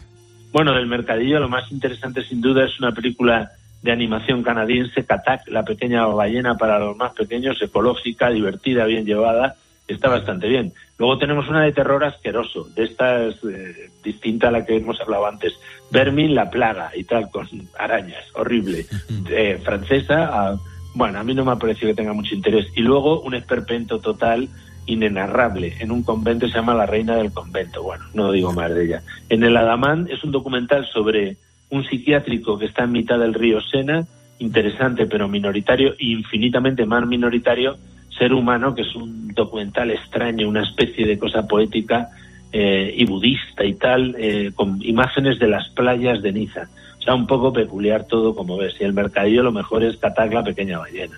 Bueno, 0.51 0.73
del 0.73 0.87
mercadillo 0.87 1.39
lo 1.39 1.49
más 1.49 1.71
interesante 1.71 2.23
sin 2.23 2.41
duda 2.41 2.65
es 2.65 2.77
una 2.79 2.91
película 2.91 3.51
de 3.81 3.91
animación 3.91 4.43
canadiense, 4.43 5.05
Katak, 5.05 5.47
la 5.47 5.63
pequeña 5.63 6.05
ballena 6.05 6.55
para 6.55 6.77
los 6.77 6.95
más 6.97 7.13
pequeños, 7.13 7.57
ecológica, 7.61 8.29
divertida, 8.29 8.85
bien 8.85 9.05
llevada, 9.05 9.55
está 9.93 10.09
bastante 10.09 10.47
bien. 10.47 10.73
Luego 10.97 11.17
tenemos 11.17 11.47
una 11.49 11.63
de 11.63 11.71
terror 11.71 12.03
asqueroso, 12.03 12.65
de 12.75 12.83
esta 12.83 13.23
es 13.25 13.35
eh, 13.43 13.89
distinta 14.03 14.49
a 14.49 14.51
la 14.51 14.65
que 14.65 14.77
hemos 14.77 14.99
hablado 15.01 15.25
antes. 15.25 15.53
Vermin 15.91 16.35
la 16.35 16.49
plaga 16.49 16.91
y 16.95 17.03
tal, 17.03 17.29
con 17.29 17.47
arañas, 17.77 18.23
horrible. 18.33 18.85
Eh, 19.29 19.59
francesa, 19.63 20.57
bueno, 20.93 21.19
a 21.19 21.23
mí 21.23 21.33
no 21.33 21.45
me 21.45 21.51
ha 21.51 21.55
parecido 21.55 21.89
que 21.89 21.95
tenga 21.95 22.13
mucho 22.13 22.35
interés. 22.35 22.67
Y 22.75 22.81
luego 22.81 23.21
un 23.21 23.33
esperpento 23.33 23.99
total 23.99 24.49
inenarrable 24.85 25.75
en 25.79 25.91
un 25.91 26.03
convento 26.03 26.47
se 26.47 26.55
llama 26.55 26.73
La 26.73 26.85
Reina 26.85 27.15
del 27.15 27.31
Convento. 27.31 27.83
Bueno, 27.83 28.05
no 28.13 28.31
digo 28.31 28.51
más 28.53 28.73
de 28.73 28.85
ella. 28.85 29.03
En 29.29 29.43
el 29.43 29.55
Adamán 29.57 30.07
es 30.09 30.23
un 30.23 30.31
documental 30.31 30.85
sobre 30.91 31.37
un 31.69 31.85
psiquiátrico 31.85 32.57
que 32.57 32.65
está 32.65 32.83
en 32.83 32.91
mitad 32.91 33.19
del 33.19 33.33
río 33.33 33.61
Sena, 33.61 34.05
interesante 34.39 35.05
pero 35.05 35.27
minoritario, 35.27 35.93
e 35.93 36.07
infinitamente 36.07 36.85
más 36.85 37.05
minoritario 37.05 37.77
ser 38.17 38.33
humano, 38.33 38.73
que 38.75 38.81
es 38.81 38.95
un 38.95 39.29
documental 39.33 39.91
extraño, 39.91 40.47
una 40.47 40.63
especie 40.63 41.05
de 41.05 41.17
cosa 41.17 41.47
poética 41.47 42.09
eh, 42.53 42.93
y 42.95 43.05
budista 43.05 43.63
y 43.63 43.75
tal, 43.75 44.15
eh, 44.19 44.51
con 44.53 44.81
imágenes 44.83 45.39
de 45.39 45.47
las 45.47 45.69
playas 45.69 46.21
de 46.21 46.31
Niza. 46.31 46.67
O 46.99 47.03
sea, 47.03 47.15
un 47.15 47.25
poco 47.25 47.51
peculiar 47.51 48.05
todo, 48.05 48.35
como 48.35 48.57
ves. 48.57 48.73
Y 48.79 48.83
el 48.83 48.93
mercadillo 48.93 49.41
lo 49.41 49.51
mejor 49.51 49.83
es 49.83 49.97
catar 49.97 50.31
la 50.31 50.43
pequeña 50.43 50.77
ballena. 50.77 51.17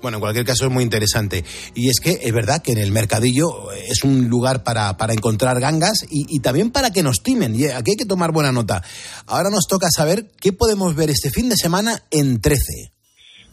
Bueno, 0.00 0.18
en 0.18 0.20
cualquier 0.20 0.44
caso 0.44 0.66
es 0.66 0.70
muy 0.70 0.84
interesante. 0.84 1.42
Y 1.74 1.88
es 1.88 1.98
que 1.98 2.10
es 2.22 2.32
verdad 2.32 2.62
que 2.62 2.70
en 2.70 2.78
el 2.78 2.92
mercadillo 2.92 3.72
es 3.72 4.04
un 4.04 4.28
lugar 4.28 4.62
para, 4.62 4.96
para 4.96 5.12
encontrar 5.12 5.58
gangas 5.58 6.06
y, 6.08 6.26
y, 6.28 6.38
también 6.38 6.70
para 6.70 6.92
que 6.92 7.02
nos 7.02 7.20
timen. 7.24 7.56
Y 7.56 7.64
aquí 7.64 7.92
hay 7.92 7.96
que 7.96 8.04
tomar 8.04 8.30
buena 8.30 8.52
nota. 8.52 8.82
Ahora 9.26 9.50
nos 9.50 9.66
toca 9.66 9.88
saber 9.90 10.26
qué 10.40 10.52
podemos 10.52 10.94
ver 10.94 11.10
este 11.10 11.30
fin 11.30 11.48
de 11.48 11.56
semana 11.56 12.02
en 12.12 12.40
13. 12.40 12.92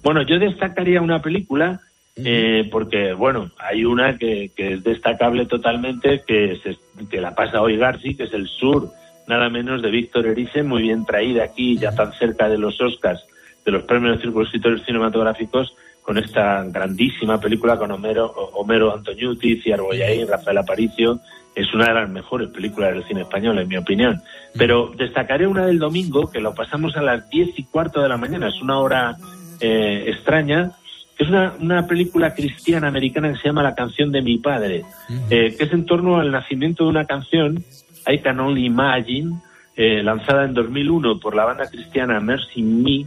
Bueno, 0.04 0.22
yo 0.28 0.38
destacaría 0.38 1.02
una 1.02 1.20
película 1.20 1.82
eh, 2.16 2.68
porque, 2.72 3.14
bueno, 3.14 3.52
hay 3.58 3.86
una 3.86 4.18
que, 4.18 4.52
que 4.56 4.74
es 4.74 4.84
destacable 4.84 5.46
totalmente, 5.46 6.24
que, 6.26 6.60
se, 6.64 6.78
que 7.08 7.22
la 7.22 7.34
pasa 7.34 7.62
hoy 7.62 7.78
Garci, 7.78 8.16
que 8.16 8.24
es 8.24 8.34
El 8.34 8.48
Sur, 8.48 8.90
nada 9.28 9.50
menos 9.50 9.82
de 9.82 9.90
Víctor 9.90 10.28
Erice, 10.28 10.64
muy 10.64 10.84
bien 10.84 11.06
traída 11.06 11.44
aquí, 11.44 11.78
ya 11.78 11.94
tan 11.96 12.14
cerca 12.14 12.50
de 12.50 12.58
los 12.58 12.80
Oscars, 12.82 13.26
de 13.66 13.72
los 13.72 13.84
premios 13.84 14.18
de 14.18 14.22
círculos 14.22 14.48
escritores 14.48 14.86
cinematográficos, 14.86 15.76
con 16.04 16.18
esta 16.18 16.64
grandísima 16.66 17.40
película 17.40 17.78
con 17.78 17.90
Homero, 17.92 18.28
Homero 18.54 18.94
Antoniuti, 18.94 19.62
Ciar 19.62 19.82
Boyain, 19.82 20.28
Rafael 20.28 20.58
Aparicio. 20.58 21.20
Es 21.56 21.74
una 21.74 21.88
de 21.88 21.94
las 21.94 22.10
mejores 22.10 22.50
películas 22.50 22.94
del 22.94 23.06
cine 23.06 23.22
español, 23.22 23.58
en 23.60 23.68
mi 23.68 23.78
opinión. 23.78 24.22
Pero 24.58 24.92
destacaré 24.98 25.48
una 25.48 25.66
del 25.66 25.80
domingo, 25.80 26.30
que 26.30 26.42
lo 26.42 26.54
pasamos 26.54 26.98
a 26.98 27.02
las 27.02 27.30
diez 27.30 27.58
y 27.58 27.64
cuarto 27.64 28.02
de 28.02 28.10
la 28.10 28.18
mañana. 28.18 28.50
Es 28.50 28.62
una 28.62 28.80
hora 28.80 29.16
eh, 29.62 30.06
extraña, 30.08 30.72
es 31.18 31.30
una, 31.30 31.54
una, 31.60 31.88
película 31.88 32.34
cristiana 32.34 32.88
americana 32.88 33.32
que 33.32 33.40
se 33.40 33.48
llama 33.48 33.64
La 33.64 33.76
canción 33.76 34.12
de 34.12 34.22
mi 34.22 34.38
padre, 34.38 34.84
eh, 35.30 35.56
que 35.58 35.66
es 35.66 35.72
en 35.72 35.86
torno 35.86 36.18
al 36.18 36.32
nacimiento 36.32 36.84
de 36.84 36.90
una 36.90 37.06
canción, 37.06 37.64
I 38.08 38.20
Can 38.20 38.40
Only 38.40 38.66
Imagine, 38.66 39.36
eh, 39.76 40.02
lanzada 40.04 40.46
en 40.46 40.54
2001 40.54 41.20
por 41.20 41.36
la 41.36 41.46
banda 41.46 41.70
cristiana 41.70 42.20
Mercy 42.20 42.62
Me, 42.64 43.06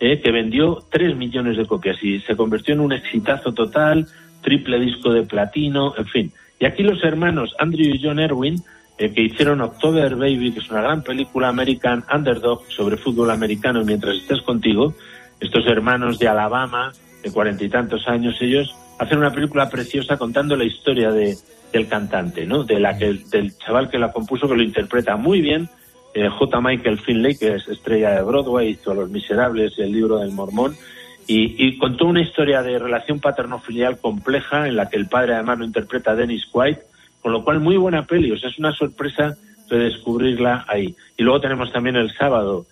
eh, 0.00 0.20
que 0.20 0.32
vendió 0.32 0.82
3 0.90 1.16
millones 1.16 1.56
de 1.56 1.66
copias 1.66 1.96
y 2.02 2.20
se 2.20 2.36
convirtió 2.36 2.74
en 2.74 2.80
un 2.80 2.92
exitazo 2.92 3.52
total, 3.52 4.06
triple 4.42 4.80
disco 4.80 5.12
de 5.12 5.22
platino, 5.22 5.94
en 5.96 6.06
fin. 6.06 6.32
Y 6.58 6.66
aquí 6.66 6.82
los 6.82 7.02
hermanos 7.04 7.54
Andrew 7.58 7.94
y 7.94 8.00
John 8.02 8.18
Erwin, 8.18 8.62
que 8.96 9.22
hicieron 9.22 9.60
October 9.60 10.14
Baby, 10.14 10.52
que 10.52 10.60
es 10.60 10.70
una 10.70 10.82
gran 10.82 11.02
película 11.02 11.48
American 11.48 12.04
Underdog 12.14 12.62
sobre 12.68 12.96
fútbol 12.96 13.30
americano 13.32 13.84
mientras 13.84 14.16
estés 14.16 14.40
contigo, 14.42 14.94
estos 15.40 15.66
hermanos 15.66 16.18
de 16.20 16.28
Alabama, 16.28 16.92
de 17.24 17.32
cuarenta 17.32 17.64
y 17.64 17.68
tantos 17.68 18.06
años 18.06 18.36
ellos, 18.40 18.74
hacen 18.98 19.18
una 19.18 19.32
película 19.32 19.68
preciosa 19.68 20.16
contando 20.16 20.56
la 20.56 20.64
historia 20.64 21.10
de, 21.10 21.36
del 21.72 21.88
cantante, 21.88 22.46
¿no? 22.46 22.64
De 22.64 22.78
la 22.78 22.96
que, 22.96 23.14
del 23.30 23.56
chaval 23.58 23.90
que 23.90 23.98
la 23.98 24.12
compuso, 24.12 24.48
que 24.48 24.54
lo 24.54 24.62
interpreta 24.62 25.16
muy 25.16 25.40
bien, 25.40 25.68
eh, 26.14 26.28
J. 26.28 26.60
Michael 26.60 27.00
Finley, 27.00 27.36
que 27.36 27.54
es 27.54 27.66
estrella 27.66 28.10
de 28.10 28.22
Broadway, 28.22 28.70
hizo 28.70 28.94
Los 28.94 29.10
Miserables 29.10 29.72
y 29.78 29.82
el 29.82 29.92
libro 29.92 30.18
del 30.18 30.30
Mormón, 30.30 30.76
y, 31.26 31.66
y 31.66 31.78
contó 31.78 32.04
una 32.06 32.20
historia 32.20 32.62
de 32.62 32.78
relación 32.78 33.18
paterno-filial 33.18 33.98
compleja 33.98 34.68
en 34.68 34.76
la 34.76 34.88
que 34.90 34.98
el 34.98 35.08
padre 35.08 35.34
además 35.34 35.58
lo 35.58 35.64
interpreta 35.64 36.14
Dennis 36.14 36.44
White, 36.52 36.82
con 37.22 37.32
lo 37.32 37.42
cual 37.42 37.60
muy 37.60 37.78
buena 37.78 38.06
peli, 38.06 38.30
o 38.30 38.38
sea, 38.38 38.50
es 38.50 38.58
una 38.58 38.72
sorpresa 38.72 39.34
de 39.70 39.78
descubrirla 39.78 40.66
ahí. 40.68 40.94
Y 41.16 41.22
luego 41.22 41.40
tenemos 41.40 41.72
también 41.72 41.96
el 41.96 42.14
sábado 42.14 42.66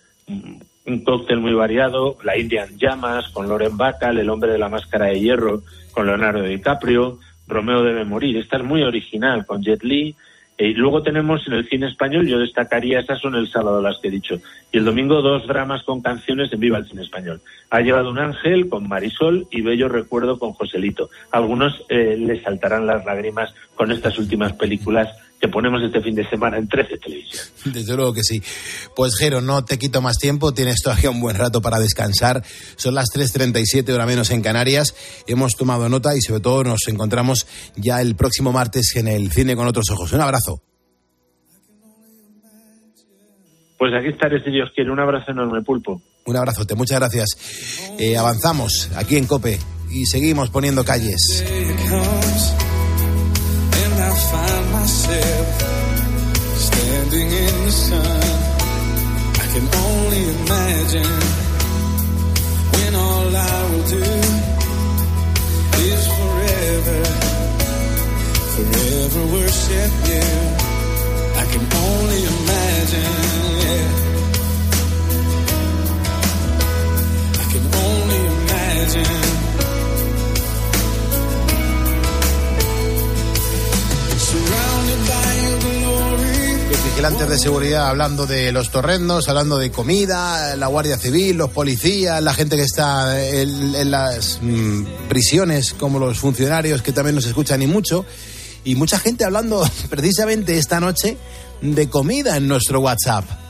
un 0.85 1.03
cóctel 1.03 1.39
muy 1.39 1.53
variado, 1.53 2.17
La 2.23 2.37
India 2.37 2.65
en 2.65 2.77
llamas, 2.77 3.29
con 3.29 3.47
Loren 3.47 3.77
Bacall, 3.77 4.17
El 4.17 4.29
hombre 4.29 4.51
de 4.51 4.57
la 4.57 4.69
máscara 4.69 5.07
de 5.07 5.19
hierro, 5.19 5.61
con 5.91 6.07
Leonardo 6.07 6.43
DiCaprio, 6.43 7.19
Romeo 7.47 7.83
debe 7.83 8.05
morir. 8.05 8.37
Esta 8.37 8.57
es 8.57 8.63
muy 8.63 8.83
original, 8.83 9.45
con 9.45 9.61
Jet 9.61 9.83
Li. 9.83 10.15
Y 10.55 10.73
luego 10.75 11.01
tenemos 11.01 11.45
en 11.47 11.53
el 11.53 11.67
cine 11.67 11.87
español, 11.87 12.27
yo 12.27 12.39
destacaría, 12.39 12.99
esas 12.99 13.19
son 13.19 13.35
el 13.35 13.49
sábado 13.49 13.81
las 13.81 13.97
que 13.99 14.09
he 14.09 14.11
dicho. 14.11 14.39
Y 14.71 14.77
el 14.77 14.85
domingo 14.85 15.21
dos 15.21 15.47
dramas 15.47 15.83
con 15.83 16.01
canciones 16.01 16.53
en 16.53 16.59
Viva 16.59 16.77
el 16.77 16.85
Cine 16.85 17.01
Español. 17.01 17.41
Ha 17.71 17.81
llevado 17.81 18.11
un 18.11 18.19
ángel 18.19 18.69
con 18.69 18.87
Marisol 18.87 19.47
y 19.49 19.61
Bello 19.61 19.89
Recuerdo 19.89 20.37
con 20.37 20.53
Joselito. 20.53 21.09
Algunos 21.31 21.83
eh, 21.89 22.15
les 22.17 22.43
saltarán 22.43 22.85
las 22.85 23.03
lágrimas 23.03 23.53
con 23.73 23.91
estas 23.91 24.17
últimas 24.19 24.53
películas 24.53 25.09
que 25.43 25.49
ponemos 25.49 25.83
este 25.83 25.99
fin 25.99 26.15
de 26.15 26.25
semana 26.29 26.57
en 26.57 26.69
13 26.69 26.99
Televisión. 26.99 27.43
Desde 27.73 27.95
luego 27.97 28.13
que 28.13 28.23
sí. 28.23 28.41
Pues 28.95 29.17
Jero, 29.19 29.41
no 29.41 29.65
te 29.65 29.77
quito 29.77 30.01
más 30.01 30.17
tiempo, 30.17 30.53
tienes 30.53 30.77
todavía 30.81 31.09
un 31.09 31.19
buen 31.19 31.35
rato 31.35 31.61
para 31.61 31.79
descansar. 31.79 32.41
Son 32.77 32.95
las 32.95 33.07
3.37 33.13 33.91
hora 33.93 34.05
menos 34.05 34.31
en 34.31 34.41
Canarias. 34.41 34.95
Hemos 35.27 35.57
tomado 35.57 35.89
nota 35.89 36.15
y 36.15 36.21
sobre 36.21 36.39
todo 36.39 36.63
nos 36.63 36.87
encontramos 36.87 37.45
ya 37.75 37.99
el 37.99 38.15
próximo 38.15 38.53
martes 38.53 38.95
en 38.95 39.09
el 39.09 39.31
cine 39.33 39.57
con 39.57 39.67
otros 39.67 39.91
ojos. 39.91 40.13
Un 40.13 40.21
abrazo. 40.21 40.61
Pues 43.77 43.91
aquí 43.99 44.07
estaré 44.13 44.41
si 44.45 44.49
Dios 44.49 44.69
quiere. 44.73 44.91
Un 44.91 45.01
abrazo 45.01 45.31
enorme, 45.31 45.61
Pulpo. 45.61 46.01
Un 46.25 46.37
abrazote, 46.37 46.73
muchas 46.75 46.99
gracias. 46.99 47.91
Eh, 47.99 48.15
avanzamos 48.15 48.89
aquí 48.95 49.17
en 49.17 49.27
Cope 49.27 49.59
y 49.91 50.05
seguimos 50.05 50.49
poniendo 50.51 50.85
calles. 50.85 51.43
Find 54.13 54.71
myself 54.71 55.47
standing 56.55 57.27
in 57.31 57.65
the 57.65 57.71
sun. 57.71 58.23
I 59.41 59.45
can 59.53 59.67
only 59.85 60.23
imagine 60.37 61.19
when 62.73 62.95
all 62.95 63.35
I 63.35 63.59
will 63.69 63.87
do 63.97 64.05
is 65.91 66.03
forever, 66.17 67.01
forever 68.53 69.21
worship 69.33 69.91
you. 70.11 70.27
I 71.41 71.45
can 71.51 71.65
only 71.85 72.21
imagine, 72.33 73.13
yeah. 73.65 73.89
I 77.41 77.45
can 77.51 77.65
only 77.85 78.19
imagine. 78.35 79.42
Vigilantes 86.83 87.29
de 87.29 87.39
seguridad 87.39 87.87
hablando 87.87 88.25
de 88.25 88.51
los 88.51 88.69
torrendos, 88.69 89.29
hablando 89.29 89.57
de 89.57 89.71
comida, 89.71 90.55
la 90.57 90.67
Guardia 90.67 90.97
Civil, 90.97 91.37
los 91.37 91.49
policías, 91.49 92.21
la 92.21 92.33
gente 92.33 92.57
que 92.57 92.63
está 92.63 93.25
en, 93.25 93.89
las 93.89 94.39
mm, 94.41 95.07
prisiones, 95.07 95.73
como 95.73 95.97
los 95.97 96.19
funcionarios 96.19 96.81
que 96.81 96.91
también 96.91 97.15
nos 97.15 97.25
escuchan 97.25 97.61
y 97.61 97.67
mucho. 97.67 98.05
Y 98.65 98.75
mucha 98.75 98.99
gente 98.99 99.23
hablando 99.23 99.67
precisamente 99.89 100.57
esta 100.57 100.79
noche 100.79 101.17
de 101.61 101.89
comida 101.89 102.35
en 102.35 102.47
nuestro 102.47 102.81
WhatsApp. 102.81 103.42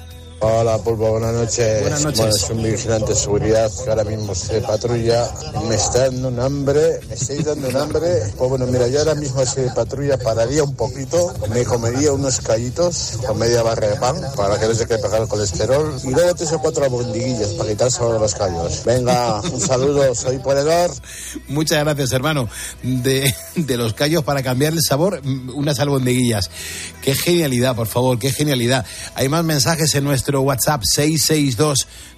Hola, 0.46 0.78
Pulpo, 0.78 1.10
buenas 1.10 1.34
noches. 1.34 1.82
Buenas 1.84 2.04
noches. 2.04 2.20
Bueno, 2.20 2.36
es 2.36 2.50
un 2.50 2.64
vigilante 2.64 3.14
de 3.14 3.16
seguridad 3.16 3.72
que 3.82 3.90
ahora 3.90 4.04
mismo 4.04 4.36
se 4.36 4.60
patrulla. 4.60 5.32
Me 5.70 5.76
está 5.76 6.00
dando 6.00 6.28
un 6.28 6.40
hambre, 6.42 7.00
me 7.08 7.14
estáis 7.14 7.46
dando 7.46 7.70
un 7.70 7.78
hambre. 7.78 8.10
Pues 8.38 8.50
bueno, 8.50 8.68
mira, 8.68 8.90
yo 8.90 9.00
ahora 9.00 9.16
mismo 9.16 9.46
se 9.46 9.70
patrulla 9.70 10.18
pararía 10.18 10.62
un 10.62 10.76
poquito, 10.76 11.34
me 11.50 11.64
comería 11.64 12.12
unos 12.12 12.42
callitos 12.42 13.20
con 13.26 13.40
media 13.40 13.64
barra 13.64 13.88
de 13.88 13.96
pan 13.96 14.18
para 14.36 14.60
que 14.60 14.68
no 14.68 14.76
se 14.76 14.86
quede 14.86 15.00
pegar 15.00 15.22
el 15.22 15.30
colesterol. 15.30 15.96
Y 16.04 16.10
luego 16.10 16.36
tres 16.36 16.52
o 16.52 16.60
cuatro 16.60 16.90
bondiguillas 16.90 17.52
para 17.52 17.70
quitar 17.70 17.88
a 17.88 18.20
los 18.20 18.36
callos. 18.36 18.84
Venga, 18.84 19.40
un 19.40 19.62
saludo, 19.62 20.14
soy 20.14 20.40
ponedor. 20.40 20.92
Muchas 21.48 21.80
gracias, 21.86 22.12
hermano. 22.12 22.50
De, 22.82 23.34
de 23.56 23.78
los 23.78 23.94
callos 23.94 24.26
para 24.26 24.44
cambiar 24.44 24.74
el 24.74 24.82
sabor, 24.82 25.22
unas 25.56 25.80
albondiguillas. 25.80 26.50
Qué 27.02 27.16
genialidad, 27.16 27.78
por 27.78 27.88
favor, 27.88 28.20
qué 28.20 28.34
genialidad. 28.34 28.86
Hay 29.16 29.30
más 29.30 29.46
mensajes 29.46 29.96
en 29.96 30.04
nuestro 30.04 30.33
WhatsApp 30.42 30.82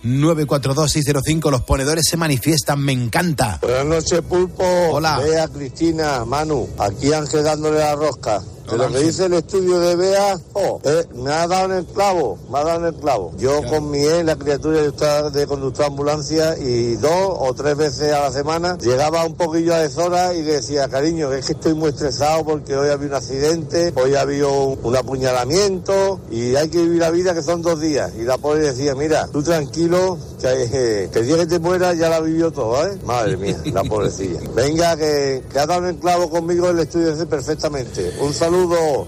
662-942-605. 0.04 1.52
Los 1.52 1.62
ponedores 1.64 2.06
se 2.10 2.18
manifiestan, 2.18 2.80
me 2.82 2.92
encanta. 2.94 3.60
Buenas 3.62 3.86
noches, 3.86 4.22
Pulpo. 4.22 4.64
Hola. 4.92 5.20
Bea, 5.20 5.48
Cristina, 5.48 6.26
Manu. 6.26 6.68
Aquí 6.78 7.14
Ángel 7.14 7.44
dándole 7.44 7.80
la 7.80 7.96
rosca. 7.96 8.42
De 8.70 8.78
lo 8.78 8.88
que 8.90 9.00
dice 9.00 9.26
el 9.26 9.34
estudio 9.34 9.80
de 9.80 9.96
Bea, 9.96 10.40
oh, 10.54 10.82
eh, 10.84 11.06
me 11.14 11.32
ha 11.32 11.48
dado 11.48 11.66
en 11.66 11.80
el 11.80 11.86
clavo, 11.86 12.40
me 12.50 12.58
ha 12.58 12.64
dado 12.64 12.80
en 12.80 12.96
el 12.96 13.00
clavo. 13.00 13.32
Yo 13.38 13.62
con 13.70 13.92
mi 13.92 14.04
ex, 14.04 14.26
la 14.26 14.36
criatura 14.36 14.82
está 14.82 15.30
de 15.30 15.46
conductor 15.46 15.86
de 15.86 15.92
ambulancia 15.92 16.58
y 16.58 16.96
dos 16.96 17.12
o 17.40 17.54
tres 17.54 17.78
veces 17.78 18.12
a 18.12 18.22
la 18.22 18.32
semana 18.32 18.78
llegaba 18.80 19.24
un 19.26 19.36
poquillo 19.36 19.76
a 19.76 19.80
deshora 19.80 20.34
y 20.34 20.42
decía, 20.42 20.88
cariño, 20.90 21.32
es 21.32 21.46
que 21.46 21.54
estoy 21.54 21.76
muy 21.76 21.90
estresado 21.90 22.44
porque 22.44 22.76
hoy 22.76 22.90
había 22.90 23.08
un 23.08 23.14
accidente, 23.14 23.94
hoy 23.96 24.16
había 24.16 24.48
un, 24.48 24.80
un 24.82 24.96
apuñalamiento 24.96 26.20
y 26.32 26.56
hay 26.56 26.70
que 26.70 26.82
vivir 26.82 27.02
la 27.02 27.12
vida 27.12 27.36
que 27.36 27.44
son 27.44 27.62
dos 27.62 27.80
días. 27.80 28.14
Y 28.18 28.24
la 28.24 28.38
pobre 28.40 28.62
decía, 28.62 28.96
mira, 28.96 29.28
tú 29.28 29.44
tranquilo, 29.44 30.18
que, 30.42 31.04
eh, 31.04 31.10
que 31.12 31.20
el 31.20 31.28
día 31.28 31.38
que 31.38 31.46
te 31.46 31.60
muera 31.60 31.94
ya 31.94 32.10
la 32.10 32.20
vivió 32.20 32.52
todo, 32.52 32.86
¿eh? 32.88 32.98
Madre 33.06 33.38
mía, 33.38 33.58
la 33.66 33.84
pobrecilla. 33.84 34.40
Venga, 34.56 34.98
que, 34.98 35.44
que 35.52 35.60
ha 35.60 35.66
dado 35.68 35.84
en 35.84 35.96
el 35.96 36.00
clavo 36.00 36.30
conmigo 36.30 36.70
el 36.70 36.80
estudio 36.80 37.16
de 37.16 37.26
perfectamente. 37.26 38.16
Un 38.22 38.34
saludo 38.34 38.55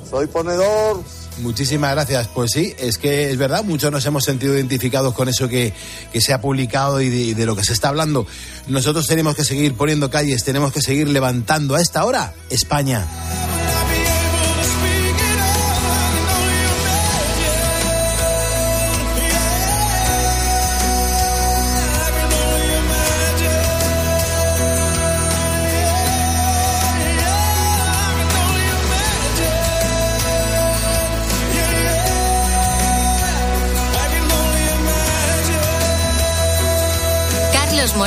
soy 0.09 0.27
ponedor. 0.27 1.03
Muchísimas 1.39 1.91
gracias. 1.91 2.27
Pues 2.27 2.51
sí, 2.51 2.73
es 2.79 2.97
que 2.97 3.29
es 3.29 3.37
verdad, 3.37 3.63
muchos 3.63 3.91
nos 3.91 4.05
hemos 4.05 4.23
sentido 4.23 4.55
identificados 4.55 5.13
con 5.13 5.29
eso 5.29 5.47
que, 5.47 5.73
que 6.11 6.21
se 6.21 6.33
ha 6.33 6.41
publicado 6.41 6.99
y 7.01 7.33
de, 7.33 7.45
lo 7.45 7.55
que 7.55 7.63
se 7.63 7.73
está 7.73 7.89
hablando. 7.89 8.25
Nosotros 8.67 9.05
tenemos 9.07 9.35
que 9.35 9.43
seguir 9.43 9.75
poniendo 9.75 10.09
calles, 10.09 10.43
tenemos 10.43 10.71
que 10.71 10.81
seguir 10.81 11.07
levantando 11.09 11.75
a 11.75 11.81
esta 11.81 12.05
hora 12.05 12.33
España. 12.49 13.05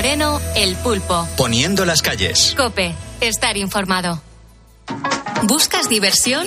Moreno, 0.00 0.40
El 0.56 0.76
Pulpo. 0.76 1.28
Poniendo 1.36 1.84
las 1.84 2.00
calles. 2.00 2.54
Cope, 2.56 2.94
estar 3.20 3.58
informado. 3.58 4.22
¿Buscas 5.42 5.90
diversión? 5.90 6.46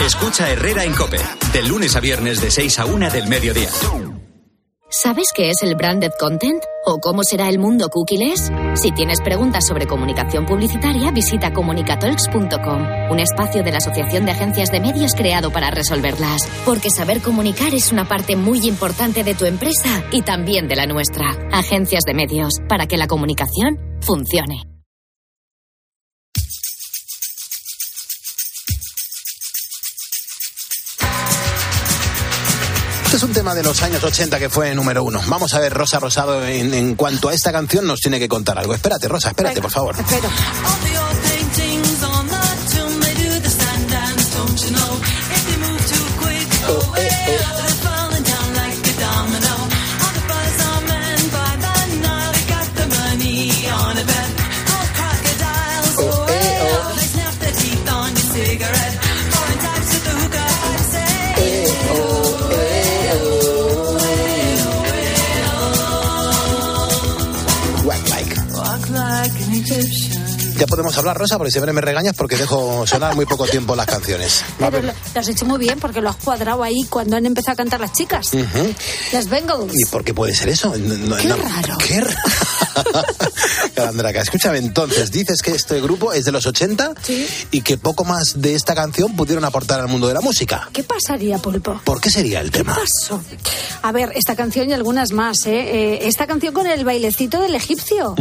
Escucha 0.00 0.50
Herrera 0.50 0.84
en 0.84 0.94
Cope, 0.94 1.18
de 1.52 1.62
lunes 1.62 1.96
a 1.96 2.00
viernes 2.00 2.40
de 2.40 2.50
6 2.50 2.78
a 2.78 2.86
1 2.86 3.10
del 3.10 3.26
mediodía. 3.28 3.68
¿Sabes 4.88 5.26
qué 5.34 5.50
es 5.50 5.62
el 5.62 5.74
branded 5.74 6.12
content? 6.18 6.62
¿O 6.84 6.98
cómo 7.00 7.24
será 7.24 7.48
el 7.48 7.58
mundo 7.58 7.88
cookies? 7.88 8.52
Si 8.74 8.92
tienes 8.92 9.20
preguntas 9.20 9.66
sobre 9.66 9.86
comunicación 9.86 10.46
publicitaria, 10.46 11.10
visita 11.10 11.52
comunicatalks.com, 11.52 13.10
un 13.10 13.18
espacio 13.18 13.64
de 13.64 13.72
la 13.72 13.78
Asociación 13.78 14.24
de 14.24 14.30
Agencias 14.30 14.70
de 14.70 14.78
Medios 14.80 15.14
creado 15.14 15.50
para 15.50 15.72
resolverlas. 15.72 16.48
Porque 16.64 16.90
saber 16.90 17.20
comunicar 17.20 17.74
es 17.74 17.90
una 17.90 18.06
parte 18.06 18.36
muy 18.36 18.60
importante 18.66 19.24
de 19.24 19.34
tu 19.34 19.44
empresa 19.44 20.04
y 20.12 20.22
también 20.22 20.68
de 20.68 20.76
la 20.76 20.86
nuestra. 20.86 21.36
Agencias 21.52 22.04
de 22.06 22.14
Medios, 22.14 22.54
para 22.68 22.86
que 22.86 22.96
la 22.96 23.08
comunicación 23.08 23.78
funcione. 24.02 24.75
Este 33.16 33.24
es 33.24 33.30
un 33.30 33.34
tema 33.34 33.54
de 33.54 33.62
los 33.62 33.82
años 33.82 34.04
80 34.04 34.38
que 34.38 34.50
fue 34.50 34.74
número 34.74 35.02
uno. 35.02 35.22
Vamos 35.26 35.54
a 35.54 35.58
ver, 35.58 35.72
Rosa 35.72 35.98
Rosado, 35.98 36.46
en, 36.46 36.94
cuanto 36.96 37.30
a 37.30 37.32
esta 37.32 37.50
canción 37.50 37.86
nos 37.86 38.00
tiene 38.00 38.18
que 38.18 38.28
contar 38.28 38.58
algo. 38.58 38.74
Espérate, 38.74 39.08
Rosa, 39.08 39.30
espérate, 39.30 39.62
por 39.62 39.70
favor. 39.70 39.96
Espero. 39.98 40.28
Ya 70.58 70.66
podemos 70.66 70.96
hablar, 70.96 71.16
Rosa, 71.18 71.36
porque 71.36 71.50
siempre 71.50 71.72
me 71.72 71.80
regañas 71.80 72.14
porque 72.16 72.36
dejo 72.36 72.86
sonar 72.86 73.14
muy 73.14 73.26
poco 73.26 73.46
tiempo 73.46 73.76
las 73.76 73.86
canciones. 73.86 74.42
Pero 74.58 74.82
lo, 74.82 74.92
has 75.14 75.28
hecho 75.28 75.44
muy 75.44 75.58
bien 75.58 75.78
porque 75.78 76.00
lo 76.00 76.08
has 76.08 76.16
cuadrado 76.16 76.62
ahí 76.62 76.84
cuando 76.88 77.16
han 77.16 77.26
empezado 77.26 77.52
a 77.52 77.56
cantar 77.56 77.80
las 77.80 77.92
chicas. 77.92 78.30
Las 79.12 79.28
Bengals. 79.28 79.72
¿Y 79.74 79.84
por 79.86 80.04
qué 80.04 80.14
puede 80.14 80.34
ser 80.34 80.48
eso? 80.48 80.72
qué 80.72 81.28
raro. 81.28 81.78
Qué 81.78 82.00
raro. 82.00 82.16
Andraka, 83.76 84.20
escúchame, 84.20 84.58
entonces, 84.58 85.10
dices 85.10 85.42
que 85.42 85.52
este 85.52 85.80
grupo 85.80 86.12
es 86.12 86.24
de 86.24 86.32
los 86.32 86.46
80 86.46 86.94
y 87.50 87.60
que 87.62 87.78
poco 87.78 88.04
más 88.04 88.40
de 88.40 88.54
esta 88.54 88.74
canción 88.74 89.14
pudieron 89.14 89.44
aportar 89.44 89.80
al 89.80 89.88
mundo 89.88 90.08
de 90.08 90.14
la 90.14 90.20
música. 90.20 90.68
¿Qué 90.72 90.82
pasaría, 90.82 91.38
Pulpo? 91.38 91.80
¿Por 91.84 92.00
qué 92.00 92.10
sería 92.10 92.40
el 92.40 92.50
tema? 92.50 92.74
¿Qué 92.74 92.80
pasó? 92.80 93.22
A 93.82 93.92
ver, 93.92 94.12
esta 94.14 94.34
canción 94.34 94.70
y 94.70 94.72
algunas 94.72 95.12
más, 95.12 95.46
¿eh? 95.46 95.52
eh 95.56 95.98
esta 96.02 96.26
canción 96.26 96.52
con 96.52 96.66
el 96.66 96.84
bailecito 96.84 97.40
del 97.40 97.54
egipcio, 97.54 98.14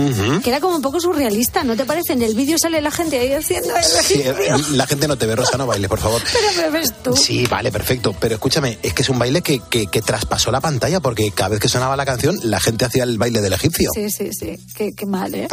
que 0.43 0.49
era 0.49 0.59
como 0.59 0.75
un 0.75 0.81
poco 0.81 0.99
surrealista, 0.99 1.63
¿no 1.63 1.75
te 1.75 1.85
parece? 1.85 2.13
En 2.13 2.21
el 2.21 2.35
vídeo 2.35 2.57
sale 2.57 2.81
la 2.81 2.91
gente 2.91 3.19
ahí 3.19 3.33
haciendo 3.33 3.75
el 3.75 3.83
egipcio. 3.83 4.35
la 4.71 4.87
gente 4.87 5.07
no 5.07 5.17
te 5.17 5.25
ve, 5.25 5.35
Rosa, 5.35 5.57
no 5.57 5.67
baile, 5.67 5.87
por 5.87 5.99
favor. 5.99 6.21
Pero 6.33 6.61
me 6.61 6.79
ves 6.79 6.93
tú. 7.03 7.15
Sí, 7.15 7.45
vale, 7.47 7.71
perfecto. 7.71 8.15
Pero 8.19 8.35
escúchame, 8.35 8.77
es 8.81 8.93
que 8.93 9.01
es 9.01 9.09
un 9.09 9.19
baile 9.19 9.41
que, 9.41 9.59
que, 9.69 9.87
que 9.87 10.01
traspasó 10.01 10.51
la 10.51 10.61
pantalla 10.61 10.99
porque 10.99 11.31
cada 11.31 11.49
vez 11.49 11.59
que 11.59 11.69
sonaba 11.69 11.95
la 11.95 12.05
canción, 12.05 12.39
la 12.43 12.59
gente 12.59 12.85
hacía 12.85 13.03
el 13.03 13.17
baile 13.17 13.41
del 13.41 13.53
egipcio. 13.53 13.91
Sí, 13.93 14.09
sí, 14.09 14.29
sí. 14.37 14.44
Qué, 14.75 14.93
qué 14.93 15.05
mal, 15.05 15.33
¿eh? 15.33 15.47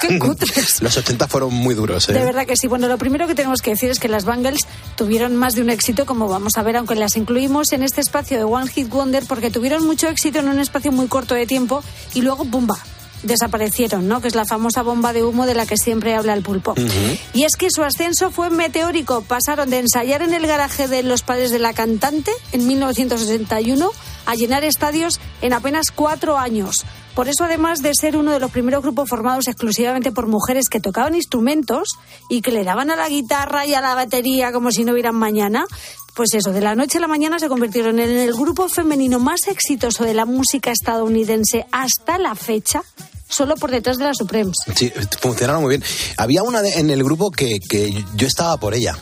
Qué 0.00 0.18
cutres. 0.18 0.82
Los 0.82 0.96
80 0.96 1.28
fueron 1.28 1.54
muy 1.54 1.74
duros, 1.74 2.08
¿eh? 2.08 2.12
De 2.12 2.24
verdad 2.24 2.46
que 2.46 2.56
sí. 2.56 2.66
Bueno, 2.66 2.88
lo 2.88 2.98
primero 2.98 3.26
que 3.26 3.34
tenemos 3.34 3.62
que 3.62 3.70
decir 3.70 3.90
es 3.90 3.98
que 3.98 4.08
las 4.08 4.24
Bangles 4.24 4.60
tuvieron 4.96 5.36
más 5.36 5.54
de 5.54 5.62
un 5.62 5.70
éxito, 5.70 6.06
como 6.06 6.28
vamos 6.28 6.56
a 6.56 6.62
ver, 6.62 6.76
aunque 6.76 6.94
las 6.94 7.16
incluimos 7.16 7.72
en 7.72 7.82
este 7.82 8.00
espacio 8.00 8.38
de 8.38 8.44
One 8.44 8.68
Hit 8.68 8.88
Wonder, 8.88 9.24
porque 9.26 9.50
tuvieron 9.50 9.86
mucho 9.86 10.08
éxito 10.08 10.38
en 10.40 10.48
un 10.48 10.58
espacio 10.58 10.92
muy 10.92 11.08
corto 11.08 11.34
de 11.34 11.46
tiempo 11.46 11.82
y 12.14 12.22
luego, 12.22 12.44
¡bumba! 12.44 12.78
desaparecieron, 13.22 14.08
¿no? 14.08 14.20
Que 14.20 14.28
es 14.28 14.34
la 14.34 14.44
famosa 14.44 14.82
bomba 14.82 15.12
de 15.12 15.24
humo 15.24 15.46
de 15.46 15.54
la 15.54 15.66
que 15.66 15.76
siempre 15.76 16.14
habla 16.14 16.34
el 16.34 16.42
pulpo. 16.42 16.74
Y 17.34 17.44
es 17.44 17.56
que 17.56 17.70
su 17.70 17.82
ascenso 17.82 18.30
fue 18.30 18.50
meteórico. 18.50 19.22
Pasaron 19.22 19.70
de 19.70 19.78
ensayar 19.78 20.22
en 20.22 20.34
el 20.34 20.46
garaje 20.46 20.88
de 20.88 21.02
los 21.02 21.22
padres 21.22 21.50
de 21.50 21.58
la 21.58 21.72
cantante 21.72 22.30
en 22.52 22.66
1961 22.66 23.90
a 24.28 24.34
llenar 24.34 24.62
estadios 24.62 25.18
en 25.40 25.54
apenas 25.54 25.90
cuatro 25.90 26.36
años. 26.36 26.84
Por 27.14 27.28
eso, 27.28 27.44
además 27.44 27.80
de 27.80 27.94
ser 27.94 28.14
uno 28.14 28.30
de 28.30 28.38
los 28.38 28.50
primeros 28.50 28.82
grupos 28.82 29.08
formados 29.08 29.48
exclusivamente 29.48 30.12
por 30.12 30.26
mujeres 30.26 30.68
que 30.68 30.80
tocaban 30.80 31.14
instrumentos 31.14 31.88
y 32.28 32.42
que 32.42 32.52
le 32.52 32.62
daban 32.62 32.90
a 32.90 32.96
la 32.96 33.08
guitarra 33.08 33.64
y 33.64 33.72
a 33.72 33.80
la 33.80 33.94
batería 33.94 34.52
como 34.52 34.70
si 34.70 34.84
no 34.84 34.92
hubieran 34.92 35.14
mañana, 35.14 35.64
pues 36.14 36.34
eso, 36.34 36.52
de 36.52 36.60
la 36.60 36.74
noche 36.74 36.98
a 36.98 37.00
la 37.00 37.08
mañana 37.08 37.38
se 37.38 37.48
convirtieron 37.48 37.98
en 38.00 38.10
el 38.10 38.34
grupo 38.34 38.68
femenino 38.68 39.18
más 39.18 39.48
exitoso 39.48 40.04
de 40.04 40.12
la 40.12 40.26
música 40.26 40.72
estadounidense 40.72 41.64
hasta 41.72 42.18
la 42.18 42.34
fecha 42.34 42.82
solo 43.30 43.56
por 43.56 43.70
detrás 43.70 43.96
de 43.96 44.04
la 44.04 44.14
Supremes. 44.14 44.56
Sí, 44.76 44.92
funcionaron 45.20 45.62
muy 45.62 45.70
bien. 45.70 45.84
Había 46.18 46.42
una 46.42 46.60
en 46.60 46.90
el 46.90 47.02
grupo 47.02 47.30
que 47.30 47.58
yo 48.14 48.26
estaba 48.26 48.58
por 48.58 48.74
ella. 48.74 48.94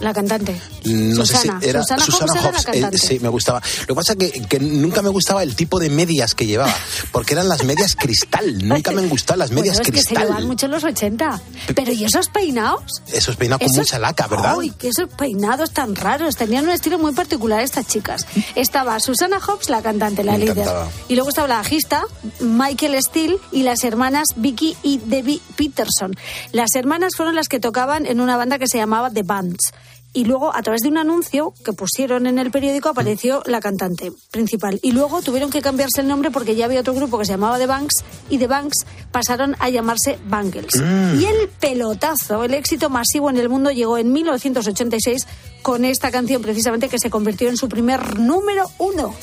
La 0.00 0.14
cantante. 0.14 0.60
No 0.84 1.26
sé 1.26 1.36
si 1.36 1.50
era 1.62 1.82
Susana, 1.82 2.40
Hobbs. 2.40 2.66
Eh, 2.72 2.98
sí, 2.98 3.18
me 3.20 3.28
gustaba. 3.28 3.60
Lo 3.80 3.86
que 3.86 3.94
pasa 3.94 4.14
es 4.18 4.46
que, 4.46 4.60
nunca 4.60 5.02
me 5.02 5.08
gustaba 5.08 5.42
el 5.42 5.56
tipo 5.56 5.80
de 5.80 5.90
medias 5.90 6.34
que 6.34 6.46
llevaba, 6.46 6.74
porque 7.10 7.34
eran 7.34 7.48
las 7.48 7.64
medias 7.64 7.96
cristal. 7.96 8.66
Nunca 8.66 8.92
me 8.92 9.02
han 9.02 9.08
gustado 9.08 9.38
las 9.38 9.50
medias 9.50 9.76
bueno, 9.76 9.82
es 9.82 9.88
cristal. 9.90 10.14
Que 10.14 10.20
se 10.20 10.26
llevaban 10.26 10.46
mucho 10.46 10.66
en 10.66 10.72
los 10.72 10.84
80. 10.84 11.40
Pero 11.74 11.92
¿y 11.92 12.04
esos 12.04 12.28
peinados? 12.28 13.02
Esos 13.12 13.36
peinados 13.36 13.66
con 13.66 13.76
mucha 13.76 13.98
laca, 13.98 14.26
¿verdad? 14.28 14.56
Uy, 14.56 14.70
que 14.70 14.88
esos 14.88 15.08
peinados 15.08 15.72
tan 15.72 15.96
raros. 15.96 16.36
Tenían 16.36 16.64
un 16.64 16.70
estilo 16.70 16.98
muy 16.98 17.12
particular 17.12 17.60
estas 17.60 17.86
chicas. 17.86 18.26
Estaba 18.54 19.00
Susana 19.00 19.40
Hobbs, 19.40 19.68
la 19.68 19.82
cantante, 19.82 20.22
la 20.22 20.38
líder. 20.38 20.68
Y 21.08 21.14
luego 21.16 21.30
estaba 21.30 21.48
la 21.48 21.56
bajista, 21.56 22.04
Michael 22.40 23.02
Steele, 23.02 23.36
y 23.50 23.64
las 23.64 23.82
hermanas 23.82 24.28
Vicky 24.36 24.76
y 24.82 24.98
Debbie 24.98 25.40
Peterson. 25.56 26.14
Las 26.52 26.74
hermanas 26.76 27.14
fueron 27.16 27.34
las 27.34 27.48
que 27.48 27.58
tocaban 27.58 28.06
en 28.06 28.20
una 28.20 28.36
banda 28.36 28.58
que 28.58 28.68
se 28.68 28.78
llamaba 28.78 29.10
The 29.10 29.22
Bands 29.22 29.72
y 30.18 30.24
luego 30.24 30.52
a 30.52 30.60
través 30.62 30.80
de 30.80 30.88
un 30.88 30.98
anuncio 30.98 31.54
que 31.64 31.72
pusieron 31.72 32.26
en 32.26 32.40
el 32.40 32.50
periódico 32.50 32.88
apareció 32.88 33.40
la 33.46 33.60
cantante 33.60 34.10
principal 34.32 34.80
y 34.82 34.90
luego 34.90 35.22
tuvieron 35.22 35.48
que 35.48 35.62
cambiarse 35.62 36.00
el 36.00 36.08
nombre 36.08 36.32
porque 36.32 36.56
ya 36.56 36.64
había 36.64 36.80
otro 36.80 36.92
grupo 36.92 37.20
que 37.20 37.24
se 37.24 37.34
llamaba 37.34 37.56
The 37.56 37.66
Banks 37.66 38.02
y 38.28 38.38
The 38.38 38.48
Banks 38.48 38.84
pasaron 39.12 39.54
a 39.60 39.68
llamarse 39.68 40.18
Bangles. 40.26 40.74
Mm. 40.74 41.20
Y 41.20 41.24
el 41.24 41.48
pelotazo, 41.60 42.42
el 42.42 42.54
éxito 42.54 42.90
masivo 42.90 43.30
en 43.30 43.36
el 43.36 43.48
mundo 43.48 43.70
llegó 43.70 43.96
en 43.96 44.12
1986 44.12 45.24
con 45.62 45.84
esta 45.84 46.10
canción 46.10 46.42
precisamente 46.42 46.88
que 46.88 46.98
se 46.98 47.10
convirtió 47.10 47.48
en 47.48 47.56
su 47.56 47.68
primer 47.68 48.18
número 48.18 48.68
uno. 48.78 49.14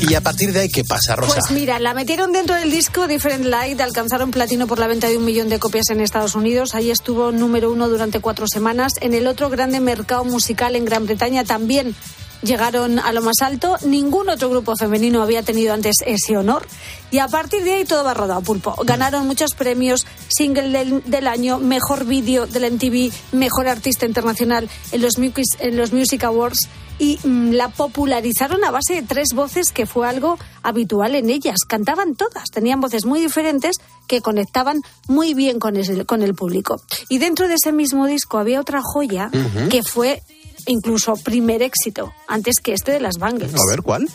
Y 0.00 0.14
a 0.14 0.20
partir 0.20 0.52
de 0.52 0.60
ahí, 0.60 0.68
¿qué 0.68 0.84
pasa, 0.84 1.16
Rosa? 1.16 1.38
Pues 1.40 1.50
mira, 1.52 1.78
la 1.78 1.94
metieron 1.94 2.32
dentro 2.32 2.54
del 2.54 2.70
disco 2.70 3.06
Different 3.06 3.44
Light, 3.44 3.80
alcanzaron 3.80 4.30
platino 4.30 4.66
por 4.66 4.78
la 4.78 4.86
venta 4.86 5.08
de 5.08 5.16
un 5.16 5.24
millón 5.24 5.48
de 5.48 5.58
copias 5.58 5.90
en 5.90 6.00
Estados 6.00 6.34
Unidos. 6.34 6.74
Ahí 6.74 6.90
estuvo 6.90 7.32
número 7.32 7.70
uno 7.70 7.88
durante 7.88 8.20
cuatro 8.20 8.46
semanas. 8.46 8.94
En 9.00 9.14
el 9.14 9.26
otro 9.26 9.50
grande 9.50 9.80
mercado 9.80 10.24
musical 10.24 10.76
en 10.76 10.84
Gran 10.84 11.06
Bretaña 11.06 11.44
también 11.44 11.94
llegaron 12.42 12.98
a 12.98 13.12
lo 13.12 13.22
más 13.22 13.36
alto. 13.40 13.76
Ningún 13.84 14.28
otro 14.28 14.50
grupo 14.50 14.76
femenino 14.76 15.22
había 15.22 15.42
tenido 15.42 15.74
antes 15.74 15.96
ese 16.06 16.36
honor. 16.36 16.66
Y 17.10 17.18
a 17.18 17.28
partir 17.28 17.64
de 17.64 17.74
ahí 17.74 17.84
todo 17.84 18.04
va 18.04 18.14
rodado, 18.14 18.42
pulpo. 18.42 18.74
Ganaron 18.84 19.26
muchos 19.26 19.54
premios, 19.54 20.06
single 20.28 21.02
del, 21.04 21.26
año, 21.26 21.58
mejor 21.58 22.04
vídeo 22.04 22.46
del 22.46 22.72
MTV, 22.72 23.12
mejor 23.32 23.68
artista 23.68 24.06
internacional 24.06 24.68
en 24.92 25.02
los, 25.02 25.14
en 25.18 25.76
los 25.76 25.92
Music 25.92 26.24
Awards 26.24 26.68
y 26.98 27.18
mm, 27.22 27.52
la 27.52 27.68
popularizaron 27.68 28.64
a 28.64 28.70
base 28.70 28.94
de 28.94 29.02
tres 29.02 29.28
voces 29.34 29.72
que 29.72 29.86
fue 29.86 30.08
algo 30.08 30.38
habitual 30.62 31.14
en 31.14 31.30
ellas. 31.30 31.60
Cantaban 31.66 32.14
todas, 32.14 32.44
tenían 32.52 32.80
voces 32.80 33.04
muy 33.04 33.20
diferentes 33.20 33.76
que 34.06 34.20
conectaban 34.20 34.80
muy 35.08 35.34
bien 35.34 35.58
con 35.58 35.76
el, 35.76 36.06
con 36.06 36.22
el 36.22 36.34
público. 36.34 36.80
Y 37.08 37.18
dentro 37.18 37.48
de 37.48 37.54
ese 37.54 37.72
mismo 37.72 38.06
disco 38.06 38.38
había 38.38 38.60
otra 38.60 38.80
joya 38.82 39.30
que 39.70 39.82
fue 39.82 40.22
incluso 40.66 41.14
primer 41.16 41.62
éxito, 41.62 42.12
antes 42.26 42.56
que 42.62 42.72
este 42.72 42.92
de 42.92 43.00
las 43.00 43.18
Bangles. 43.18 43.52
A 43.54 43.70
ver, 43.70 43.82
¿cuál? 43.82 44.08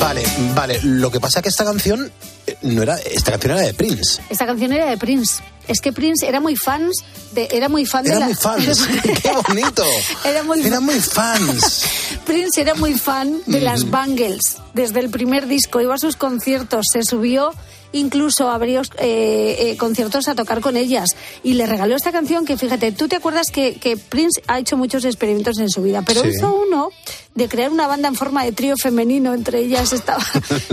Vale, 0.00 0.22
vale. 0.54 0.80
Lo 0.84 1.10
que 1.10 1.20
pasa 1.20 1.42
que 1.42 1.48
esta 1.48 1.64
canción 1.64 2.10
eh, 2.46 2.56
no 2.62 2.82
era, 2.82 2.96
esta 2.98 3.32
canción 3.32 3.52
era 3.52 3.62
de 3.62 3.74
Prince. 3.74 4.22
Esta 4.30 4.46
canción 4.46 4.72
era 4.72 4.86
de 4.86 4.96
Prince. 4.96 5.42
Es 5.68 5.80
que 5.80 5.92
Prince 5.92 6.26
era 6.26 6.40
muy 6.40 6.56
fans 6.56 6.96
de, 7.32 7.48
era 7.52 7.68
muy 7.68 7.84
fan 7.86 8.02
de 8.04 8.10
Era 8.10 8.20
la- 8.20 8.26
muy 8.26 8.34
fans. 8.34 8.88
Qué 9.22 9.30
bonito. 9.46 9.84
Era 10.24 10.42
muy 10.42 10.60
Era 10.66 10.80
muy 10.80 10.98
fans. 11.00 11.84
Prince 12.26 12.60
era 12.60 12.74
muy 12.74 12.94
fan 12.94 13.40
de 13.46 13.60
las 13.60 13.88
Bangles 13.90 14.58
desde 14.74 15.00
el 15.00 15.08
primer 15.10 15.46
disco. 15.46 15.80
Iba 15.80 15.94
a 15.94 15.98
sus 15.98 16.16
conciertos, 16.16 16.86
se 16.92 17.02
subió 17.02 17.52
incluso 17.92 18.50
a 18.50 18.58
varios 18.58 18.90
eh, 18.98 19.56
eh, 19.60 19.76
conciertos 19.78 20.28
a 20.28 20.34
tocar 20.34 20.60
con 20.60 20.76
ellas 20.76 21.08
y 21.42 21.54
le 21.54 21.64
regaló 21.64 21.96
esta 21.96 22.12
canción 22.12 22.44
que 22.44 22.58
fíjate, 22.58 22.92
tú 22.92 23.08
te 23.08 23.16
acuerdas 23.16 23.46
que, 23.50 23.76
que 23.76 23.96
Prince 23.96 24.42
ha 24.46 24.58
hecho 24.58 24.76
muchos 24.76 25.06
experimentos 25.06 25.58
en 25.58 25.70
su 25.70 25.80
vida, 25.82 26.02
pero 26.02 26.22
Sí. 26.22 26.28
hizo 26.36 26.54
uno 26.54 26.90
de 27.34 27.48
crear 27.48 27.70
una 27.70 27.86
banda 27.86 28.08
en 28.08 28.14
forma 28.14 28.44
de 28.44 28.52
trío 28.52 28.74
femenino, 28.76 29.32
entre 29.32 29.60
ellas 29.60 29.94
estaba, 29.94 30.22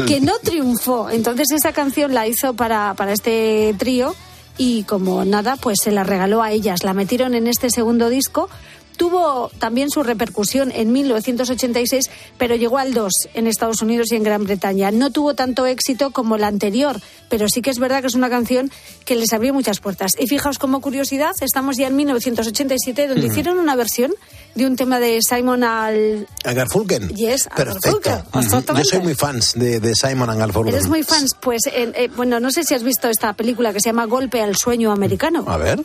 que 0.07 0.19
no 0.19 0.33
triunfó. 0.43 1.09
Entonces 1.09 1.47
esa 1.51 1.71
canción 1.71 2.13
la 2.13 2.27
hizo 2.27 2.53
para, 2.53 2.93
para 2.95 3.13
este 3.13 3.73
trío 3.77 4.13
y 4.57 4.83
como 4.83 5.25
nada, 5.25 5.57
pues 5.57 5.77
se 5.83 5.91
la 5.91 6.03
regaló 6.03 6.41
a 6.41 6.51
ellas. 6.51 6.83
La 6.83 6.93
metieron 6.93 7.35
en 7.35 7.47
este 7.47 7.69
segundo 7.69 8.09
disco. 8.09 8.49
Tuvo 8.97 9.49
también 9.59 9.89
su 9.89 10.03
repercusión 10.03 10.71
en 10.71 10.91
1986, 10.91 12.09
pero 12.37 12.55
llegó 12.55 12.77
al 12.77 12.93
2 12.93 13.11
en 13.33 13.47
Estados 13.47 13.81
Unidos 13.81 14.11
y 14.11 14.15
en 14.15 14.23
Gran 14.23 14.43
Bretaña. 14.45 14.91
No 14.91 15.11
tuvo 15.11 15.33
tanto 15.35 15.65
éxito 15.65 16.11
como 16.11 16.37
la 16.37 16.47
anterior, 16.47 16.99
pero 17.29 17.47
sí 17.49 17.61
que 17.61 17.69
es 17.69 17.79
verdad 17.79 18.01
que 18.01 18.07
es 18.07 18.15
una 18.15 18.29
canción 18.29 18.71
que 19.05 19.15
les 19.15 19.33
abrió 19.33 19.53
muchas 19.53 19.79
puertas. 19.79 20.11
Y 20.19 20.27
fijaos, 20.27 20.57
como 20.59 20.81
curiosidad, 20.81 21.31
estamos 21.41 21.77
ya 21.77 21.87
en 21.87 21.95
1987, 21.95 23.07
donde 23.07 23.27
Mm. 23.27 23.31
hicieron 23.31 23.59
una 23.59 23.75
versión 23.75 24.13
de 24.55 24.65
un 24.65 24.75
tema 24.75 24.99
de 24.99 25.19
Simon 25.21 25.63
al... 25.63 26.27
A 26.45 26.53
Garfunkel. 26.53 27.09
Yes, 27.09 27.47
a 27.47 27.55
Perfecto. 27.55 27.99
Garfunkel. 28.31 28.77
Yo 28.77 28.83
soy 28.85 28.99
muy 29.01 29.15
fans 29.15 29.53
de, 29.55 29.79
de 29.79 29.93
Simon 29.95 30.29
and 30.29 30.39
Garfunkel. 30.39 30.73
¿Eres 30.75 30.87
muy 30.87 31.03
fans? 31.03 31.35
Pues, 31.41 31.67
eh, 31.67 31.91
eh, 31.95 32.09
bueno, 32.15 32.39
no 32.39 32.51
sé 32.51 32.63
si 32.63 32.73
has 32.73 32.83
visto 32.83 33.09
esta 33.09 33.33
película 33.33 33.73
que 33.73 33.79
se 33.81 33.89
llama 33.89 34.05
Golpe 34.05 34.41
al 34.41 34.55
Sueño 34.55 34.91
Americano. 34.91 35.43
A 35.47 35.57
ver. 35.57 35.83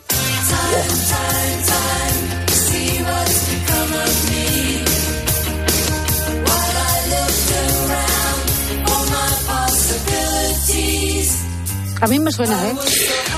A 12.01 12.07
mí 12.07 12.19
me 12.19 12.31
suena, 12.31 12.67
¿eh? 12.67 12.73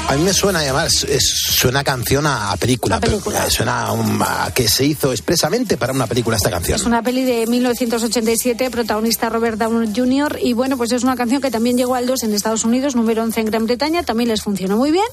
A 0.07 0.15
mí 0.15 0.23
me 0.23 0.33
suena, 0.33 0.59
además, 0.59 1.03
es, 1.09 1.23
suena 1.49 1.83
canción 1.83 2.25
a, 2.27 2.55
película. 2.57 2.97
A 2.97 2.99
película. 2.99 3.45
eh, 3.45 3.51
Suena 3.51 3.85
a, 3.87 3.91
un- 3.91 4.21
a 4.21 4.51
que 4.53 4.67
se 4.67 4.85
hizo 4.85 5.11
expresamente 5.11 5.77
para 5.77 5.91
una 5.93 6.07
película 6.07 6.37
esta 6.37 6.49
canción. 6.49 6.79
Es 6.79 6.85
una 6.85 7.01
peli 7.01 7.23
de 7.23 7.45
1987, 7.47 8.69
protagonista 8.71 9.29
Robert 9.29 9.57
Downey 9.57 9.91
Jr. 9.95 10.39
Y 10.41 10.53
bueno, 10.53 10.77
pues 10.77 10.91
es 10.91 11.03
una 11.03 11.15
canción 11.15 11.41
que 11.41 11.51
también 11.51 11.77
llegó 11.77 11.95
al 11.95 12.05
2 12.07 12.23
en 12.23 12.33
Estados 12.33 12.63
Unidos, 12.65 12.95
número 12.95 13.23
11 13.23 13.41
en 13.41 13.45
Gran 13.47 13.65
Bretaña. 13.65 14.03
También 14.03 14.29
les 14.29 14.41
funcionó 14.41 14.77
muy 14.77 14.91
bien. 14.91 15.05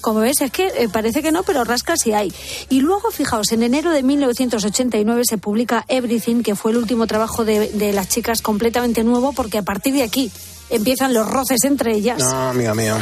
Como 0.00 0.20
ves, 0.20 0.40
es 0.40 0.50
que 0.50 0.66
eh, 0.68 0.88
parece 0.92 1.22
que 1.22 1.32
no, 1.32 1.42
pero 1.42 1.64
rascas 1.64 2.00
sí 2.02 2.12
hay. 2.12 2.32
Y 2.68 2.80
luego, 2.80 3.10
fijaos, 3.10 3.52
en 3.52 3.62
enero 3.62 3.90
de 3.90 4.02
1989 4.02 5.22
se 5.28 5.38
publica 5.38 5.84
Everything, 5.88 6.42
que 6.42 6.54
fue 6.56 6.70
el 6.72 6.78
último 6.78 7.06
trabajo 7.06 7.44
de, 7.44 7.68
de 7.70 7.92
las 7.92 8.08
chicas 8.08 8.42
completamente 8.42 9.04
nuevo, 9.04 9.32
porque 9.32 9.58
a 9.58 9.62
partir 9.62 9.94
de 9.94 10.02
aquí 10.02 10.30
empiezan 10.70 11.14
los 11.14 11.28
roces 11.28 11.64
entre 11.64 11.94
ellas. 11.94 12.18
No, 12.18 12.50
amiga 12.50 12.74
mía. 12.74 12.98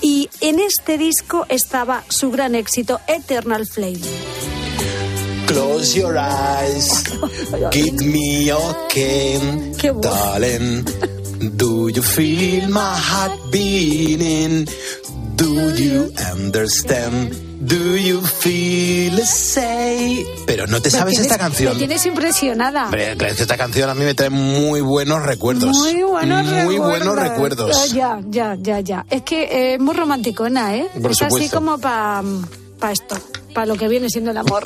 Y 0.00 0.28
en 0.40 0.60
este 0.60 0.98
disco 0.98 1.46
estaba 1.48 2.04
su 2.08 2.30
gran 2.30 2.54
éxito, 2.54 3.00
Eternal 3.06 3.66
Flame. 3.66 4.00
Close 5.46 5.98
your 5.98 6.16
eyes, 6.18 7.04
give 7.72 8.04
me 8.04 8.44
your 8.44 8.88
cane, 8.88 9.72
darling. 10.02 10.84
Do 11.56 11.88
you 11.88 12.02
feel 12.02 12.68
my 12.68 12.94
heart 12.96 13.50
beating? 13.52 14.66
Do 15.36 15.70
you 15.74 16.10
understand? 16.32 17.45
Do 17.58 17.96
you 17.96 18.20
feel 18.20 19.16
the 19.16 19.24
same? 19.24 20.26
Pero 20.46 20.66
no 20.66 20.80
te 20.82 20.90
sabes 20.90 21.14
tienes- 21.14 21.26
esta 21.32 21.38
canción. 21.38 21.72
Me 21.72 21.78
tienes 21.78 22.04
impresionada. 22.04 22.84
Hombre, 22.84 23.16
esta 23.26 23.56
canción 23.56 23.88
a 23.88 23.94
mí 23.94 24.04
me 24.04 24.14
trae 24.14 24.28
muy 24.30 24.82
buenos 24.82 25.22
recuerdos. 25.22 25.74
Muy 25.76 26.02
buenos 26.02 26.44
Muy 26.44 26.52
recuerdos. 26.54 26.86
buenos 26.88 27.16
recuerdos. 27.16 27.92
Ya, 27.92 28.20
ya, 28.28 28.56
ya, 28.60 28.80
ya. 28.80 29.06
Es 29.10 29.22
que 29.22 29.42
eh, 29.44 29.74
es 29.74 29.80
muy 29.80 29.94
romanticona, 29.94 30.76
¿eh? 30.76 30.88
Por 31.00 31.10
es 31.12 31.22
así 31.22 31.48
como 31.48 31.78
para 31.78 32.22
esto, 32.92 33.16
para 33.54 33.66
lo 33.66 33.74
que 33.76 33.88
viene 33.88 34.10
siendo 34.10 34.32
el 34.32 34.36
amor. 34.36 34.64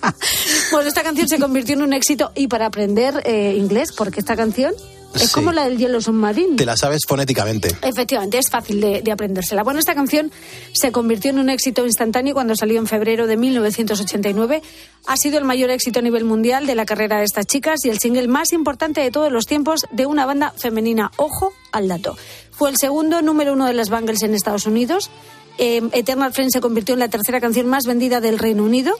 bueno, 0.72 0.88
esta 0.88 1.02
canción 1.02 1.28
se 1.28 1.38
convirtió 1.38 1.74
en 1.74 1.82
un 1.82 1.92
éxito 1.92 2.30
y 2.36 2.46
para 2.46 2.66
aprender 2.66 3.20
eh, 3.26 3.54
inglés, 3.58 3.90
porque 3.92 4.20
esta 4.20 4.36
canción 4.36 4.72
es 5.14 5.22
Sí. 5.28 5.34
como 5.34 5.52
la 5.52 5.64
del 5.64 5.78
Yellow 5.78 6.00
Submarine. 6.00 6.56
Te 6.56 6.64
la 6.66 6.76
sabes 6.76 7.02
fonéticamente. 7.06 7.74
Efectivamente, 7.82 8.38
es 8.38 8.48
fácil 8.50 8.80
de, 8.80 9.02
de 9.02 9.12
aprendérsela. 9.12 9.62
Bueno, 9.62 9.78
esta 9.80 9.94
canción 9.94 10.30
se 10.72 10.92
convirtió 10.92 11.30
en 11.30 11.38
un 11.38 11.50
éxito 11.50 11.84
instantáneo 11.86 12.34
cuando 12.34 12.54
salió 12.56 12.78
en 12.78 12.86
febrero 12.86 13.26
de 13.26 13.36
1989. 13.36 14.62
Ha 15.06 15.16
sido 15.16 15.38
el 15.38 15.44
mayor 15.44 15.70
éxito 15.70 15.98
a 15.98 16.02
nivel 16.02 16.24
mundial 16.24 16.66
de 16.66 16.74
la 16.74 16.84
carrera 16.86 17.18
de 17.18 17.24
estas 17.24 17.46
chicas 17.46 17.84
y 17.84 17.90
el 17.90 17.98
single 17.98 18.28
más 18.28 18.52
importante 18.52 19.00
de 19.00 19.10
todos 19.10 19.32
los 19.32 19.46
tiempos 19.46 19.86
de 19.90 20.06
una 20.06 20.26
banda 20.26 20.52
femenina. 20.56 21.10
Ojo 21.16 21.52
al 21.72 21.88
dato. 21.88 22.16
Fue 22.50 22.70
el 22.70 22.76
segundo 22.76 23.22
número 23.22 23.52
uno 23.54 23.66
de 23.66 23.72
las 23.74 23.88
Bangles 23.90 24.22
en 24.22 24.34
Estados 24.34 24.66
Unidos. 24.66 25.10
Eh, 25.58 25.82
Eternal 25.92 26.32
Flame 26.32 26.50
se 26.50 26.60
convirtió 26.60 26.94
en 26.94 26.98
la 27.00 27.08
tercera 27.08 27.40
canción 27.40 27.66
más 27.66 27.84
vendida 27.86 28.20
del 28.20 28.38
Reino 28.38 28.64
Unido. 28.64 28.94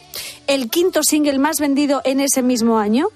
El 0.47 0.69
quinto 0.69 1.01
single 1.03 1.39
más 1.39 1.57
vendido 1.59 2.01
en 2.05 2.19
ese 2.19 2.41
mismo 2.43 2.77
año. 2.79 3.07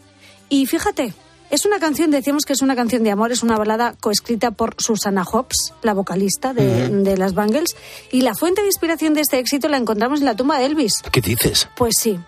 Y 0.50 0.66
fíjate, 0.66 1.14
es 1.50 1.66
una 1.66 1.80
canción, 1.80 2.12
decíamos 2.12 2.44
que 2.44 2.54
es 2.54 2.62
una 2.62 2.76
canción 2.76 3.04
de 3.04 3.12
amor, 3.12 3.32
es 3.32 3.44
una 3.44 3.58
balada 3.58 3.96
coescrita 4.00 4.52
por 4.52 4.76
Susana 4.78 5.24
Hobbs, 5.24 5.74
la 5.82 5.94
vocalista 5.94 6.54
de, 6.54 7.18
las 7.18 7.34
Bangles, 7.34 7.76
y 8.12 8.22
la 8.22 8.36
fuente 8.36 8.62
de 8.62 8.68
inspiración 8.68 9.14
de 9.14 9.22
este 9.22 9.40
éxito 9.40 9.70
la 9.70 9.78
encontramos 9.78 10.20
en 10.20 10.26
la 10.26 10.36
tumba 10.36 10.58
de 10.58 10.66
Elvis. 10.66 11.02
¿Qué 11.12 11.22
dices? 11.22 11.70
Pues 11.78 11.96
sí, 12.00 12.20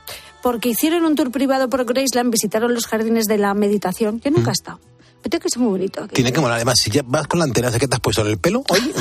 porque 0.41 0.69
hicieron 0.69 1.05
un 1.05 1.15
tour 1.15 1.31
privado 1.31 1.69
por 1.69 1.85
Graceland, 1.85 2.31
visitaron 2.31 2.73
los 2.73 2.87
jardines 2.87 3.25
de 3.25 3.37
la 3.37 3.53
meditación. 3.53 4.21
Yo 4.21 4.31
nunca 4.31 4.51
he 4.51 4.53
estado. 4.53 4.79
Vete 5.21 5.37
que 5.39 5.47
es 5.49 5.57
muy 5.57 5.67
bonito 5.67 6.03
aquí. 6.03 6.15
Tiene 6.15 6.31
que 6.31 6.39
molar. 6.39 6.55
Además, 6.55 6.79
si 6.79 6.89
ya 6.89 7.01
vas 7.05 7.27
con 7.27 7.39
la 7.39 7.45
antena 7.45 7.69
que 7.71 7.87
te 7.87 7.93
has 7.95 7.99
puesto 7.99 8.21
en 8.21 8.27
el 8.27 8.37
pelo, 8.37 8.63
hoy 8.69 8.79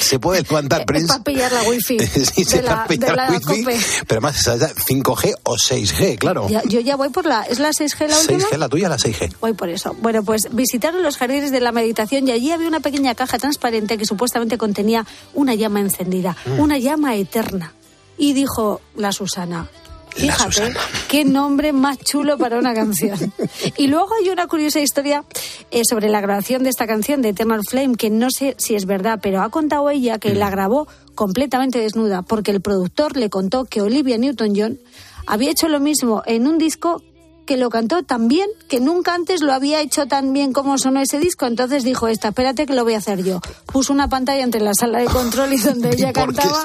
se, 0.00 0.18
puede 0.18 0.42
levantar, 0.42 0.84
Prince. 0.84 1.08
Para 1.08 1.24
pillar 1.24 1.50
la 1.50 1.62
wifi 1.62 1.98
Sí, 2.34 2.44
se 2.44 2.56
de 2.60 2.68
va 2.68 2.74
la, 2.74 2.82
a 2.82 2.86
pillar 2.86 3.10
de 3.10 3.16
la 3.16 3.30
wifi, 3.30 3.44
COPE. 3.64 3.80
Pero 4.06 4.18
además, 4.20 4.38
esa 4.38 4.54
es 4.54 4.60
ya 4.60 4.68
5G 4.68 5.34
o 5.44 5.56
6G, 5.56 6.18
claro. 6.18 6.46
Ya- 6.48 6.62
yo 6.64 6.80
ya 6.80 6.96
voy 6.96 7.08
por 7.08 7.24
la... 7.24 7.42
¿Es 7.42 7.58
la 7.58 7.70
6G 7.70 8.06
la 8.08 8.18
última? 8.20 8.38
6G, 8.40 8.56
la 8.58 8.68
tuya, 8.68 8.88
la 8.90 8.96
6G. 8.98 9.34
Voy 9.40 9.54
por 9.54 9.70
eso. 9.70 9.96
Bueno, 10.00 10.22
pues 10.22 10.48
visitaron 10.52 11.02
los 11.02 11.16
jardines 11.16 11.50
de 11.52 11.60
la 11.60 11.72
meditación 11.72 12.28
y 12.28 12.32
allí 12.32 12.52
había 12.52 12.68
una 12.68 12.80
pequeña 12.80 13.14
caja 13.14 13.38
transparente 13.38 13.96
que 13.96 14.04
supuestamente 14.04 14.58
contenía 14.58 15.06
una 15.32 15.54
llama 15.54 15.80
encendida, 15.80 16.36
Mm. 16.44 16.60
una 16.60 16.78
llama 16.78 17.16
eterna. 17.16 17.72
Y 18.18 18.34
dijo 18.34 18.82
la 18.96 19.12
Susana, 19.12 19.68
fíjate, 20.14 20.72
qué 21.08 21.24
nombre 21.24 21.72
más 21.72 21.98
chulo 21.98 22.38
para 22.38 22.58
una 22.58 22.74
canción. 22.74 23.32
y 23.76 23.86
luego 23.86 24.08
hay 24.20 24.28
una 24.30 24.46
curiosa 24.46 24.80
historia 24.80 25.24
eh, 25.70 25.82
sobre 25.88 26.08
la 26.08 26.20
grabación 26.20 26.62
de 26.62 26.70
esta 26.70 26.86
canción 26.86 27.22
de 27.22 27.30
Eternal 27.30 27.62
Flame, 27.68 27.96
que 27.96 28.10
no 28.10 28.28
sé 28.30 28.54
si 28.58 28.74
es 28.74 28.86
verdad, 28.86 29.20
pero 29.22 29.42
ha 29.42 29.50
contado 29.50 29.88
ella 29.90 30.18
que 30.18 30.30
Mm. 30.34 30.38
la 30.38 30.50
grabó 30.50 30.88
completamente 31.14 31.78
desnuda, 31.80 32.22
porque 32.22 32.50
el 32.50 32.60
productor 32.60 33.16
le 33.16 33.30
contó 33.30 33.64
que 33.64 33.80
Olivia 33.82 34.16
Newton-John 34.18 34.78
había 35.26 35.50
hecho 35.50 35.68
lo 35.68 35.80
mismo 35.80 36.22
en 36.26 36.46
un 36.46 36.58
disco 36.58 37.02
que 37.50 37.56
lo 37.56 37.68
cantó 37.68 38.04
tan 38.04 38.28
bien 38.28 38.46
que 38.68 38.78
nunca 38.78 39.12
antes 39.12 39.40
lo 39.40 39.52
había 39.52 39.80
hecho 39.80 40.06
tan 40.06 40.32
bien 40.32 40.52
como 40.52 40.78
sonó 40.78 41.00
ese 41.00 41.18
disco. 41.18 41.46
Entonces 41.46 41.82
dijo 41.82 42.06
esta, 42.06 42.28
espérate 42.28 42.64
que 42.64 42.74
lo 42.74 42.84
voy 42.84 42.94
a 42.94 42.98
hacer 42.98 43.24
yo. 43.24 43.40
Puso 43.66 43.92
una 43.92 44.08
pantalla 44.08 44.44
entre 44.44 44.60
la 44.60 44.72
sala 44.72 45.00
de 45.00 45.06
control 45.06 45.52
y 45.52 45.56
donde 45.60 45.88
ella 45.90 46.12
¿Por 46.12 46.32
qué? 46.32 46.42
cantaba 46.42 46.64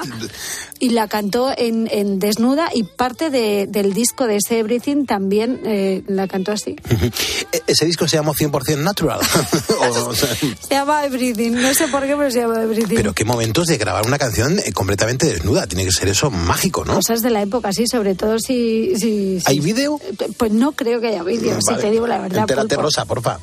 y 0.78 0.90
la 0.90 1.08
cantó 1.08 1.52
en, 1.56 1.88
en 1.90 2.20
desnuda 2.20 2.68
y 2.72 2.84
parte 2.84 3.30
de- 3.30 3.66
del 3.68 3.94
disco 3.94 4.28
de 4.28 4.36
ese 4.36 4.60
Everything 4.60 5.06
también 5.06 5.60
eh, 5.64 6.04
la 6.06 6.28
cantó 6.28 6.52
así. 6.52 6.76
E- 7.52 7.62
Ese 7.66 7.84
disco 7.84 8.06
se 8.06 8.16
llamó 8.18 8.32
100% 8.32 8.78
Natural. 8.78 9.18
O, 9.80 9.84
o 10.10 10.14
sea, 10.14 10.28
Se 10.36 10.54
llama 10.70 11.04
Everything, 11.04 11.50
no 11.52 11.74
sé 11.74 11.88
por 11.88 12.02
qué, 12.06 12.14
pero 12.16 12.30
se 12.30 12.40
llama 12.42 12.62
Everything. 12.62 12.94
pero 12.94 13.12
qué 13.12 13.24
momentos 13.24 13.66
de 13.66 13.76
grabar 13.76 14.06
una 14.06 14.18
canción 14.18 14.60
eh, 14.60 14.70
completamente 14.72 15.26
desnuda. 15.26 15.66
Tiene 15.66 15.84
que 15.84 15.90
ser 15.90 16.06
eso 16.08 16.30
mágico, 16.30 16.84
¿no? 16.84 16.94
Cosas 16.94 17.22
de 17.22 17.30
la 17.30 17.42
época, 17.42 17.72
sí, 17.72 17.86
sobre 17.90 18.14
todo 18.14 18.38
si... 18.38 18.92
si, 18.96 19.40
si- 19.40 19.42
¿Hay 19.46 19.58
vídeo? 19.60 19.98
Pues 20.36 20.52
no, 20.52 20.72
creo 20.76 21.00
que 21.00 21.08
haya 21.08 21.24
vídeo, 21.24 21.58
si 21.60 21.74
te 21.74 21.90
digo 21.90 22.06
la 22.06 22.18
verdad. 22.18 22.42
Entérate. 22.42 22.76
Rosa, 22.76 23.04
porfa. 23.04 23.40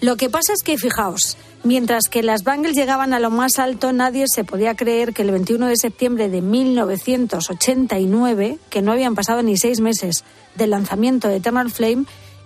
Lo 0.00 0.16
que 0.16 0.30
pasa 0.30 0.54
es 0.54 0.62
que, 0.62 0.78
fijaos, 0.78 1.36
mientras 1.64 2.04
que 2.08 2.22
las 2.22 2.44
Bangles 2.44 2.76
llegaban 2.76 3.12
a 3.12 3.20
lo 3.20 3.30
más 3.30 3.58
alto, 3.58 3.92
nadie 3.92 4.24
se 4.28 4.44
podía 4.44 4.74
creer 4.74 5.12
que 5.12 5.20
el 5.22 5.32
21 5.32 5.66
de 5.66 5.76
septiembre 5.76 6.30
de 6.30 6.40
1989, 6.40 8.58
que 8.70 8.80
no 8.82 8.92
habían 8.92 9.14
pasado 9.14 9.42
ni 9.42 9.56
seis 9.56 9.80
meses 9.80 10.24
del 10.54 10.70
lanzamiento 10.70 11.28
de 11.28 11.36
Eternal 11.36 11.70
Flame, 11.70 12.04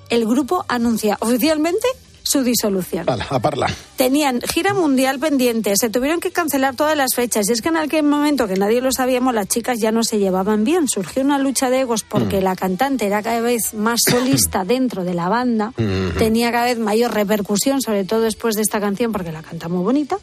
el 0.09 0.27
grupo 0.27 0.65
anuncia 0.69 1.17
oficialmente 1.21 1.87
su 2.31 2.43
disolución. 2.43 3.07
A 3.09 3.39
parla. 3.41 3.69
Tenían 3.97 4.41
gira 4.41 4.73
mundial 4.73 5.19
pendiente, 5.19 5.75
se 5.77 5.91
tuvieron 5.91 6.21
que 6.21 6.31
cancelar 6.31 6.77
todas 6.77 6.97
las 6.97 7.15
fechas. 7.15 7.49
Y 7.49 7.53
es 7.53 7.61
que 7.61 7.69
en 7.69 7.77
aquel 7.77 8.05
momento, 8.05 8.47
que 8.47 8.55
nadie 8.55 8.81
lo 8.81 8.93
sabíamos, 8.93 9.35
las 9.35 9.49
chicas 9.49 9.79
ya 9.81 9.93
no 9.93 10.05
se 10.05 10.19
llevaban 10.19 10.65
bien. 10.65 10.89
Surgió 10.89 11.23
una 11.23 11.39
lucha 11.39 11.71
de 11.71 11.81
egos 11.81 12.03
porque 12.03 12.41
la 12.41 12.57
cantante 12.57 13.07
era 13.07 13.23
cada 13.23 13.41
vez 13.41 13.75
más 13.75 14.01
solista 14.09 14.65
dentro 14.65 15.05
de 15.05 15.15
la 15.15 15.29
banda, 15.29 15.73
tenía 16.19 16.53
cada 16.53 16.67
vez 16.67 16.79
mayor 16.79 17.13
repercusión, 17.13 17.81
sobre 17.81 18.05
todo 18.05 18.21
después 18.23 18.55
de 18.57 18.63
esta 18.63 18.81
canción, 18.81 19.13
porque 19.13 19.33
la 19.33 19.43
canta 19.43 19.69
muy 19.69 19.83
bonita, 19.83 20.19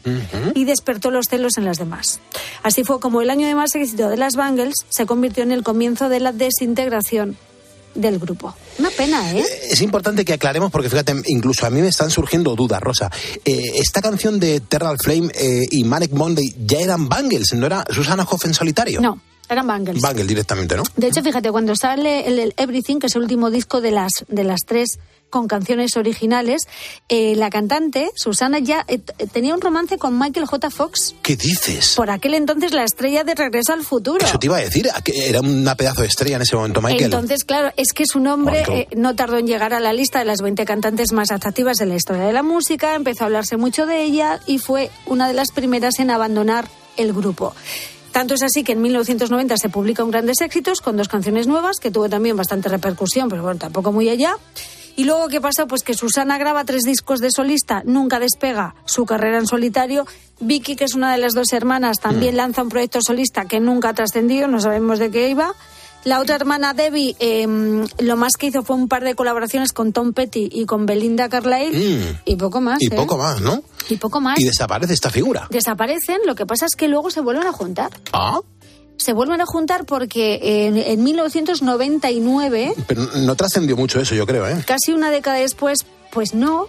y 0.54 0.64
despertó 0.64 1.10
los 1.10 1.26
celos 1.28 1.58
en 1.58 1.64
las 1.64 1.78
demás. 1.78 2.20
Así 2.62 2.84
fue 2.84 3.00
como 3.00 3.20
el 3.20 3.30
año 3.30 3.46
de 3.46 3.54
más 3.54 3.74
éxito 3.74 4.08
de 4.08 4.16
las 4.16 4.34
Bangles 4.34 4.74
se 4.88 5.06
convirtió 5.06 5.42
en 5.42 5.52
el 5.52 5.62
comienzo 5.62 6.08
de 6.08 6.20
la 6.20 6.32
desintegración 6.32 7.36
del 7.98 8.18
grupo. 8.18 8.54
Una 8.78 8.90
pena, 8.90 9.32
¿eh? 9.32 9.44
Es 9.70 9.82
importante 9.82 10.24
que 10.24 10.32
aclaremos 10.32 10.70
porque 10.70 10.88
fíjate, 10.88 11.14
incluso 11.26 11.66
a 11.66 11.70
mí 11.70 11.80
me 11.80 11.88
están 11.88 12.10
surgiendo 12.10 12.54
dudas, 12.54 12.80
Rosa. 12.80 13.10
Eh, 13.44 13.72
esta 13.74 14.00
canción 14.00 14.38
de 14.38 14.56
Eternal 14.56 14.96
Flame 15.02 15.30
eh, 15.34 15.66
y 15.70 15.84
Manic 15.84 16.12
Monday 16.12 16.54
ya 16.64 16.78
eran 16.78 17.08
Bangles, 17.08 17.52
¿no 17.54 17.66
era 17.66 17.84
Susana 17.90 18.26
Hoff 18.28 18.44
en 18.44 18.54
solitario? 18.54 19.00
No, 19.00 19.20
eran 19.48 19.66
Bangles. 19.66 20.00
Bangles 20.00 20.28
directamente, 20.28 20.76
¿no? 20.76 20.84
De 20.96 21.08
hecho, 21.08 21.22
fíjate, 21.22 21.50
cuando 21.50 21.74
sale 21.74 22.26
el, 22.28 22.38
el 22.38 22.54
Everything, 22.56 22.98
que 22.98 23.08
es 23.08 23.16
el 23.16 23.22
último 23.22 23.50
disco 23.50 23.80
de 23.80 23.90
las, 23.90 24.12
de 24.28 24.44
las 24.44 24.60
tres 24.66 24.98
con 25.30 25.46
canciones 25.48 25.96
originales, 25.96 26.62
eh, 27.08 27.34
la 27.36 27.50
cantante, 27.50 28.10
Susana, 28.14 28.58
ya 28.58 28.84
eh, 28.88 28.98
t- 28.98 29.26
tenía 29.28 29.54
un 29.54 29.60
romance 29.60 29.98
con 29.98 30.18
Michael 30.18 30.46
J. 30.46 30.70
Fox. 30.70 31.14
¿Qué 31.22 31.36
dices? 31.36 31.94
Por 31.96 32.10
aquel 32.10 32.34
entonces 32.34 32.72
la 32.72 32.84
estrella 32.84 33.24
de 33.24 33.34
Regreso 33.34 33.72
al 33.72 33.82
Futuro. 33.84 34.24
Eso 34.24 34.38
te 34.38 34.46
iba 34.46 34.56
a 34.56 34.60
decir, 34.60 34.88
era 35.14 35.40
una 35.40 35.74
pedazo 35.74 36.02
de 36.02 36.08
estrella 36.08 36.36
en 36.36 36.42
ese 36.42 36.56
momento, 36.56 36.80
Michael. 36.80 37.04
Entonces, 37.04 37.44
claro, 37.44 37.72
es 37.76 37.92
que 37.92 38.04
su 38.06 38.20
nombre 38.20 38.64
eh, 38.68 38.88
no 38.96 39.14
tardó 39.14 39.38
en 39.38 39.46
llegar 39.46 39.74
a 39.74 39.80
la 39.80 39.92
lista 39.92 40.18
de 40.18 40.24
las 40.24 40.40
20 40.40 40.64
cantantes 40.64 41.12
más 41.12 41.30
atractivas 41.30 41.76
de 41.78 41.86
la 41.86 41.96
historia 41.96 42.24
de 42.24 42.32
la 42.32 42.42
música, 42.42 42.94
empezó 42.94 43.24
a 43.24 43.26
hablarse 43.26 43.56
mucho 43.56 43.86
de 43.86 44.02
ella 44.02 44.40
y 44.46 44.58
fue 44.58 44.90
una 45.06 45.28
de 45.28 45.34
las 45.34 45.50
primeras 45.52 45.98
en 45.98 46.10
abandonar 46.10 46.68
el 46.96 47.12
grupo. 47.12 47.54
Tanto 48.12 48.34
es 48.34 48.42
así 48.42 48.64
que 48.64 48.72
en 48.72 48.80
1990 48.82 49.56
se 49.58 49.68
publica 49.68 50.02
un 50.02 50.10
Grandes 50.10 50.40
Éxitos 50.40 50.80
con 50.80 50.96
dos 50.96 51.08
canciones 51.08 51.46
nuevas, 51.46 51.76
que 51.78 51.90
tuvo 51.90 52.08
también 52.08 52.36
bastante 52.36 52.68
repercusión, 52.68 53.28
pero 53.28 53.42
bueno, 53.42 53.58
tampoco 53.60 53.92
muy 53.92 54.08
allá. 54.08 54.34
Y 54.98 55.04
luego, 55.04 55.28
¿qué 55.28 55.40
pasa? 55.40 55.66
Pues 55.66 55.84
que 55.84 55.94
Susana 55.94 56.38
graba 56.38 56.64
tres 56.64 56.82
discos 56.82 57.20
de 57.20 57.30
solista, 57.30 57.82
nunca 57.84 58.18
despega 58.18 58.74
su 58.84 59.06
carrera 59.06 59.38
en 59.38 59.46
solitario. 59.46 60.04
Vicky, 60.40 60.74
que 60.74 60.82
es 60.82 60.94
una 60.94 61.12
de 61.12 61.18
las 61.18 61.34
dos 61.34 61.52
hermanas, 61.52 62.00
también 62.00 62.36
lanza 62.36 62.64
un 62.64 62.68
proyecto 62.68 62.98
solista 63.00 63.44
que 63.44 63.60
nunca 63.60 63.90
ha 63.90 63.94
trascendido, 63.94 64.48
no 64.48 64.60
sabemos 64.60 64.98
de 64.98 65.12
qué 65.12 65.28
iba. 65.28 65.54
La 66.02 66.18
otra 66.18 66.34
hermana, 66.34 66.74
Debbie, 66.74 67.14
eh, 67.20 67.46
lo 68.00 68.16
más 68.16 68.32
que 68.36 68.46
hizo 68.46 68.64
fue 68.64 68.74
un 68.74 68.88
par 68.88 69.04
de 69.04 69.14
colaboraciones 69.14 69.72
con 69.72 69.92
Tom 69.92 70.14
Petty 70.14 70.48
y 70.50 70.66
con 70.66 70.84
Belinda 70.84 71.28
Carlisle. 71.28 71.78
Mm. 71.78 72.18
Y 72.24 72.34
poco 72.34 72.60
más. 72.60 72.82
Y 72.82 72.86
¿eh? 72.86 72.96
poco 72.96 73.16
más, 73.16 73.40
¿no? 73.40 73.62
Y 73.88 73.98
poco 73.98 74.20
más. 74.20 74.40
Y 74.40 74.46
desaparece 74.46 74.94
esta 74.94 75.10
figura. 75.10 75.46
Desaparecen, 75.48 76.22
lo 76.26 76.34
que 76.34 76.44
pasa 76.44 76.66
es 76.66 76.74
que 76.74 76.88
luego 76.88 77.10
se 77.10 77.20
vuelven 77.20 77.46
a 77.46 77.52
juntar. 77.52 77.92
Ah, 78.12 78.40
Se 78.98 79.12
vuelven 79.12 79.40
a 79.40 79.46
juntar 79.46 79.84
porque 79.86 80.66
en, 80.66 80.76
en 80.76 81.02
1999, 81.02 82.74
pero 82.86 83.02
no 83.16 83.34
trascendió 83.36 83.76
mucho 83.76 84.00
eso, 84.00 84.14
yo 84.14 84.26
creo, 84.26 84.46
¿eh? 84.48 84.62
casi 84.66 84.92
una 84.92 85.10
década 85.10 85.36
después, 85.38 85.86
pues 86.12 86.34
no. 86.34 86.66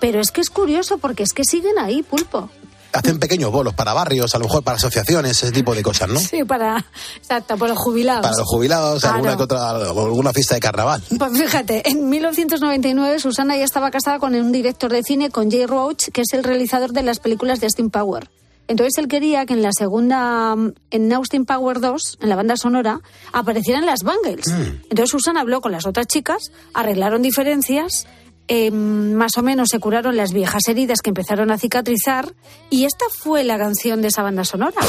Pero 0.00 0.20
es 0.20 0.30
que 0.30 0.40
es 0.42 0.50
curioso 0.50 0.98
porque 0.98 1.22
es 1.22 1.32
que 1.32 1.42
siguen 1.44 1.78
ahí, 1.78 2.02
pulpo. 2.02 2.50
Hacen 2.92 3.18
pequeños 3.18 3.50
bolos 3.50 3.74
para 3.74 3.92
barrios, 3.94 4.34
a 4.34 4.38
lo 4.38 4.44
mejor 4.44 4.62
para 4.62 4.76
asociaciones, 4.76 5.42
ese 5.42 5.52
tipo 5.52 5.74
de 5.74 5.82
cosas, 5.82 6.08
¿no? 6.08 6.18
Sí, 6.20 6.44
para, 6.44 6.84
exacto, 7.16 7.56
para 7.58 7.72
los 7.74 7.82
jubilados. 7.82 8.22
Para 8.22 8.36
los 8.36 8.46
jubilados, 8.46 9.00
Claro. 9.02 9.16
alguna, 9.16 9.36
que 9.36 9.42
otra, 9.42 9.70
alguna 9.70 10.32
fiesta 10.32 10.54
de 10.54 10.60
carnaval. 10.60 11.02
Pues 11.18 11.32
fíjate, 11.38 11.82
en 11.90 12.08
1999 12.08 13.18
Susana 13.18 13.56
ya 13.56 13.64
estaba 13.64 13.90
casada 13.90 14.18
con 14.18 14.34
un 14.34 14.52
director 14.52 14.90
de 14.92 15.02
cine, 15.02 15.30
con 15.30 15.50
Jay 15.50 15.66
Roach, 15.66 16.08
que 16.10 16.22
es 16.22 16.32
el 16.32 16.44
realizador 16.44 16.92
de 16.92 17.02
las 17.02 17.18
películas 17.18 17.60
de 17.60 17.66
Austin 17.66 17.90
Power. 17.90 18.28
Entonces 18.68 18.98
él 18.98 19.08
quería 19.08 19.46
que 19.46 19.54
en 19.54 19.62
la 19.62 19.70
segunda, 19.72 20.54
mm, 20.56 20.72
en 20.90 21.12
Austin 21.12 21.44
Power 21.44 21.80
2, 21.80 22.18
en 22.20 22.28
la 22.28 22.36
banda 22.36 22.56
sonora, 22.56 23.00
aparecieran 23.32 23.86
las 23.86 24.02
Bangles. 24.02 24.46
Entonces 24.48 25.10
Susana 25.10 25.40
habló 25.40 25.60
con 25.60 25.72
las 25.72 25.86
otras 25.86 26.06
chicas, 26.06 26.50
arreglaron 26.74 27.22
diferencias, 27.22 28.06
eh, 28.48 28.70
más 28.70 29.36
o 29.38 29.42
menos 29.42 29.68
se 29.70 29.80
curaron 29.80 30.16
las 30.16 30.32
viejas 30.32 30.68
heridas 30.68 31.00
que 31.02 31.10
empezaron 31.10 31.50
a 31.50 31.58
cicatrizar, 31.58 32.32
y 32.70 32.84
esta 32.84 33.06
fue 33.10 33.44
la 33.44 33.58
canción 33.58 34.02
de 34.02 34.08
esa 34.08 34.22
banda 34.22 34.44
sonora. 34.44 34.80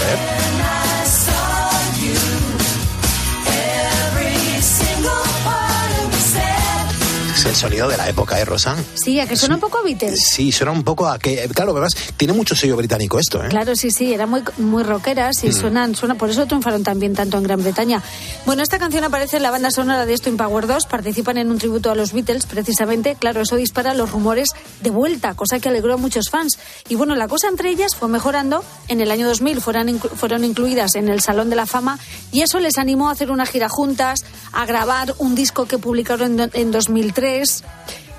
El 7.48 7.56
sonido 7.56 7.88
de 7.88 7.98
la 7.98 8.10
época, 8.10 8.40
¿eh, 8.40 8.46
Rosa? 8.46 8.76
Sí, 8.96 9.20
a 9.20 9.28
que 9.28 9.36
suena 9.38 9.56
un 9.56 9.62
poco 9.62 9.78
a 9.80 9.82
Beatles. 9.84 10.20
Sí, 10.32 10.52
suena 10.52 10.72
un 10.72 10.84
poco 10.84 11.08
a 11.08 11.18
que. 11.18 11.48
Claro, 11.54 11.72
además, 11.72 11.94
tiene 12.18 12.34
mucho 12.34 12.56
sello 12.56 12.76
británico 12.76 13.20
esto, 13.20 13.44
¿eh? 13.44 13.48
Claro, 13.50 13.76
sí, 13.76 13.90
sí, 13.92 14.14
eran 14.14 14.30
muy, 14.30 14.44
muy 14.58 14.84
rockeras 14.84 15.44
y 15.44 15.50
Mm. 15.50 15.54
suenan, 15.54 15.96
suena, 15.96 16.16
por 16.16 16.30
eso 16.30 16.46
triunfaron 16.46 16.84
también 16.84 17.14
tanto 17.16 17.38
en 17.38 17.44
Gran 17.44 17.62
Bretaña. 17.64 18.02
Bueno, 18.46 18.64
esta 18.64 18.78
canción 18.80 19.04
aparece 19.06 19.38
en 19.38 19.44
la 19.44 19.52
banda 19.52 19.72
sonora 19.72 20.06
de 20.06 20.14
Esto 20.14 20.36
Power 20.36 20.68
2, 20.68 20.86
participan 20.88 21.38
en 21.38 21.50
un 21.50 21.58
tributo 21.58 21.90
a 21.90 21.96
los 21.96 22.12
Beatles, 22.12 22.46
precisamente, 22.46 23.16
claro, 23.16 23.42
eso 23.42 23.56
dispara 23.56 23.94
los 23.94 24.12
rumores 24.12 24.50
de 24.82 24.90
vuelta, 24.90 25.34
cosa 25.36 25.60
que 25.60 25.70
alegró 25.70 25.94
a 25.94 25.98
muchos 25.98 26.30
fans. 26.30 26.58
Y 26.90 26.96
bueno, 26.96 27.16
la 27.16 27.28
cosa 27.30 27.48
entre 27.48 27.70
ellas 27.70 27.96
fue 27.96 28.10
mejorando, 28.10 28.64
en 28.90 29.00
el 29.02 29.10
año 29.10 29.26
2000 29.28 29.62
fueron, 29.62 29.88
inclu- 29.88 30.10
fueron 30.10 30.44
incluidas 30.44 30.96
en 30.96 31.08
el 31.08 31.22
Salón 31.22 31.50
de 31.50 31.56
la 31.56 31.66
Fama 31.66 31.98
y 32.32 32.42
eso 32.42 32.60
les 32.60 32.78
animó 32.78 33.08
a 33.10 33.14
hacer 33.14 33.32
una 33.32 33.46
gira 33.46 33.70
juntas, 33.70 34.26
a 34.52 34.66
grabar 34.66 35.14
un 35.20 35.34
disco 35.36 35.66
que 35.66 35.78
publicaron 35.78 36.40
en, 36.40 36.50
en 36.54 36.72
2003. 36.72 37.37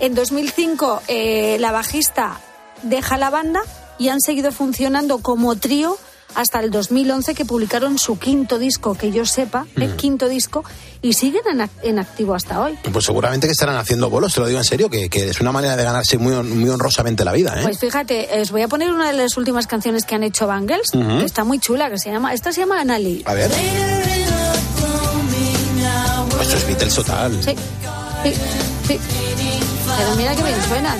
En 0.01 0.15
2005 0.15 1.03
eh, 1.09 1.57
la 1.61 1.73
bajista 1.73 2.41
deja 2.83 3.19
la 3.19 3.31
banda 3.31 3.61
y 3.99 4.09
han 4.09 4.21
seguido 4.21 4.53
funcionando 4.53 5.19
como 5.19 5.57
trío 5.57 5.99
hasta 6.35 6.61
el 6.61 6.71
2011 6.71 7.35
que 7.35 7.45
publicaron 7.45 7.99
su 7.99 8.19
quinto 8.19 8.59
disco, 8.59 8.95
que 8.95 9.11
yo 9.11 9.25
sepa, 9.27 9.67
el 9.77 9.97
quinto 9.97 10.29
disco, 10.29 10.63
y 11.03 11.15
siguen 11.15 11.43
en, 11.51 11.69
en 11.83 11.99
activo 11.99 12.35
hasta 12.35 12.61
hoy. 12.61 12.79
Pues 12.93 13.05
seguramente 13.07 13.47
que 13.47 13.53
estarán 13.53 13.77
haciendo 13.77 14.11
bolos, 14.11 14.35
te 14.35 14.41
lo 14.41 14.47
digo 14.47 14.59
en 14.59 14.65
serio, 14.65 14.91
que, 14.91 15.09
que 15.09 15.31
es 15.31 15.41
una 15.41 15.53
manera 15.53 15.75
de 15.77 15.85
ganarse 15.85 16.19
muy, 16.19 16.35
muy 16.45 16.69
honrosamente 16.71 17.25
la 17.25 17.33
vida, 17.33 17.59
¿eh? 17.59 17.63
Pues 17.63 17.79
fíjate, 17.79 18.29
os 18.41 18.51
voy 18.53 18.63
a 18.63 18.69
poner 18.69 18.93
una 18.93 19.09
de 19.09 19.15
las 19.15 19.37
últimas 19.37 19.67
canciones 19.67 20.05
que 20.05 20.15
han 20.15 20.23
hecho 20.23 20.47
Bangles, 20.47 20.91
que 20.93 21.25
está 21.25 21.45
muy 21.45 21.59
chula, 21.59 21.91
que 21.91 21.99
se 21.99 22.11
llama, 22.11 22.35
esta 22.35 22.53
se 22.53 22.61
llama 22.61 22.81
Anali. 22.81 23.23
A 23.27 23.35
ver. 23.35 23.51
Esto 26.41 26.57
es 26.57 26.67
Beatles 26.67 26.95
total. 26.95 27.33
Sí, 27.43 27.55
sí, 28.23 28.33
sí. 28.89 28.99
Pero 29.99 30.15
mira 30.17 30.35
qué 30.35 30.43
bien 30.43 30.63
suenan. 30.67 30.99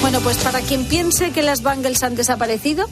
Bueno, 0.00 0.20
pues 0.20 0.36
para 0.38 0.60
quien 0.60 0.84
piense 0.84 1.32
que 1.32 1.42
las 1.42 1.62
Bangles 1.62 2.02
han 2.04 2.14
desaparecido, 2.14 2.86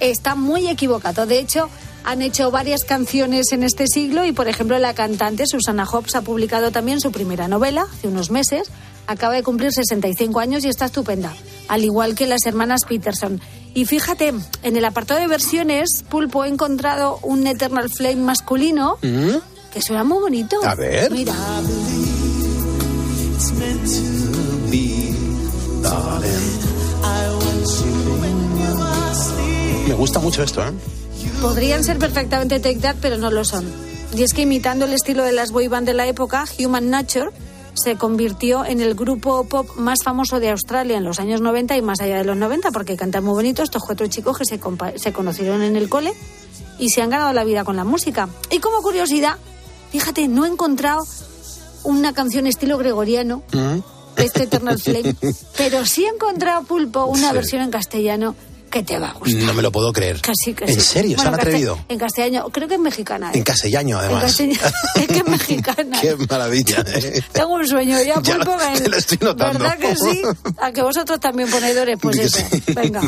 está 0.00 0.34
muy 0.34 0.68
equivocado. 0.68 1.26
De 1.26 1.38
hecho, 1.38 1.68
han 2.04 2.22
hecho 2.22 2.50
varias 2.50 2.84
canciones 2.84 3.52
en 3.52 3.62
este 3.62 3.86
siglo 3.86 4.24
y, 4.24 4.32
por 4.32 4.48
ejemplo, 4.48 4.78
la 4.78 4.94
cantante 4.94 5.46
Susana 5.46 5.86
Hobbs 5.86 6.14
ha 6.16 6.22
publicado 6.22 6.70
también 6.70 7.00
su 7.00 7.12
primera 7.12 7.48
novela 7.48 7.86
hace 7.90 8.08
unos 8.08 8.30
meses. 8.30 8.68
Acaba 9.06 9.34
de 9.34 9.42
cumplir 9.42 9.72
65 9.72 10.40
años 10.40 10.64
y 10.64 10.68
está 10.68 10.86
estupenda, 10.86 11.32
al 11.68 11.84
igual 11.84 12.14
que 12.14 12.26
las 12.26 12.46
hermanas 12.46 12.84
Peterson. 12.88 13.40
Y 13.74 13.84
fíjate, 13.84 14.32
en 14.62 14.76
el 14.76 14.84
apartado 14.84 15.20
de 15.20 15.26
versiones, 15.26 16.04
Pulpo 16.08 16.44
he 16.44 16.48
encontrado 16.48 17.18
un 17.22 17.46
Eternal 17.46 17.88
Flame 17.90 18.16
masculino 18.16 18.98
¿Mm? 19.02 19.36
que 19.72 19.82
suena 19.82 20.04
muy 20.04 20.18
bonito. 20.18 20.56
A 20.64 20.74
ver. 20.74 21.10
Mira. 21.10 21.34
Me 29.88 29.94
gusta 29.94 30.20
mucho 30.20 30.42
esto, 30.42 30.62
¿eh? 30.62 30.72
Podrían 31.40 31.84
ser 31.84 31.98
perfectamente 31.98 32.60
Take 32.60 32.78
That, 32.80 32.96
pero 33.00 33.16
no 33.18 33.30
lo 33.30 33.44
son. 33.44 33.70
Y 34.14 34.22
es 34.22 34.34
que 34.34 34.42
imitando 34.42 34.84
el 34.84 34.92
estilo 34.92 35.22
de 35.24 35.32
las 35.32 35.50
boy 35.50 35.68
band 35.68 35.86
de 35.86 35.94
la 35.94 36.06
época, 36.06 36.44
Human 36.58 36.90
Nature 36.90 37.30
se 37.74 37.96
convirtió 37.96 38.64
en 38.66 38.80
el 38.80 38.94
grupo 38.94 39.44
pop 39.44 39.66
más 39.76 40.00
famoso 40.04 40.38
de 40.38 40.50
Australia 40.50 40.98
en 40.98 41.04
los 41.04 41.18
años 41.18 41.40
90 41.40 41.76
y 41.76 41.82
más 41.82 42.00
allá 42.00 42.18
de 42.18 42.24
los 42.24 42.36
90, 42.36 42.70
porque 42.70 42.96
cantan 42.96 43.24
muy 43.24 43.32
bonito 43.32 43.62
estos 43.62 43.82
cuatro 43.82 44.06
chicos 44.08 44.36
que 44.38 44.44
se, 44.44 44.58
conocieron 45.12 45.62
en 45.62 45.76
el 45.76 45.88
cole 45.88 46.12
y 46.78 46.90
se 46.90 47.00
han 47.00 47.08
ganado 47.10 47.32
la 47.32 47.44
vida 47.44 47.64
con 47.64 47.76
la 47.76 47.84
música. 47.84 48.28
Y 48.50 48.58
como 48.58 48.82
curiosidad, 48.82 49.36
fíjate, 49.90 50.28
no 50.28 50.44
he 50.44 50.48
encontrado 50.48 51.02
una 51.84 52.12
canción 52.12 52.46
estilo 52.46 52.76
gregoriano, 52.76 53.42
este 54.16 54.42
Eternal 54.44 54.78
Flame, 54.78 55.16
pero 55.56 55.86
sí 55.86 56.04
he 56.04 56.08
encontrado, 56.08 56.64
Pulpo, 56.64 57.06
una 57.06 57.30
Sí. 57.30 57.34
versión 57.34 57.62
en 57.62 57.70
castellano 57.70 58.34
que 58.72 58.82
te 58.82 58.98
va 58.98 59.10
a 59.10 59.12
gustar. 59.12 59.42
No 59.44 59.54
me 59.54 59.62
lo 59.62 59.70
puedo 59.70 59.92
creer. 59.92 60.20
Casi, 60.20 60.54
que 60.54 60.64
¿En 60.64 60.80
serio? 60.80 61.10
¿Se 61.10 61.16
Bueno, 61.16 61.28
han 61.28 61.34
en 61.34 61.38
castell- 61.38 61.48
atrevido? 61.48 61.78
En 61.88 61.98
castellano, 61.98 62.48
creo 62.50 62.66
que 62.66 62.74
es 62.74 62.80
mexicana. 62.80 63.28
¿eh? 63.32 63.38
En 63.38 63.44
castellano, 63.44 63.88
En 63.90 63.94
además. 63.96 64.22
castellano. 64.24 64.72
es 64.96 65.06
que 65.06 65.18
es 65.18 65.28
mexicana. 65.28 66.00
Qué 66.00 66.16
maravilla. 66.28 66.84
¿eh? 66.88 67.22
Tengo 67.32 67.54
un 67.54 67.68
sueño 67.68 68.02
ya, 68.02 68.14
Ya 68.22 68.34
Pulpo. 68.36 68.52
lo- 68.56 68.58
que- 68.74 68.80
te 68.80 68.88
lo 68.88 68.96
estoy 68.96 69.18
notando. 69.20 69.58
¿Verdad 69.60 69.78
que 69.78 69.94
sí? 69.96 70.22
A 70.60 70.72
que 70.72 70.82
vosotros 70.82 71.20
también 71.20 71.48
ponedores, 71.50 71.96
pues 72.02 72.16
Que 72.16 72.22
eso. 72.24 72.38
sí. 72.50 72.62
Venga. 72.74 73.00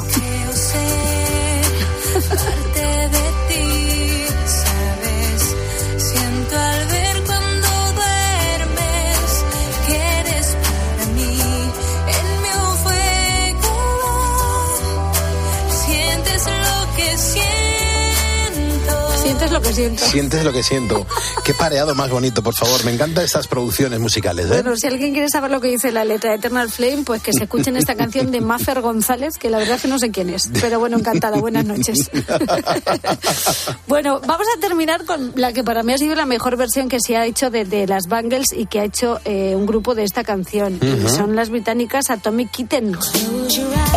Que 19.65 19.75
siento. 19.75 20.05
Sientes 20.05 20.45
lo 20.45 20.53
que 20.53 20.63
siento. 20.63 21.07
Qué 21.43 21.55
pareado 21.55 21.95
más 21.95 22.11
bonito, 22.11 22.43
por 22.43 22.55
favor. 22.55 22.85
Me 22.85 22.93
encantan 22.93 23.25
estas 23.25 23.49
producciones 23.49 23.99
musicales. 23.99 24.47
¿eh? 24.47 24.49
Bueno, 24.63 24.77
si 24.77 24.87
alguien 24.87 25.13
quiere 25.13 25.29
saber 25.29 25.51
lo 25.51 25.61
que 25.61 25.69
dice 25.69 25.91
la 25.91 26.05
letra 26.05 26.31
de 26.31 26.37
Eternal 26.37 26.71
Flame, 26.71 27.03
pues 27.05 27.23
que 27.23 27.33
se 27.33 27.45
escuchen 27.45 27.77
esta 27.77 27.95
canción 27.97 28.31
de 28.31 28.41
Maffer 28.41 28.81
González, 28.81 29.39
que 29.39 29.51
la 29.51 29.59
verdad 29.59 29.77
es 29.77 29.83
que 29.83 29.89
no 29.89 29.99
sé 29.99 30.11
quién 30.11 30.31
es. 30.31 30.51
Pero 30.61 30.79
bueno, 30.79 30.99
encantada. 30.99 31.39
Buenas 31.39 31.65
noches. 31.65 32.11
bueno, 33.87 34.21
vamos 34.27 34.47
a 34.57 34.61
terminar 34.61 35.05
con 35.05 35.33
la 35.35 35.53
que 35.53 35.65
para 35.65 35.83
mí 35.83 35.93
ha 35.93 35.99
sido 35.99 36.15
la 36.15 36.27
mejor 36.27 36.57
versión 36.57 36.89
que 36.89 36.99
se 37.01 37.17
ha 37.17 37.27
hecho 37.27 37.51
de, 37.51 37.65
de 37.65 37.87
las 37.87 38.07
Bangles 38.07 38.53
y 38.53 38.67
que 38.67 38.81
ha 38.81 38.85
hecho 38.85 39.21
eh, 39.25 39.55
un 39.57 39.67
grupo 39.67 39.95
de 39.95 40.05
esta 40.05 40.25
canción. 40.25 40.79
Son 41.09 41.35
las 41.35 41.51
británicas 41.51 42.11
Atomic 42.11 42.51
Kitten. 42.51 42.97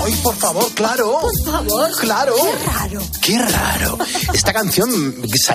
¡Ay, 0.04 0.14
por 0.24 0.36
favor, 0.36 0.66
claro! 0.74 1.20
Por 1.22 1.44
favor. 1.46 1.92
¡Claro! 2.00 2.36
Qué 2.36 2.66
raro. 2.66 3.02
¡Qué 3.22 3.38
raro! 3.38 3.98
Esta 4.34 4.54
canción 4.54 4.90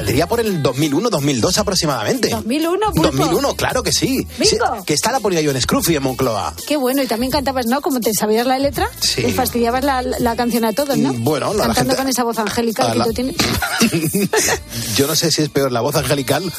saldría 0.02 0.26
por 0.26 0.40
el 0.40 0.62
2001-2002 0.62 1.58
aproximadamente. 1.58 2.28
2001, 2.30 2.92
Pulpo. 2.92 3.02
2001, 3.16 3.54
claro 3.56 3.82
que 3.82 3.92
sí. 3.92 4.26
Sí, 4.42 4.56
que 4.84 4.94
esta 4.94 5.12
la 5.12 5.20
ponía 5.20 5.40
yo 5.40 5.50
en 5.52 5.60
Scruffy 5.60 5.94
en 5.96 6.02
Moncloa. 6.02 6.54
Qué 6.66 6.76
bueno, 6.76 7.02
y 7.02 7.06
también 7.06 7.30
cantabas, 7.30 7.66
¿no? 7.66 7.80
Como 7.80 8.00
te 8.00 8.12
sabías 8.12 8.46
la 8.46 8.58
letra, 8.58 8.88
Sí. 9.00 9.22
y 9.26 9.32
fastidiabas 9.32 9.84
la, 9.84 10.02
la 10.02 10.34
canción 10.36 10.64
a 10.64 10.72
todos, 10.72 10.98
¿no? 10.98 11.12
Mm, 11.12 11.22
bueno, 11.24 11.54
la 11.54 11.66
Cantando 11.66 11.90
gente- 11.92 11.96
con 12.02 12.08
esa 12.08 12.24
voz 12.24 12.38
angélica 12.38 12.88
a 12.88 12.92
que 12.92 12.98
la- 12.98 13.04
tú 13.04 13.12
tienes. 13.12 13.36
Yo 14.96 15.06
no 15.06 15.14
sé 15.14 15.30
si 15.30 15.42
es 15.42 15.48
peor 15.48 15.70
la 15.70 15.80
voz 15.80 15.94
angelical 15.94 16.52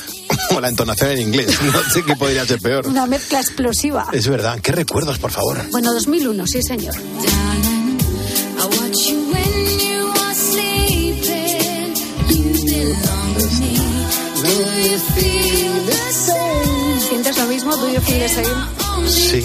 o 0.56 0.60
la 0.62 0.70
entonación 0.70 1.12
en 1.12 1.20
inglés. 1.22 1.58
No 1.74 1.80
sé 1.92 2.04
qué 2.04 2.16
podría 2.16 2.46
ser 2.46 2.60
peor. 2.62 2.88
Una 2.88 3.06
mezcla 3.08 3.40
explosiva. 3.42 4.08
Es 4.14 4.28
verdad. 4.28 4.60
¿Qué 4.62 4.72
recuerdos, 4.72 5.18
por 5.20 5.32
favor? 5.32 5.60
Bueno, 5.72 5.92
2001, 5.94 6.48
sí, 6.48 6.62
señor. 6.62 6.94
I 8.56 9.23
¿Sientes 17.08 17.38
lo 17.38 17.46
mismo? 17.48 17.76
¿Do 17.76 17.90
you 17.90 18.02
feel 18.02 18.20
the 18.20 18.30
same? 18.30 19.10
Sí. 19.10 19.42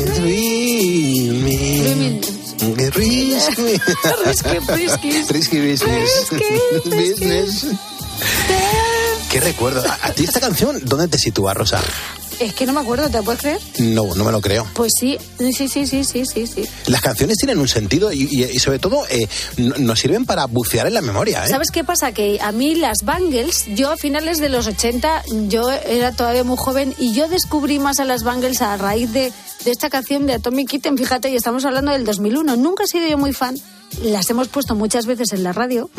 Risky. 4.74 5.22
Risky 5.32 5.60
business. 5.60 6.30
Risky 6.30 6.90
business. 6.90 7.66
¿Qué 9.30 9.40
recuerdo? 9.40 9.82
¿A, 9.88 9.98
a 10.08 10.12
ti 10.12 10.24
esta 10.24 10.40
canción 10.40 10.80
dónde 10.84 11.08
te 11.08 11.18
sitúa, 11.18 11.54
Rosa? 11.54 11.80
Es 12.40 12.54
que 12.54 12.66
no 12.66 12.72
me 12.72 12.80
acuerdo, 12.80 13.08
¿te 13.10 13.20
puedes 13.22 13.40
creer? 13.40 13.58
No, 13.80 14.14
no 14.14 14.24
me 14.24 14.30
lo 14.30 14.40
creo. 14.40 14.64
Pues 14.74 14.92
sí, 14.98 15.18
sí, 15.38 15.52
sí, 15.52 15.68
sí, 15.86 16.04
sí, 16.04 16.24
sí, 16.24 16.46
sí. 16.46 16.64
Las 16.86 17.00
canciones 17.00 17.36
tienen 17.36 17.58
un 17.58 17.66
sentido 17.68 18.12
y, 18.12 18.28
y- 18.30 18.44
y 18.44 18.58
sobre 18.60 18.78
todo 18.78 19.04
eh, 19.10 19.26
no- 19.56 19.74
nos 19.78 19.98
sirven 19.98 20.24
para 20.24 20.46
bucear 20.46 20.86
en 20.86 20.94
la 20.94 21.00
memoria. 21.00 21.44
¿eh? 21.44 21.48
¿Sabes 21.48 21.70
qué 21.72 21.82
pasa? 21.82 22.12
Que 22.12 22.38
a 22.40 22.52
mí 22.52 22.76
las 22.76 22.98
Bangles, 23.04 23.64
yo 23.74 23.90
a 23.90 23.96
finales 23.96 24.38
de 24.38 24.48
los 24.50 24.66
80, 24.68 25.24
yo 25.48 25.68
era 25.70 26.12
todavía 26.12 26.44
muy 26.44 26.56
joven 26.56 26.94
y 26.98 27.12
yo 27.12 27.28
descubrí 27.28 27.78
más 27.80 27.98
a 27.98 28.04
las 28.04 28.22
Bangles 28.22 28.62
a 28.62 28.76
raíz 28.76 29.12
de, 29.12 29.32
de 29.64 29.70
esta 29.70 29.90
canción 29.90 30.26
de 30.26 30.34
Atomic 30.34 30.68
Kitten, 30.68 30.96
fíjate, 30.96 31.30
y 31.30 31.36
estamos 31.36 31.64
hablando 31.64 31.90
del 31.92 32.04
2001. 32.04 32.56
Nunca 32.56 32.84
he 32.84 32.86
sido 32.86 33.08
yo 33.08 33.18
muy 33.18 33.32
fan, 33.32 33.56
las 34.02 34.30
hemos 34.30 34.46
puesto 34.48 34.74
muchas 34.76 35.06
veces 35.06 35.32
en 35.32 35.42
la 35.42 35.52
radio, 35.52 35.90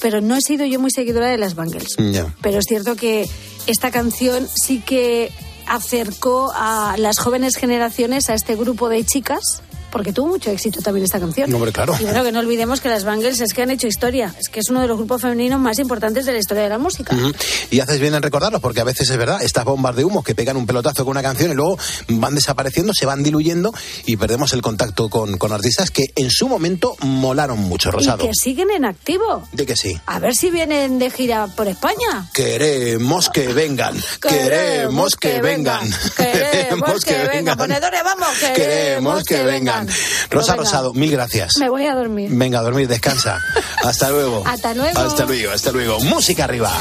pero 0.00 0.20
no 0.20 0.34
he 0.34 0.40
sido 0.40 0.64
yo 0.66 0.80
muy 0.80 0.90
seguidora 0.90 1.28
de 1.28 1.38
las 1.38 1.54
Bangles. 1.54 1.94
Pero 2.42 2.58
es 2.58 2.64
cierto 2.66 2.96
que 2.96 3.28
esta 3.66 3.90
canción 3.90 4.48
sí 4.54 4.82
que 4.84 5.30
acercó 5.66 6.52
a 6.54 6.96
las 6.98 7.18
jóvenes 7.18 7.56
generaciones 7.56 8.30
a 8.30 8.34
este 8.34 8.56
grupo 8.56 8.88
de 8.88 9.04
chicas, 9.04 9.62
porque 9.94 10.12
tuvo 10.12 10.26
mucho 10.26 10.50
éxito 10.50 10.82
también 10.82 11.04
esta 11.04 11.20
canción. 11.20 11.54
Hombre, 11.54 11.70
claro. 11.70 11.94
Y 12.00 12.02
bueno, 12.02 12.24
que 12.24 12.32
no 12.32 12.40
olvidemos 12.40 12.80
que 12.80 12.88
las 12.88 13.04
Bangles 13.04 13.40
es 13.40 13.54
que 13.54 13.62
han 13.62 13.70
hecho 13.70 13.86
historia, 13.86 14.34
es 14.40 14.48
que 14.48 14.58
es 14.58 14.68
uno 14.68 14.80
de 14.80 14.88
los 14.88 14.98
grupos 14.98 15.22
femeninos 15.22 15.60
más 15.60 15.78
importantes 15.78 16.26
de 16.26 16.32
la 16.32 16.40
historia 16.40 16.64
de 16.64 16.68
la 16.68 16.78
música. 16.78 17.14
Ujú. 17.14 17.32
Y 17.70 17.78
haces 17.78 18.00
bien 18.00 18.12
en 18.12 18.20
recordarlos, 18.20 18.60
porque 18.60 18.80
a 18.80 18.84
veces 18.84 19.08
es 19.08 19.16
verdad, 19.16 19.40
estas 19.40 19.64
bombas 19.64 19.94
de 19.94 20.04
humo 20.04 20.24
que 20.24 20.34
pegan 20.34 20.56
un 20.56 20.66
pelotazo 20.66 21.04
con 21.04 21.12
una 21.12 21.22
canción 21.22 21.52
y 21.52 21.54
luego 21.54 21.78
van 22.08 22.34
desapareciendo, 22.34 22.92
se 22.92 23.06
van 23.06 23.22
diluyendo 23.22 23.72
y 24.04 24.16
perdemos 24.16 24.52
el 24.52 24.62
contacto 24.62 25.08
con, 25.08 25.38
con 25.38 25.52
artistas 25.52 25.92
que 25.92 26.06
en 26.16 26.28
su 26.28 26.48
momento 26.48 26.96
molaron 27.00 27.60
mucho, 27.60 27.90
Y 27.90 27.92
Rosado. 27.92 28.26
que 28.26 28.34
siguen 28.34 28.72
en 28.72 28.84
activo. 28.84 29.46
De 29.52 29.64
que 29.64 29.76
sí. 29.76 29.96
A 30.06 30.18
ver 30.18 30.34
si 30.34 30.50
vienen 30.50 30.98
de 30.98 31.08
gira 31.08 31.46
por 31.54 31.68
España. 31.68 32.28
Queremos 32.32 33.30
que 33.30 33.52
vengan, 33.52 33.94
queremos 34.20 35.14
que 35.14 35.40
vengan, 35.40 35.88
Queremos 36.16 37.04
que 37.04 37.28
vengan. 37.28 37.56
Ponedores, 37.56 38.00
vamos, 38.02 38.28
queremos 38.56 39.22
que 39.22 39.42
vengan. 39.44 39.83
Rosa 40.30 40.54
Pues. 40.56 40.66
Rosado, 40.66 40.92
mil 40.94 41.10
gracias. 41.10 41.54
Me 41.58 41.68
voy 41.68 41.86
a 41.86 41.94
dormir. 41.94 42.30
Venga 42.32 42.58
a 42.60 42.62
dormir, 42.62 42.88
descansa. 42.88 43.40
Hasta 43.84 44.10
luego. 44.10 44.42
Hasta 44.46 44.74
luego. 44.74 44.98
Hasta 44.98 45.24
luego, 45.26 45.52
hasta 45.52 45.72
luego. 45.72 46.00
Música 46.00 46.44
arriba. 46.44 46.72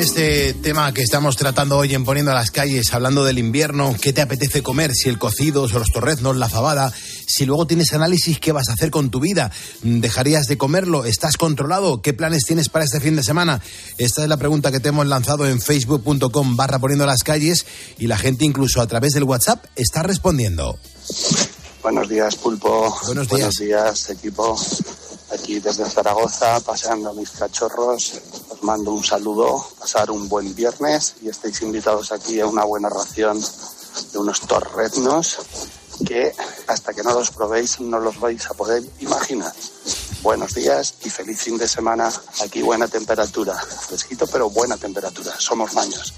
En 0.00 0.06
este 0.06 0.54
tema 0.54 0.94
que 0.94 1.02
estamos 1.02 1.36
tratando 1.36 1.76
hoy 1.76 1.94
en 1.94 2.06
Poniendo 2.06 2.30
a 2.30 2.34
las 2.34 2.50
calles, 2.50 2.94
hablando 2.94 3.22
del 3.22 3.38
invierno, 3.38 3.94
¿qué 4.00 4.14
te 4.14 4.22
apetece 4.22 4.62
comer? 4.62 4.92
Si 4.94 5.10
el 5.10 5.18
cocido, 5.18 5.64
o 5.64 5.68
los 5.68 5.92
torreznos, 5.92 6.38
la 6.38 6.48
fabada. 6.48 6.90
Si 7.26 7.44
luego 7.44 7.66
tienes 7.66 7.92
análisis, 7.92 8.40
¿qué 8.40 8.52
vas 8.52 8.70
a 8.70 8.72
hacer 8.72 8.90
con 8.90 9.10
tu 9.10 9.20
vida? 9.20 9.50
¿Dejarías 9.82 10.46
de 10.46 10.56
comerlo? 10.56 11.04
¿Estás 11.04 11.36
controlado? 11.36 12.00
¿Qué 12.00 12.14
planes 12.14 12.44
tienes 12.46 12.70
para 12.70 12.86
este 12.86 12.98
fin 12.98 13.14
de 13.14 13.22
semana? 13.22 13.60
Esta 13.98 14.22
es 14.22 14.28
la 14.28 14.38
pregunta 14.38 14.72
que 14.72 14.80
te 14.80 14.88
hemos 14.88 15.06
lanzado 15.06 15.46
en 15.46 15.60
facebook.com 15.60 16.56
barra 16.56 16.78
Poniendo 16.78 17.04
a 17.04 17.08
las 17.08 17.22
calles 17.22 17.66
y 17.98 18.06
la 18.06 18.16
gente 18.16 18.46
incluso 18.46 18.80
a 18.80 18.86
través 18.86 19.12
del 19.12 19.24
WhatsApp 19.24 19.66
está 19.76 20.02
respondiendo. 20.02 20.78
Buenos 21.82 22.08
días, 22.08 22.36
Pulpo. 22.36 22.96
Buenos 23.04 23.28
Buenos 23.28 23.56
días, 23.56 24.08
equipo. 24.08 24.58
Aquí 25.32 25.60
desde 25.60 25.84
Zaragoza, 25.84 26.58
paseando 26.60 27.12
mis 27.12 27.30
cachorros. 27.30 28.14
Mando 28.62 28.92
un 28.92 29.02
saludo, 29.02 29.64
pasar 29.78 30.10
un 30.10 30.28
buen 30.28 30.54
viernes 30.54 31.14
y 31.22 31.28
estáis 31.28 31.62
invitados 31.62 32.12
aquí 32.12 32.40
a 32.40 32.46
una 32.46 32.64
buena 32.64 32.90
ración 32.90 33.40
de 34.12 34.18
unos 34.18 34.40
torreznos 34.40 35.38
que 36.06 36.34
hasta 36.66 36.92
que 36.92 37.02
no 37.02 37.12
los 37.12 37.30
probéis 37.30 37.80
no 37.80 37.98
los 37.98 38.20
vais 38.20 38.44
a 38.46 38.54
poder 38.54 38.82
imaginar. 39.00 39.52
Buenos 40.22 40.54
días 40.54 40.94
y 41.04 41.10
feliz 41.10 41.40
fin 41.40 41.56
de 41.56 41.66
semana. 41.66 42.12
Aquí 42.42 42.60
buena 42.60 42.86
temperatura. 42.86 43.54
Fresquito, 43.54 44.26
pero 44.26 44.50
buena 44.50 44.76
temperatura. 44.76 45.34
Somos 45.38 45.72
maños. 45.72 46.14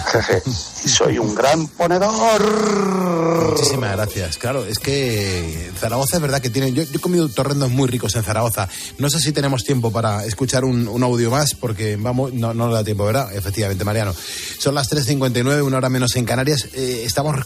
Jeje. 0.00 0.42
Soy 0.86 1.18
un 1.18 1.34
gran 1.34 1.66
ponedor. 1.68 3.50
Muchísimas 3.50 3.92
gracias. 3.92 4.38
Claro, 4.38 4.64
es 4.64 4.78
que 4.78 5.70
Zaragoza 5.78 6.16
es 6.16 6.22
verdad 6.22 6.40
que 6.40 6.50
tiene. 6.50 6.72
Yo, 6.72 6.82
yo 6.82 6.90
he 6.94 6.98
comido 6.98 7.28
torrendos 7.28 7.70
muy 7.70 7.88
ricos 7.88 8.16
en 8.16 8.22
Zaragoza. 8.22 8.68
No 8.98 9.10
sé 9.10 9.20
si 9.20 9.32
tenemos 9.32 9.64
tiempo 9.64 9.92
para 9.92 10.24
escuchar 10.24 10.64
un, 10.64 10.88
un 10.88 11.02
audio 11.02 11.30
más, 11.30 11.54
porque 11.54 11.96
vamos, 11.96 12.32
no, 12.32 12.54
no 12.54 12.72
da 12.72 12.84
tiempo, 12.84 13.04
¿verdad? 13.04 13.34
Efectivamente, 13.34 13.84
Mariano. 13.84 14.14
Son 14.58 14.74
las 14.74 14.90
3.59, 14.90 15.64
una 15.64 15.78
hora 15.78 15.88
menos 15.88 16.16
en 16.16 16.24
Canarias. 16.24 16.68
Eh, 16.74 17.02
estamos, 17.04 17.36